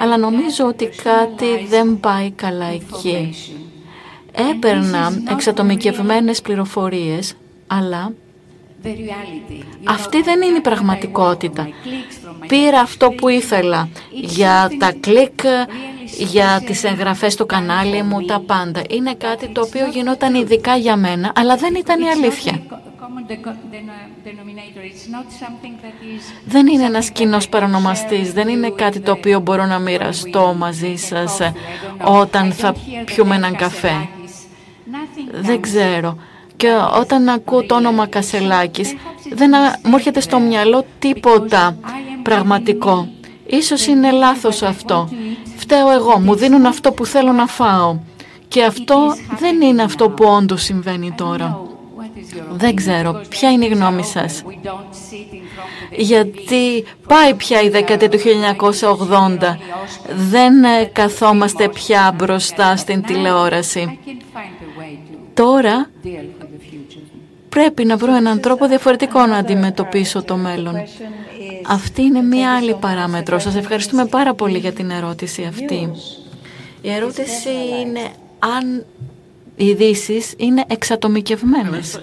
[0.00, 3.34] Αλλά νομίζω ότι κάτι δεν πάει καλά εκεί.
[4.50, 7.34] Έπαιρνα εξατομικευμένες πληροφορίες,
[7.66, 8.12] αλλά
[9.84, 11.68] αυτή δεν είναι η πραγματικότητα.
[12.46, 13.88] Πήρα αυτό που ήθελα.
[14.10, 15.40] Για τα κλικ,
[16.18, 18.82] για τις εγγραφές στο κανάλι μου, τα πάντα.
[18.90, 22.62] Είναι κάτι το οποίο γινόταν ειδικά για μένα, αλλά δεν ήταν η αλήθεια.
[26.44, 31.38] Δεν είναι ένας κοινός παρονομαστής, δεν είναι κάτι το οποίο μπορώ να μοιραστώ μαζί σας
[32.04, 32.74] όταν θα
[33.04, 34.08] πιούμε έναν καφέ.
[35.40, 36.16] Δεν ξέρω
[36.60, 36.68] και
[37.00, 38.94] όταν ακούω το όνομα Κασελάκης
[39.32, 39.50] δεν
[39.84, 41.76] μου έρχεται στο μυαλό τίποτα
[42.22, 43.08] πραγματικό.
[43.46, 45.08] Ίσως είναι λάθος αυτό.
[45.56, 47.98] Φταίω εγώ, μου δίνουν αυτό που θέλω να φάω.
[48.48, 51.60] Και αυτό δεν είναι αυτό που όντως συμβαίνει τώρα.
[52.50, 53.20] Δεν ξέρω.
[53.28, 54.42] Ποια είναι η γνώμη σας.
[55.96, 59.56] Γιατί πάει πια η δεκαετία του 1980.
[60.30, 60.54] Δεν
[60.92, 63.98] καθόμαστε πια μπροστά στην τηλεόραση.
[65.34, 65.90] Τώρα
[67.50, 70.74] πρέπει να βρω έναν τρόπο διαφορετικό να αντιμετωπίσω το μέλλον.
[71.66, 73.38] Αυτή είναι μία άλλη παράμετρο.
[73.38, 75.90] Σας ευχαριστούμε πάρα πολύ για την ερώτηση αυτή.
[76.82, 77.48] Η ερώτηση
[77.86, 78.00] είναι
[78.38, 78.84] αν
[79.56, 82.00] οι ειδήσεις είναι εξατομικευμένες.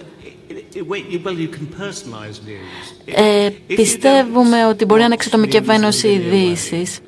[3.06, 6.99] Ε, πιστεύουμε ότι μπορεί να είναι εξατομικευμένος οι ειδήσεις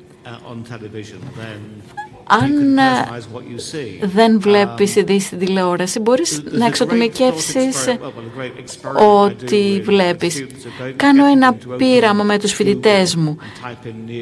[2.30, 7.88] αν ε, δεν βλέπεις ειδήσεις στην τηλεόραση, μπορείς να εξοτομικεύσεις
[9.22, 10.46] ό,τι βλέπεις.
[10.96, 13.36] Κάνω ένα πείραμα με τους φοιτητές μου.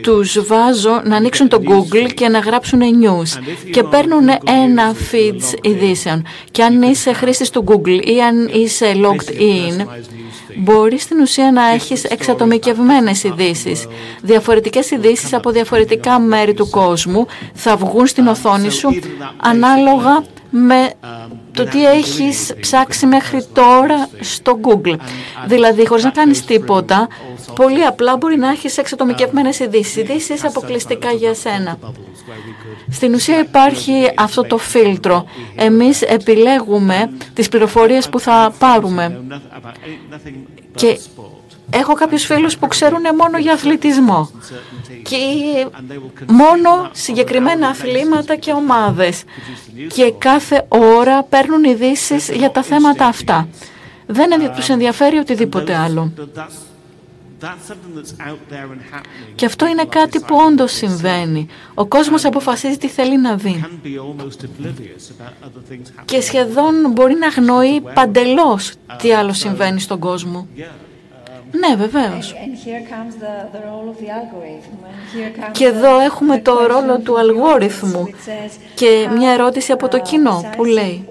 [0.02, 4.28] Τους βάζω να ανοίξουν το Google και να γράψουν news και παίρνουν
[4.64, 6.24] ένα feed ειδήσεων.
[6.50, 9.86] Και αν είσαι χρήστης του Google ή αν είσαι logged in,
[10.56, 13.86] μπορείς στην ουσία να έχεις εξατομικευμένες ειδήσεις.
[14.22, 18.88] Διαφορετικές ειδήσεις από διαφορετικά μέρη του κόσμου θα βγουν στην οθόνη σου
[19.36, 20.92] ανάλογα με
[21.52, 24.96] το τι έχεις ψάξει μέχρι τώρα στο Google.
[25.46, 27.08] Δηλαδή, χωρίς να κάνεις τίποτα,
[27.54, 29.96] πολύ απλά μπορεί να έχεις εξατομικευμένες ειδήσεις.
[29.96, 31.78] Ειδήσεις αποκλειστικά για σένα.
[32.90, 35.24] Στην ουσία υπάρχει αυτό το φίλτρο.
[35.54, 39.20] Εμείς επιλέγουμε τις πληροφορίες που θα πάρουμε.
[40.74, 40.98] Και
[41.70, 44.30] έχω κάποιους φίλους που ξέρουν μόνο για αθλητισμό
[45.02, 45.16] και
[46.26, 49.22] μόνο συγκεκριμένα αθλήματα και ομάδες
[49.94, 53.48] και κάθε ώρα παίρνουν ειδήσεις για τα θέματα αυτά.
[54.06, 56.12] Δεν τους ενδιαφέρει οτιδήποτε άλλο.
[59.34, 61.48] Και αυτό είναι κάτι που όντως συμβαίνει.
[61.74, 63.64] Ο κόσμος αποφασίζει τι θέλει να δει.
[66.04, 70.46] Και σχεδόν μπορεί να αγνοεί παντελώς τι άλλο συμβαίνει στον κόσμο.
[71.50, 72.34] Ναι, βεβαίως.
[75.52, 78.08] Και εδώ έχουμε το ρόλο του αλγόριθμου
[78.74, 81.06] και μια ερώτηση από το κοινό που λέει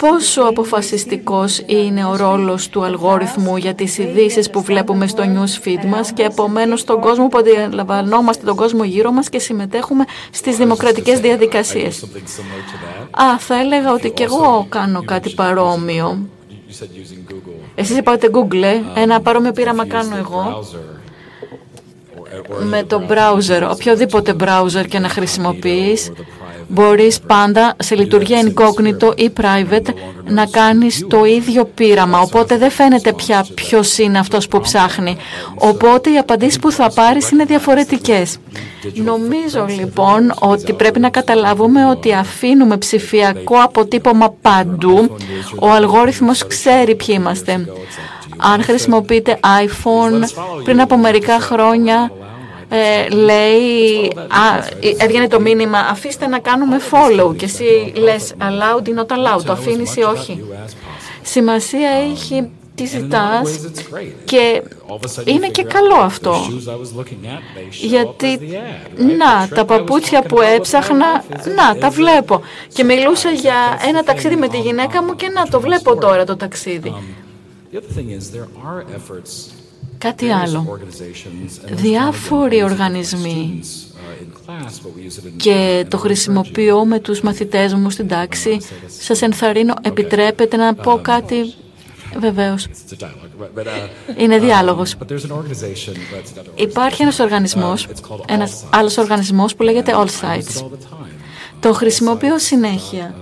[0.00, 5.84] πόσο αποφασιστικός είναι ο ρόλος του αλγόριθμου για τις ειδήσεις που βλέπουμε στο news feed
[5.84, 11.20] μας και επομένως στον κόσμο που αντιλαμβανόμαστε τον κόσμο γύρω μας και συμμετέχουμε στις δημοκρατικές
[11.20, 12.04] διαδικασίες.
[13.10, 16.28] Α, θα έλεγα ότι και εγώ κάνω κάτι παρόμοιο.
[17.74, 20.64] Εσείς είπατε Google, ε; ένα παρόμοιο πείραμα κάνω εγώ.
[22.64, 26.12] με το browser, οποιοδήποτε browser και να χρησιμοποιείς,
[26.70, 29.94] μπορείς πάντα σε λειτουργία incognito ή private
[30.24, 32.20] να κάνεις το ίδιο πείραμα.
[32.20, 35.16] Οπότε δεν φαίνεται πια ποιος είναι αυτός που ψάχνει.
[35.54, 38.38] Οπότε οι απαντήσεις που θα πάρεις είναι διαφορετικές.
[38.94, 45.16] Νομίζω λοιπόν ότι πρέπει να καταλάβουμε ότι αφήνουμε ψηφιακό αποτύπωμα παντού.
[45.60, 47.66] Ο αλγόριθμος ξέρει ποιοι είμαστε.
[48.36, 50.22] Αν χρησιμοποιείτε iPhone
[50.64, 52.12] πριν από μερικά χρόνια
[52.72, 54.66] ε, λέει, α,
[54.98, 59.52] έβγαινε το μήνυμα, αφήστε να κάνουμε follow και εσύ λες allowed ή not allowed, το
[59.52, 60.44] αφήνεις ή όχι.
[61.22, 63.60] Σημασία έχει τι ζητάς
[64.24, 64.62] και
[65.24, 66.34] είναι και καλό αυτό.
[67.70, 68.38] Γιατί,
[68.96, 71.24] να, τα παπούτσια που έψαχνα,
[71.56, 72.42] να, τα βλέπω.
[72.72, 76.36] Και μιλούσα για ένα ταξίδι με τη γυναίκα μου και να, το βλέπω τώρα το
[76.36, 76.94] ταξίδι.
[80.00, 80.78] Κάτι άλλο.
[81.70, 83.60] Διάφοροι οργανισμοί
[85.36, 88.58] και το χρησιμοποιώ με τους μαθητές μου στην τάξη.
[89.00, 91.54] Σας ενθαρρύνω, επιτρέπετε να πω κάτι;
[92.18, 92.66] Βεβαίως.
[94.16, 94.96] Είναι διάλογος.
[96.54, 97.88] Υπάρχει ένας οργανισμός,
[98.26, 100.64] ένας άλλος οργανισμός που λέγεται All Sides.
[101.60, 103.14] Το χρησιμοποιώ συνέχεια.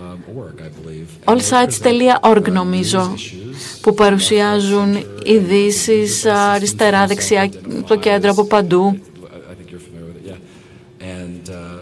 [1.24, 3.14] Allsites.org νομίζω
[3.80, 4.96] που παρουσιάζουν
[5.28, 7.50] ειδήσεις αριστερά, δεξιά,
[7.86, 8.98] το κέντρο από παντού.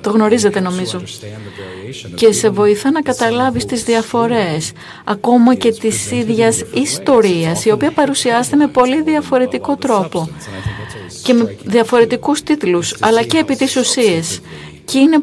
[0.01, 1.03] Το γνωρίζετε νομίζω.
[2.15, 4.73] Και σε βοηθά να καταλάβεις τις διαφορές,
[5.05, 10.29] ακόμα και της ίδιας ιστορίας, η οποία παρουσιάζεται με πολύ διαφορετικό τρόπο
[11.23, 14.41] και με διαφορετικούς τίτλους, αλλά και επί της ουσίας.
[14.85, 15.23] Και είναι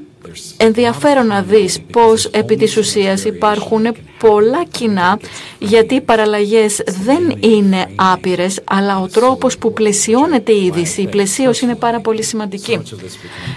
[0.57, 3.85] ενδιαφέρον να δεις πως επί της ουσίας υπάρχουν
[4.19, 5.19] πολλά κοινά
[5.59, 11.65] γιατί οι παραλλαγές δεν είναι άπειρες αλλά ο τρόπος που πλαισιώνεται η είδηση, η πλαισίωση
[11.65, 12.81] είναι πάρα πολύ σημαντική.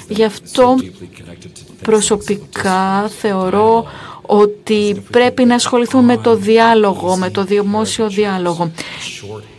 [0.09, 0.77] Γι' αυτό
[1.83, 3.87] προσωπικά θεωρώ
[4.23, 8.71] ότι πρέπει να ασχοληθούμε με το διάλογο, με το δημόσιο διάλογο.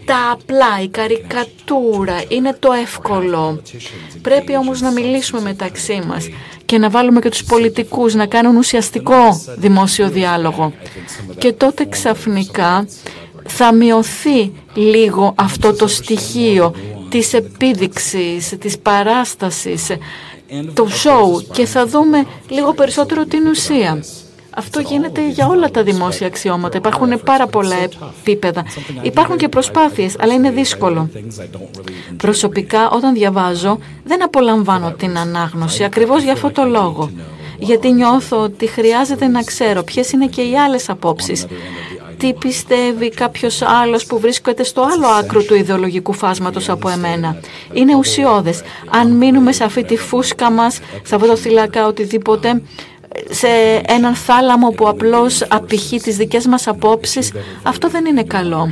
[0.08, 3.62] Τα απλά, η καρικατούρα είναι το εύκολο.
[4.22, 6.30] Πρέπει όμως να μιλήσουμε μεταξύ μας
[6.66, 10.74] και να βάλουμε και τους πολιτικούς να κάνουν ουσιαστικό δημόσιο διάλογο.
[11.38, 12.88] Και τότε ξαφνικά
[13.48, 16.74] θα μειωθεί λίγο αυτό το στοιχείο
[17.10, 19.92] της επίδειξης, της παράστασης,
[20.74, 24.04] του σοου και θα δούμε λίγο περισσότερο την ουσία.
[24.58, 26.78] Αυτό γίνεται για όλα τα δημόσια αξιώματα.
[26.78, 27.76] Υπάρχουν πάρα πολλά
[28.22, 28.66] επίπεδα.
[29.02, 31.10] Υπάρχουν και προσπάθειες, αλλά είναι δύσκολο.
[32.18, 37.10] Προσωπικά, όταν διαβάζω, δεν απολαμβάνω την ανάγνωση, ακριβώς για αυτό το λόγο.
[37.60, 41.46] Γιατί νιώθω ότι χρειάζεται να ξέρω ποιες είναι και οι άλλες απόψεις.
[42.18, 47.40] Τι πιστεύει κάποιος άλλος που βρίσκεται στο άλλο άκρο του ιδεολογικού φάσματος από εμένα.
[47.74, 48.62] Είναι ουσιώδες.
[48.90, 52.62] Αν μείνουμε σε αυτή τη φούσκα μας, σε αυτό το θυλακά οτιδήποτε,
[53.30, 53.48] σε
[53.88, 57.32] έναν θάλαμο που απλώς απηχεί τις δικές μας απόψεις,
[57.64, 58.70] αυτό δεν είναι καλό.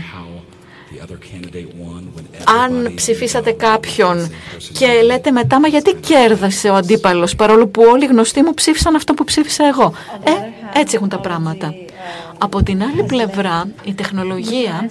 [2.63, 4.31] Αν ψηφίσατε κάποιον
[4.73, 8.95] και λέτε μετά, μα γιατί κέρδισε ο αντίπαλος, παρόλο που όλοι οι γνωστοί μου ψήφισαν
[8.95, 9.93] αυτό που ψήφισα εγώ.
[10.23, 11.73] Ε, έτσι έχουν τα πράγματα.
[12.37, 14.89] Από την άλλη πλευρά, η τεχνολογία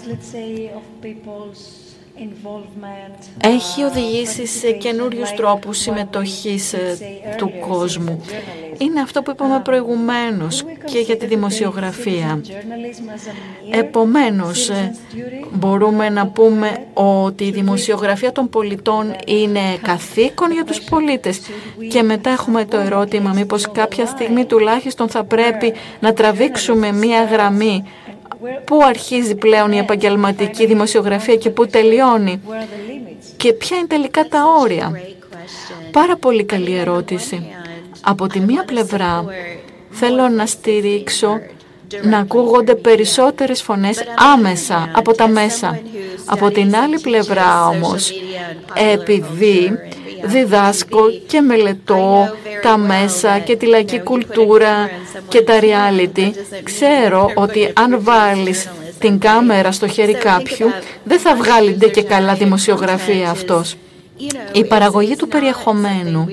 [3.40, 6.98] έχει οδηγήσει σε καινούριους τρόπους συμμετοχής ε,
[7.36, 8.24] του κόσμου.
[8.78, 12.40] Είναι αυτό που είπαμε προηγουμένως και για τη δημοσιογραφία.
[13.70, 14.94] Επομένως, ε,
[15.52, 21.40] μπορούμε να πούμε ότι η δημοσιογραφία των πολιτών είναι καθήκον για τους πολίτες.
[21.88, 27.84] Και μετά έχουμε το ερώτημα μήπως κάποια στιγμή τουλάχιστον θα πρέπει να τραβήξουμε μία γραμμή
[28.64, 32.40] πού αρχίζει πλέον η επαγγελματική δημοσιογραφία και πού τελειώνει;
[33.36, 35.00] Και ποια είναι τελικά τα όρια;
[35.90, 37.46] Πάρα πολύ καλή ερώτηση.
[38.00, 39.24] Από τη μία πλευρά
[39.90, 41.38] θέλω να στηρίξω
[42.02, 45.80] να ακούγονται περισσότερες φωνές άμεσα από τα μέσα.
[46.26, 48.12] Από την άλλη πλευρά όμως,
[48.94, 49.78] επειδή
[50.24, 52.28] διδάσκω και μελετώ
[52.62, 54.90] τα μέσα και τη λαϊκή κουλτούρα
[55.28, 56.30] και τα reality,
[56.62, 58.68] ξέρω ότι αν βάλεις
[58.98, 60.66] την κάμερα στο χέρι κάποιου,
[61.04, 63.76] δεν θα βγάλει και καλά δημοσιογραφία αυτός.
[64.52, 66.26] Η παραγωγή του περιεχομένου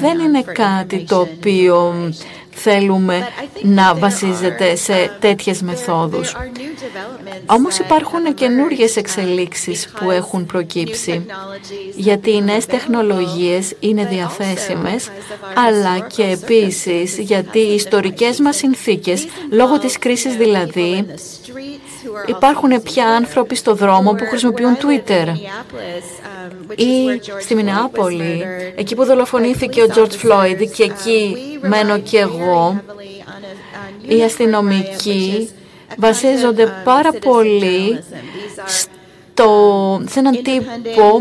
[0.00, 2.10] δεν είναι κάτι το οποίο
[2.50, 3.28] θέλουμε
[3.62, 6.36] να βασίζεται σε τέτοιες μεθόδους.
[7.46, 11.26] Όμως υπάρχουν καινούριε εξελίξεις που έχουν προκύψει,
[11.94, 15.08] γιατί οι νέες τεχνολογίες είναι διαθέσιμες,
[15.54, 21.06] αλλά και επίσης γιατί οι ιστορικές μας συνθήκες, λόγω της κρίσης δηλαδή,
[22.26, 25.26] Υπάρχουν πια άνθρωποι στο δρόμο που χρησιμοποιούν Twitter.
[26.76, 28.44] Ή στη Μινεάπολη,
[28.76, 32.82] εκεί που δολοφονήθηκε ο George Floyd και εκεί μένω και εγώ,
[34.08, 35.48] οι αστυνομικοί
[35.96, 38.00] βασίζονται πάρα πολύ
[38.64, 41.18] στο, σε έναν τύπο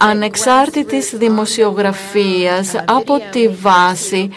[0.00, 4.30] ανεξάρτητης δημοσιογραφίας από τη βάση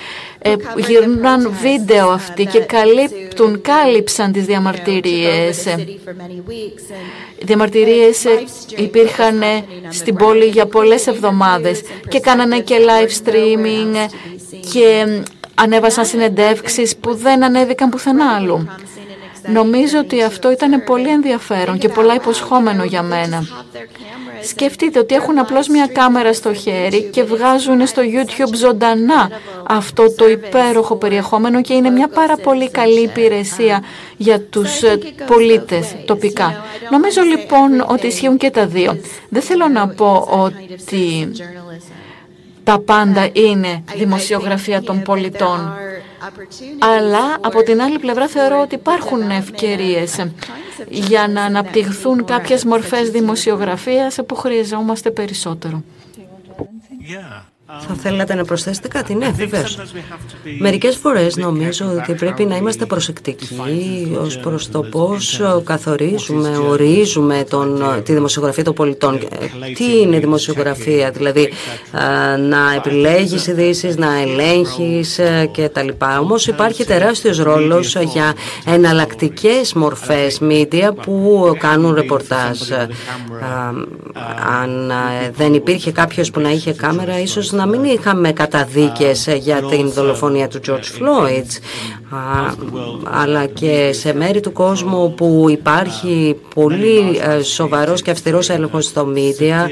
[0.43, 0.55] ε,
[0.87, 5.65] γυρνάν βίντεο αυτοί και καλύπτουν, κάλυψαν τις διαμαρτυρίες.
[7.37, 8.25] Οι διαμαρτυρίες
[8.75, 9.41] υπήρχαν
[9.89, 14.09] στην πόλη για πολλές εβδομάδες και κάνανε και live streaming
[14.71, 15.05] και
[15.55, 18.67] ανέβασαν συνεντεύξεις που δεν ανέβηκαν πουθενά άλλου.
[19.47, 23.43] Νομίζω ότι αυτό ήταν πολύ ενδιαφέρον και πολλά υποσχόμενο για μένα.
[24.43, 29.29] Σκεφτείτε ότι έχουν απλώς μια κάμερα στο χέρι και βγάζουν στο YouTube ζωντανά
[29.67, 33.83] αυτό το υπέροχο περιεχόμενο και είναι μια πάρα πολύ καλή υπηρεσία
[34.17, 34.97] για τους ε,
[35.27, 36.65] πολίτες τοπικά.
[36.91, 38.99] Νομίζω λοιπόν ότι ισχύουν και τα δύο.
[39.29, 41.31] Δεν θέλω να πω ότι
[42.63, 45.73] τα πάντα είναι δημοσιογραφία των πολιτών.
[46.79, 50.25] Αλλά από την άλλη πλευρά θεωρώ ότι υπάρχουν ευκαιρίες
[50.89, 55.83] για να αναπτυχθούν κάποιες μορφές δημοσιογραφίας που χρειαζόμαστε περισσότερο.
[57.79, 59.77] Θα θέλατε να προσθέσετε κάτι, ναι, βεβαίως.
[60.59, 67.83] Μερικές φορές νομίζω ότι πρέπει να είμαστε προσεκτικοί ως προς το πώς καθορίζουμε, ορίζουμε τον,
[68.03, 69.19] τη δημοσιογραφία των πολιτών.
[69.75, 71.51] Τι είναι δημοσιογραφία, δηλαδή
[72.49, 75.19] να επιλέγεις ειδήσεις, να ελέγχεις
[75.51, 75.87] κτλ.
[76.19, 78.33] Όμως υπάρχει τεράστιος ρόλος για
[78.65, 82.59] εναλλακτικές μορφές media που κάνουν ρεπορτάζ.
[84.61, 84.91] Αν
[85.35, 90.47] δεν υπήρχε κάποιος που να είχε κάμερα, ίσως να μην είχαμε καταδίκες για την δολοφονία
[90.47, 91.45] του George Floyd
[93.21, 99.07] αλλά και σε μέρη του κόσμου που υπάρχει πολύ ε, σοβαρός και αυστηρός έλεγχος στο
[99.15, 99.69] media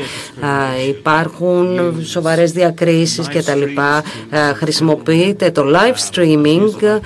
[0.90, 4.04] υπάρχουν σοβαρές διακρίσεις και τα λοιπά
[4.56, 7.00] χρησιμοποιείται το live streaming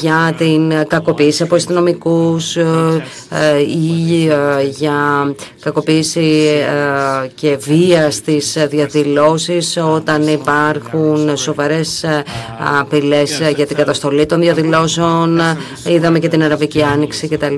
[0.00, 2.36] για την κακοποίηση από αστυνομικού
[3.28, 4.30] ε, ή
[4.70, 4.94] για
[5.60, 6.50] κακοποίηση
[7.34, 9.78] και βία στις διαδηλώσεις
[10.08, 12.22] όταν υπάρχουν σοβαρές ε,
[12.80, 15.40] απειλές για την καταστολή των διαδηλώσεων.
[15.86, 17.54] Είδαμε και την Αραβική Άνοιξη κτλ.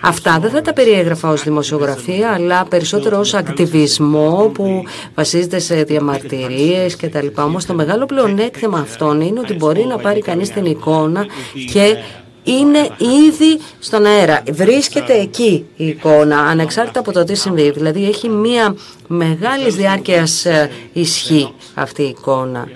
[0.00, 4.82] Αυτά δεν θα τα περιέγραφα ως δημοσιογραφία, αλλά περισσότερο ως ακτιβισμό που
[5.14, 7.26] βασίζεται σε διαμαρτυρίες κτλ.
[7.38, 11.26] Όμως το μεγάλο πλεονέκτημα αυτών είναι ότι μπορεί να πάρει κανείς την εικόνα
[11.72, 11.96] και
[12.44, 12.88] είναι
[13.26, 14.42] ήδη στον αέρα.
[14.50, 17.70] Βρίσκεται εκεί η εικόνα, ανεξάρτητα από το τι συμβεί.
[17.70, 18.76] Δηλαδή έχει μία
[19.06, 22.68] μεγάλη διάρκεια ε, ισχύ αυτή η εικόνα.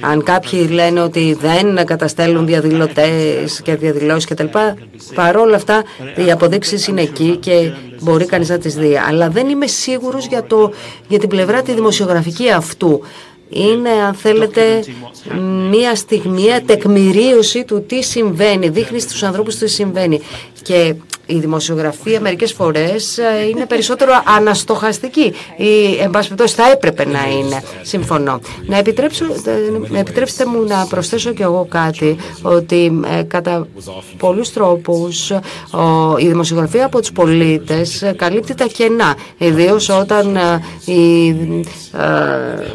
[0.00, 4.46] Αν κάποιοι λένε ότι δεν καταστέλουν διαδηλωτές και διαδηλώσεις κτλ.
[5.14, 5.82] Παρόλα αυτά
[6.26, 8.96] οι αποδείξεις είναι εκεί και μπορεί κανείς να τις δει.
[9.08, 10.72] Αλλά δεν είμαι σίγουρος για, το,
[11.08, 13.02] για την πλευρά τη δημοσιογραφική αυτού
[13.48, 14.84] είναι αν θέλετε
[15.70, 20.20] μία στιγμή τεκμηρίωση του τι συμβαίνει, δείχνεις στους ανθρώπους τι συμβαίνει.
[20.62, 20.94] Και
[21.30, 27.62] η δημοσιογραφία μερικές φορές ε, είναι περισσότερο αναστοχαστική ή εν πάση θα έπρεπε να είναι.
[27.82, 28.40] Συμφωνώ.
[28.66, 29.24] Να, επιτρέψω,
[29.88, 33.66] να επιτρέψετε μου να προσθέσω κι εγώ κάτι ότι ε, κατά
[34.18, 35.30] πολλούς τρόπους
[36.18, 41.36] η δημοσιογραφία από τους πολίτες καλύπτει τα κενά ιδίως όταν ε, οι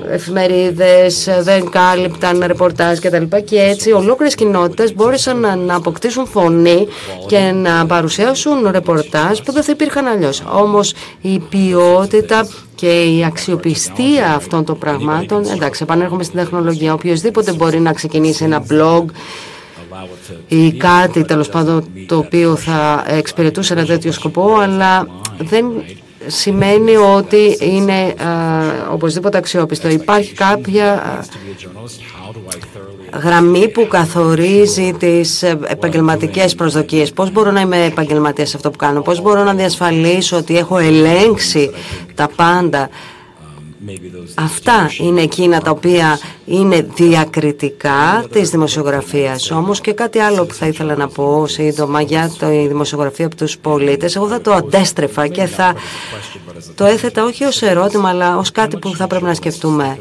[0.10, 6.88] εφημερίδες δεν κάλυπταν ρεπορτάζ και τα λοιπά και έτσι ολόκληρες κοινότητες μπόρεσαν να αποκτήσουν φωνή
[7.28, 10.44] και να παρουσιάσουν ρεπορτάζ που δεν θα υπήρχαν αλλιώς.
[10.54, 17.80] Όμως η ποιότητα και η αξιοπιστία αυτών των πραγμάτων, εντάξει, επανέρχομαι στην τεχνολογία, οποιοδήποτε μπορεί
[17.80, 19.06] να ξεκινήσει ένα blog
[20.48, 25.08] ή κάτι τέλος πάντων το οποίο θα εξυπηρετούσε ένα τέτοιο σκοπό, αλλά
[25.38, 25.66] δεν
[26.28, 28.14] σημαίνει ότι είναι
[28.92, 29.90] οπωσδήποτε αξιόπιστο.
[29.90, 31.04] Υπάρχει κάποια
[33.22, 37.12] γραμμή που καθορίζει τις επαγγελματικές προσδοκίες.
[37.12, 40.78] Πώς μπορώ να είμαι επαγγελματίας σε αυτό που κάνω, πώς μπορώ να διασφαλίσω ότι έχω
[40.78, 41.72] ελέγξει
[42.16, 42.90] τα πάντα;
[44.36, 49.52] Αυτά είναι εκείνα τα οποία είναι διακριτικά της δημοσιογραφίας.
[49.52, 53.58] Όμως και κάτι άλλο που θα ήθελα να πω σύντομα για τη δημοσιογραφία από τους
[53.58, 54.16] πολίτες.
[54.16, 55.76] Εγώ θα το αντέστρεφα και θα
[56.76, 60.00] το έθετα όχι ως ερώτημα αλλά ως κάτι που θα πρέπει να σκεφτούμε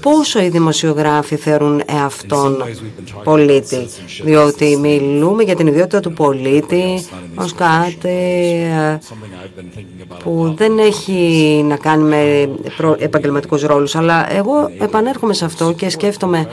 [0.00, 2.64] πόσο οι δημοσιογράφοι θεωρούν εαυτόν
[3.24, 3.86] πολίτη;
[4.22, 7.04] Διότι μιλούμε για την ιδιότητα του πολίτη
[7.34, 8.98] ως κάτι ε,
[10.22, 11.14] που δεν έχει
[11.68, 12.48] να κάνει με
[12.98, 13.94] επαγγελματικούς ρόλους.
[13.96, 16.48] Αλλά εγώ επανέρχομαι σε αυτό και σκέφτομαι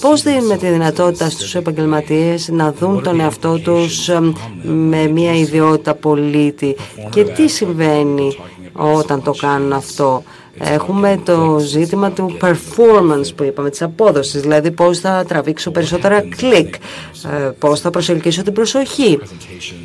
[0.00, 4.20] πώς δίνουμε τη δυνατότητα στους επαγγελματίες να δουν τον εαυτό τους ε,
[4.62, 6.76] με μια ιδιότητα πολίτη
[7.10, 8.36] και τι συμβαίνει
[8.72, 10.22] όταν το κάνουν αυτό;
[10.58, 16.74] Έχουμε το ζήτημα του performance που είπαμε, της απόδοσης, δηλαδή πώς θα τραβήξω περισσότερα κλικ,
[16.74, 19.18] ε, πώς θα προσελκύσω την προσοχή.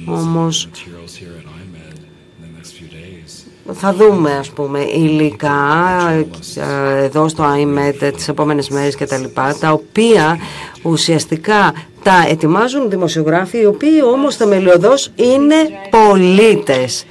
[0.06, 0.70] Όμως
[3.74, 5.54] θα δούμε ας πούμε υλικά
[6.56, 10.38] ε, εδώ στο iMed τις επόμενες μέρες και τα λοιπά, τα οποία
[10.82, 11.74] ουσιαστικά
[12.04, 15.56] τα ετοιμάζουν δημοσιογράφοι οι οποίοι όμως θεμελιωδώς είναι
[15.90, 17.06] πολίτες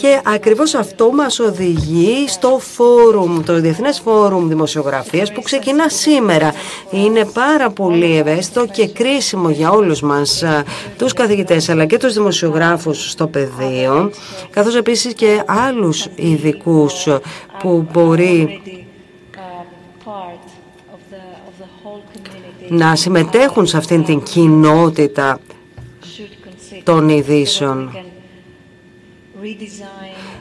[0.00, 6.52] και ακριβώς αυτό μας οδηγεί στο φόρουμ, το Διεθνές Φόρουμ Δημοσιογραφίας που ξεκινά σήμερα.
[6.90, 10.44] Είναι πάρα πολύ ευαίσθητο και κρίσιμο για όλους μας,
[10.98, 14.10] τους καθηγητές αλλά και τους δημοσιογράφους στο πεδίο,
[14.50, 17.08] καθώς επίσης και άλλους ειδικούς
[17.58, 18.62] που μπορεί
[22.68, 25.40] να συμμετέχουν σε αυτήν την κοινότητα
[26.84, 27.90] των ειδήσεων.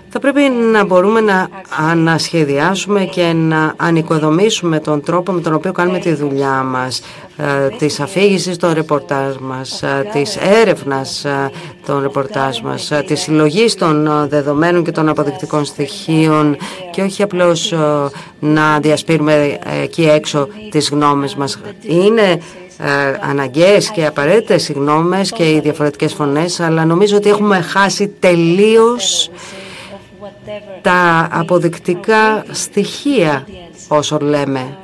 [0.10, 1.48] Θα πρέπει να μπορούμε να
[1.90, 7.02] ανασχεδιάσουμε και να ανοικοδομήσουμε τον τρόπο με τον οποίο κάνουμε τη δουλειά μας,
[7.38, 11.52] ε, της αφήγησης των ρεπορτάζ μας, ε, της έρευνας ε,
[11.86, 16.58] των ρεπορτάζ μας, της συλλογής των δεδομένων και των αποδεικτικών στοιχείων
[16.92, 17.74] και όχι απλώς
[18.40, 21.60] να διασπείρουμε εκεί έξω τις γνώμες μας.
[21.82, 22.38] Είναι ε,
[23.30, 29.30] αναγκαίες και απαραίτητες οι γνώμες και οι διαφορετικές φωνές, αλλά νομίζω ότι έχουμε χάσει τελείως
[30.82, 33.48] τα αποδεικτικά στοιχεία
[33.88, 34.78] όσο λέμε.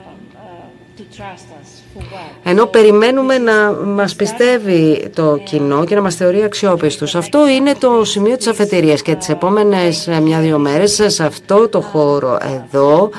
[2.43, 7.15] Ενώ περιμένουμε να μας πιστεύει το κοινό και να μας θεωρεί αξιόπιστους.
[7.15, 12.37] Αυτό είναι το σημείο της αφετηρίας και τις επόμενες μια-δύο μέρες σε αυτό το χώρο
[12.41, 13.09] εδώ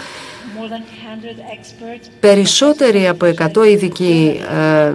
[2.20, 4.40] Περισσότεροι από 100 ειδικοί
[4.84, 4.94] ε,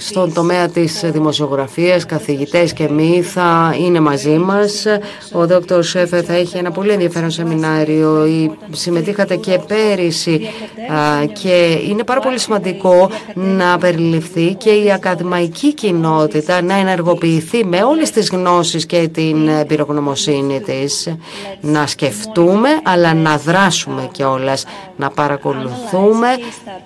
[0.00, 4.86] στον τομέα της δημοσιογραφίας, καθηγητές και μη θα είναι μαζί μας.
[5.32, 5.52] Ο Δ.
[5.80, 8.26] Σέφε θα έχει ένα πολύ ενδιαφέρον σεμινάριο.
[8.70, 10.40] Συμμετείχατε και πέρυσι
[11.42, 18.10] και είναι πάρα πολύ σημαντικό να περιληφθεί και η ακαδημαϊκή κοινότητα να ενεργοποιηθεί με όλες
[18.10, 21.14] τις γνώσεις και την πυρογνωμοσύνη της.
[21.60, 24.64] Να σκεφτούμε αλλά να δράσουμε κιόλας,
[24.96, 26.28] να παρακολουθούμε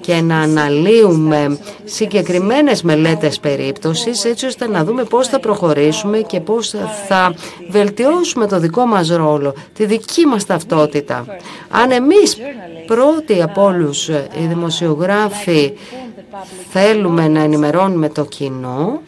[0.01, 6.41] και να αναλύουμε συγκεκριμένες μελέτες μελέτες περίπτωσης έτσι ώστε να δούμε πώς θα προχωρήσουμε και
[6.41, 6.75] πώς
[7.09, 7.35] θα
[7.69, 11.27] βελτιώσουμε το δικό μας ρόλο, τη δική μας ταυτότητα.
[11.71, 12.37] Αν εμείς
[12.87, 15.73] πρώτοι από όλους οι δημοσιογράφοι
[16.71, 19.01] θέλουμε να ενημερώνουμε το κοινό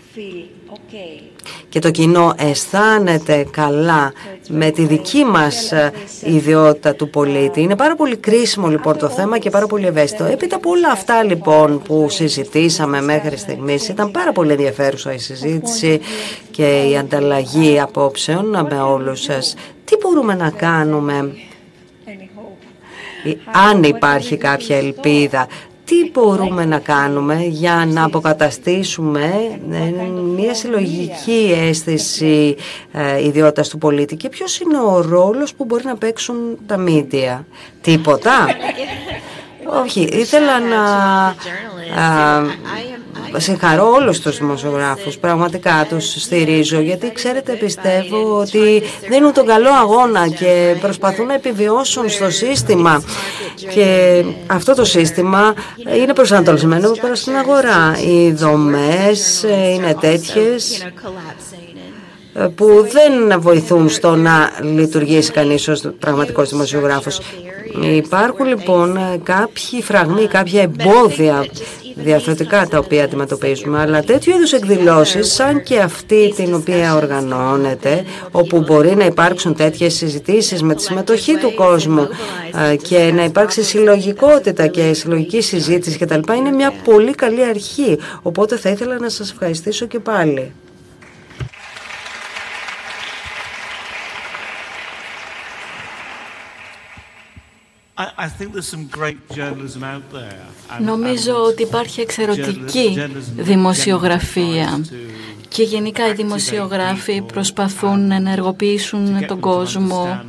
[1.68, 4.12] και το κοινό αισθάνεται καλά
[4.48, 5.92] με τη δική μας ε,
[6.24, 7.60] ιδιότητα του πολίτη.
[7.60, 10.24] Είναι πάρα πολύ κρίσιμο λοιπόν το θέμα και πάρα πολύ ευαίσθητο.
[10.24, 16.00] Έπειτα από όλα αυτά λοιπόν που συζητήσαμε μέχρι στιγμής ήταν πάρα πολύ ενδιαφέρουσα η συζήτηση
[16.50, 19.54] και η ανταλλαγή απόψεων με όλους σας.
[19.84, 21.32] Τι μπορούμε να κάνουμε
[23.70, 25.46] αν υπάρχει κάποια ελπίδα
[25.84, 32.56] τι μπορούμε να κάνουμε για να αποκαταστήσουμε ε, μια συλλογική αίσθηση
[32.92, 36.36] ε, ιδιότητας του πολίτη και ποιος είναι ο ρόλος που μπορεί να παίξουν
[36.66, 37.46] τα μίντια.
[37.80, 38.46] Τίποτα.
[39.66, 41.34] Όχι, ήθελα να
[43.36, 50.28] συγχαρώ όλους τους δημοσιογράφους, πραγματικά τους στηρίζω, γιατί ξέρετε πιστεύω ότι δίνουν τον καλό αγώνα
[50.28, 53.02] και προσπαθούν να επιβιώσουν στο σύστημα.
[53.74, 55.54] Και αυτό το σύστημα
[55.96, 57.96] είναι προσανατολισμένο προς την αγορά.
[58.06, 59.42] Οι δομές
[59.74, 60.86] είναι τέτοιες
[62.54, 67.20] που δεν βοηθούν στο να λειτουργήσει κανείς ως πραγματικός δημοσιογράφος.
[67.82, 71.44] Υπάρχουν λοιπόν κάποιοι φραγμοί, κάποια εμπόδια
[71.94, 78.60] διαφορετικά τα οποία αντιμετωπίζουμε, αλλά τέτοιου είδους εκδηλώσεις σαν και αυτή την οποία οργανώνεται, όπου
[78.60, 82.08] μπορεί να υπάρξουν τέτοιες συζητήσεις με τη συμμετοχή του κόσμου
[82.70, 86.32] ε, και να υπάρξει συλλογικότητα και συλλογική συζήτηση κτλ.
[86.36, 90.52] είναι μια πολύ καλή αρχή, οπότε θα ήθελα να σας ευχαριστήσω και πάλι.
[100.84, 103.04] Νομίζω ότι υπάρχει εξαιρετική
[103.36, 104.80] δημοσιογραφία
[105.48, 110.24] και γενικά οι δημοσιογράφοι προσπαθούν να ενεργοποιήσουν τον κόσμο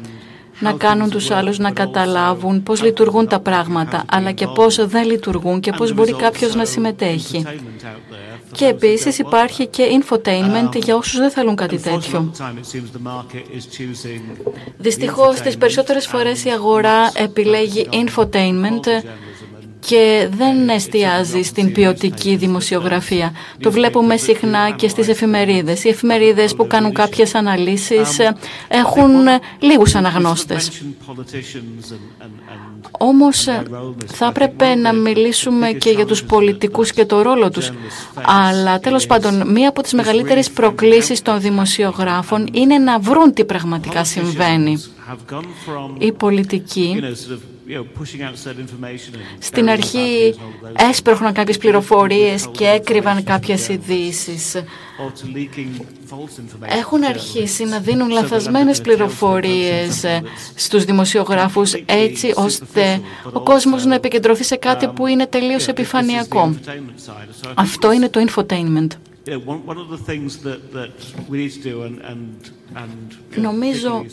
[0.60, 5.60] να κάνουν τους άλλους να καταλάβουν πώς λειτουργούν τα πράγματα, αλλά και πώς δεν λειτουργούν
[5.60, 7.46] και πώς μπορεί κάποιος να συμμετέχει.
[8.56, 12.32] Και επίσης υπάρχει και infotainment για όσους δεν θέλουν κάτι τέτοιο.
[14.78, 19.04] Δυστυχώς, τις περισσότερες φορές η αγορά επιλέγει infotainment
[19.80, 23.34] και δεν εστιάζει στην ποιοτική δημοσιογραφία.
[23.60, 25.84] Το βλέπουμε συχνά και στις εφημερίδες.
[25.84, 28.20] Οι εφημερίδες που κάνουν κάποιες αναλύσεις
[28.68, 29.12] έχουν
[29.60, 30.72] λίγους αναγνώστες.
[32.92, 33.48] Όμως
[34.06, 37.72] θα έπρεπε να μιλήσουμε και για τους πολιτικούς και το ρόλο τους.
[38.26, 44.04] Αλλά τέλος πάντων, μία από τις μεγαλύτερες προκλήσεις των δημοσιογράφων είναι να βρουν τι πραγματικά
[44.04, 44.84] συμβαίνει.
[45.98, 47.00] Οι πολιτικοί
[49.40, 50.36] στην αρχή
[50.90, 54.56] έσπροχναν κάποιες πληροφορίες και έκρυβαν κάποιες ειδήσεις.
[56.66, 60.22] Έχουν αρχίσει να δίνουν λαθασμένες πληροφορίες ε,
[60.56, 63.02] στους δημοσιογράφους έτσι ώστε
[63.34, 66.56] ο κόσμος να επικεντρωθεί σε κάτι που είναι τελείως επιφανειακό.
[67.54, 68.88] Αυτό είναι το infotainment.
[73.36, 74.06] Νομίζω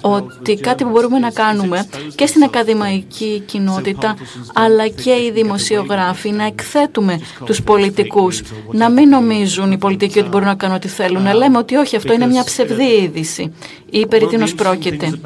[0.00, 4.16] ότι κάτι που μπορούμε να κάνουμε και στην ακαδημαϊκή κοινότητα
[4.54, 8.42] αλλά και οι δημοσιογράφοι να εκθέτουμε τους πολιτικούς.
[8.72, 11.96] να μην νομίζουν οι πολιτικοί ότι μπορούν να κάνουν ό,τι θέλουν να λέμε ότι όχι
[11.96, 13.52] αυτό είναι μια ψευδή είδηση
[13.90, 15.18] ή περί τίνος πρόκειται.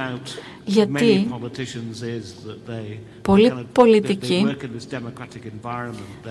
[0.64, 1.28] γιατί
[3.22, 4.56] πολλοί πολιτικοί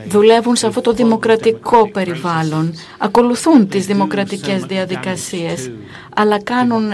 [0.08, 5.72] δουλεύουν σε αυτό το δημοκρατικό περιβάλλον, ακολουθούν τις δημοκρατικές διαδικασίες,
[6.16, 6.92] αλλά κάνουν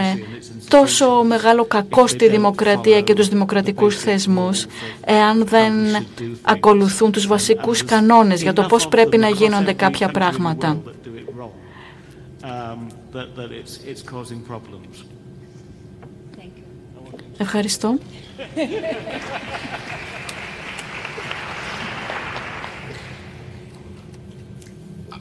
[0.69, 4.65] τόσο μεγάλο κακό στη δημοκρατία και τους δημοκρατικούς θεσμούς
[5.05, 5.73] εάν δεν
[6.41, 10.81] ακολουθούν τους βασικούς κανόνες για το πώς πρέπει να γίνονται κάποια πράγματα.
[17.37, 17.97] Ευχαριστώ.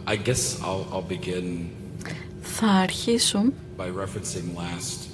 [0.06, 1.68] I guess I'll, I'll begin
[2.40, 3.42] Θα αρχίσω
[3.76, 5.07] by referencing last year's IMED.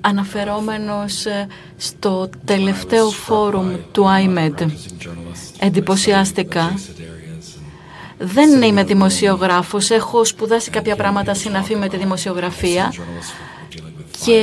[0.00, 1.46] Αναφερόμενος ε,
[1.76, 4.66] στο τελευταίο φόρουμ του IMED.
[5.58, 6.74] Εντυπωσιάστηκα.
[8.18, 12.92] Δεν είμαι δημοσιογράφος, έχω σπουδάσει κάποια πράγματα συναφή με τη δημοσιογραφία
[14.24, 14.40] και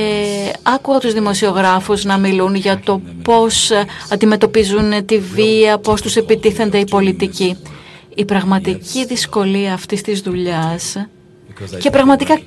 [0.62, 3.70] άκουγα τους δημοσιογράφους να μιλούν για το πώς
[4.10, 7.56] αντιμετωπίζουν τη βία, πώς τους επιτίθενται οι πολιτικοί.
[8.14, 10.96] Η πραγματική δυσκολία αυτής της δουλειάς
[11.78, 12.40] και πραγματικά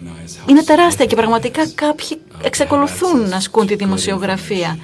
[0.45, 4.77] είναι τεράστια και πραγματικά κάποιοι εξακολουθούν να ασκούν τη δημοσιογραφία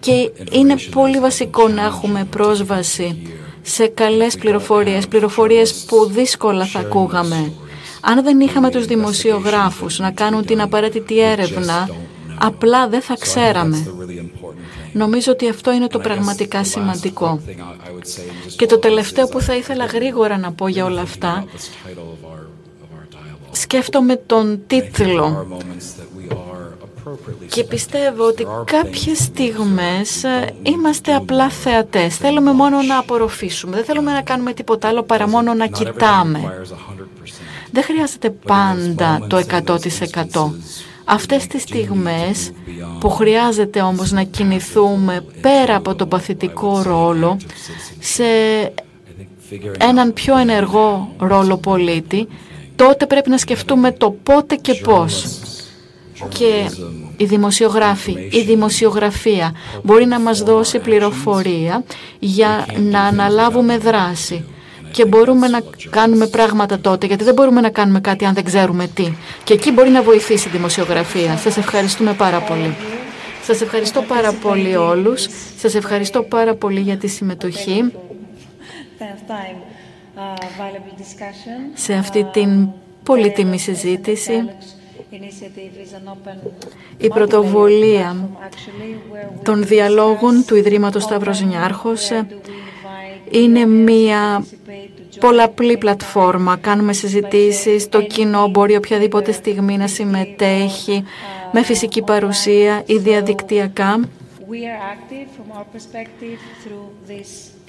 [0.00, 3.22] και είναι πολύ βασικό να έχουμε πρόσβαση
[3.62, 7.52] σε καλές πληροφορίες, πληροφορίες που δύσκολα θα ακούγαμε.
[8.00, 11.88] Αν δεν είχαμε τους δημοσιογράφους να κάνουν την απαραίτητη έρευνα,
[12.38, 13.86] απλά δεν θα ξέραμε.
[14.92, 17.40] Νομίζω ότι αυτό είναι το πραγματικά σημαντικό.
[18.56, 21.44] Και το τελευταίο που θα ήθελα γρήγορα να πω για όλα αυτά,
[23.52, 25.46] σκέφτομαι τον τίτλο
[27.48, 30.24] και πιστεύω ότι κάποιες στιγμές
[30.62, 32.16] είμαστε απλά θεατές.
[32.16, 33.76] Θέλουμε μόνο να απορροφήσουμε.
[33.76, 36.64] Δεν θέλουμε να κάνουμε τίποτα άλλο παρά μόνο να κοιτάμε.
[37.70, 40.52] Δεν χρειάζεται πάντα το 100%.
[41.04, 42.52] Αυτές τις στιγμές
[43.00, 47.36] που χρειάζεται όμως να κινηθούμε πέρα από το παθητικό ρόλο
[47.98, 48.24] σε
[49.78, 52.28] έναν πιο ενεργό ρόλο πολίτη,
[52.86, 55.40] τότε πρέπει να σκεφτούμε το πότε και πώς.
[56.28, 56.70] Και
[57.16, 61.84] η δημοσιογράφη, η δημοσιογραφία μπορεί να μας δώσει πληροφορία
[62.18, 64.44] για να αναλάβουμε δράση
[64.92, 65.60] και μπορούμε να
[65.90, 69.12] κάνουμε πράγματα τότε, γιατί δεν μπορούμε να κάνουμε κάτι αν δεν ξέρουμε τι.
[69.44, 71.36] Και εκεί μπορεί να βοηθήσει η δημοσιογραφία.
[71.36, 72.76] Σας ευχαριστούμε πάρα πολύ.
[73.42, 75.28] Σας ευχαριστώ πάρα πολύ όλους.
[75.58, 77.92] Σας ευχαριστώ πάρα πολύ για τη συμμετοχή
[81.74, 82.68] σε αυτή την
[83.02, 84.32] πολύτιμη συζήτηση.
[86.98, 88.28] Η πρωτοβολία
[89.42, 92.10] των διαλόγων του Ιδρύματος Σταύρος Νιάρχος
[93.30, 94.44] είναι μια
[95.20, 96.56] πολλαπλή πλατφόρμα.
[96.56, 101.04] Κάνουμε συζητήσεις, το κοινό μπορεί οποιαδήποτε στιγμή να συμμετέχει
[101.52, 104.00] με φυσική παρουσία ή διαδικτυακά.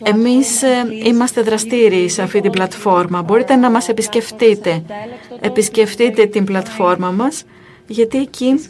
[0.03, 3.21] Εμείς ε, είμαστε δραστήριοι σε αυτή την πλατφόρμα.
[3.21, 4.83] Μπορείτε να μας επισκεφτείτε.
[5.39, 7.43] Επισκεφτείτε την πλατφόρμα μας,
[7.87, 8.69] γιατί εκεί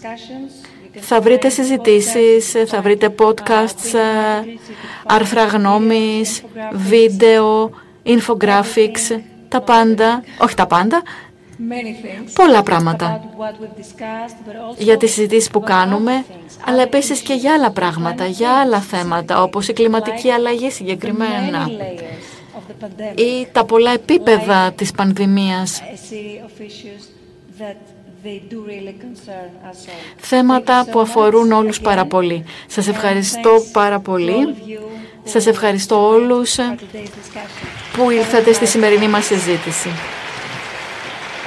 [1.00, 4.58] θα βρείτε συζητήσεις, θα βρείτε podcasts, ε,
[5.06, 6.44] άρθρα γνώμης,
[6.74, 7.72] βίντεο,
[8.06, 11.02] infographics, τα πάντα, όχι τα πάντα,
[12.34, 13.22] πολλά πράγματα
[14.78, 16.26] για τις συζητήσεις που κάνουμε,
[16.66, 21.70] αλλά επίσης και για άλλα πράγματα, για άλλα θέματα, όπως η κλιματική αλλαγή συγκεκριμένα
[23.16, 25.82] ή τα πολλά επίπεδα της πανδημίας.
[30.18, 32.46] Θέματα που αφορούν όλους πάρα πολύ.
[32.68, 34.56] Σας ευχαριστώ πάρα πολύ.
[35.24, 36.56] Σας ευχαριστώ όλους
[37.94, 39.90] που ήρθατε στη σημερινή μας συζήτηση.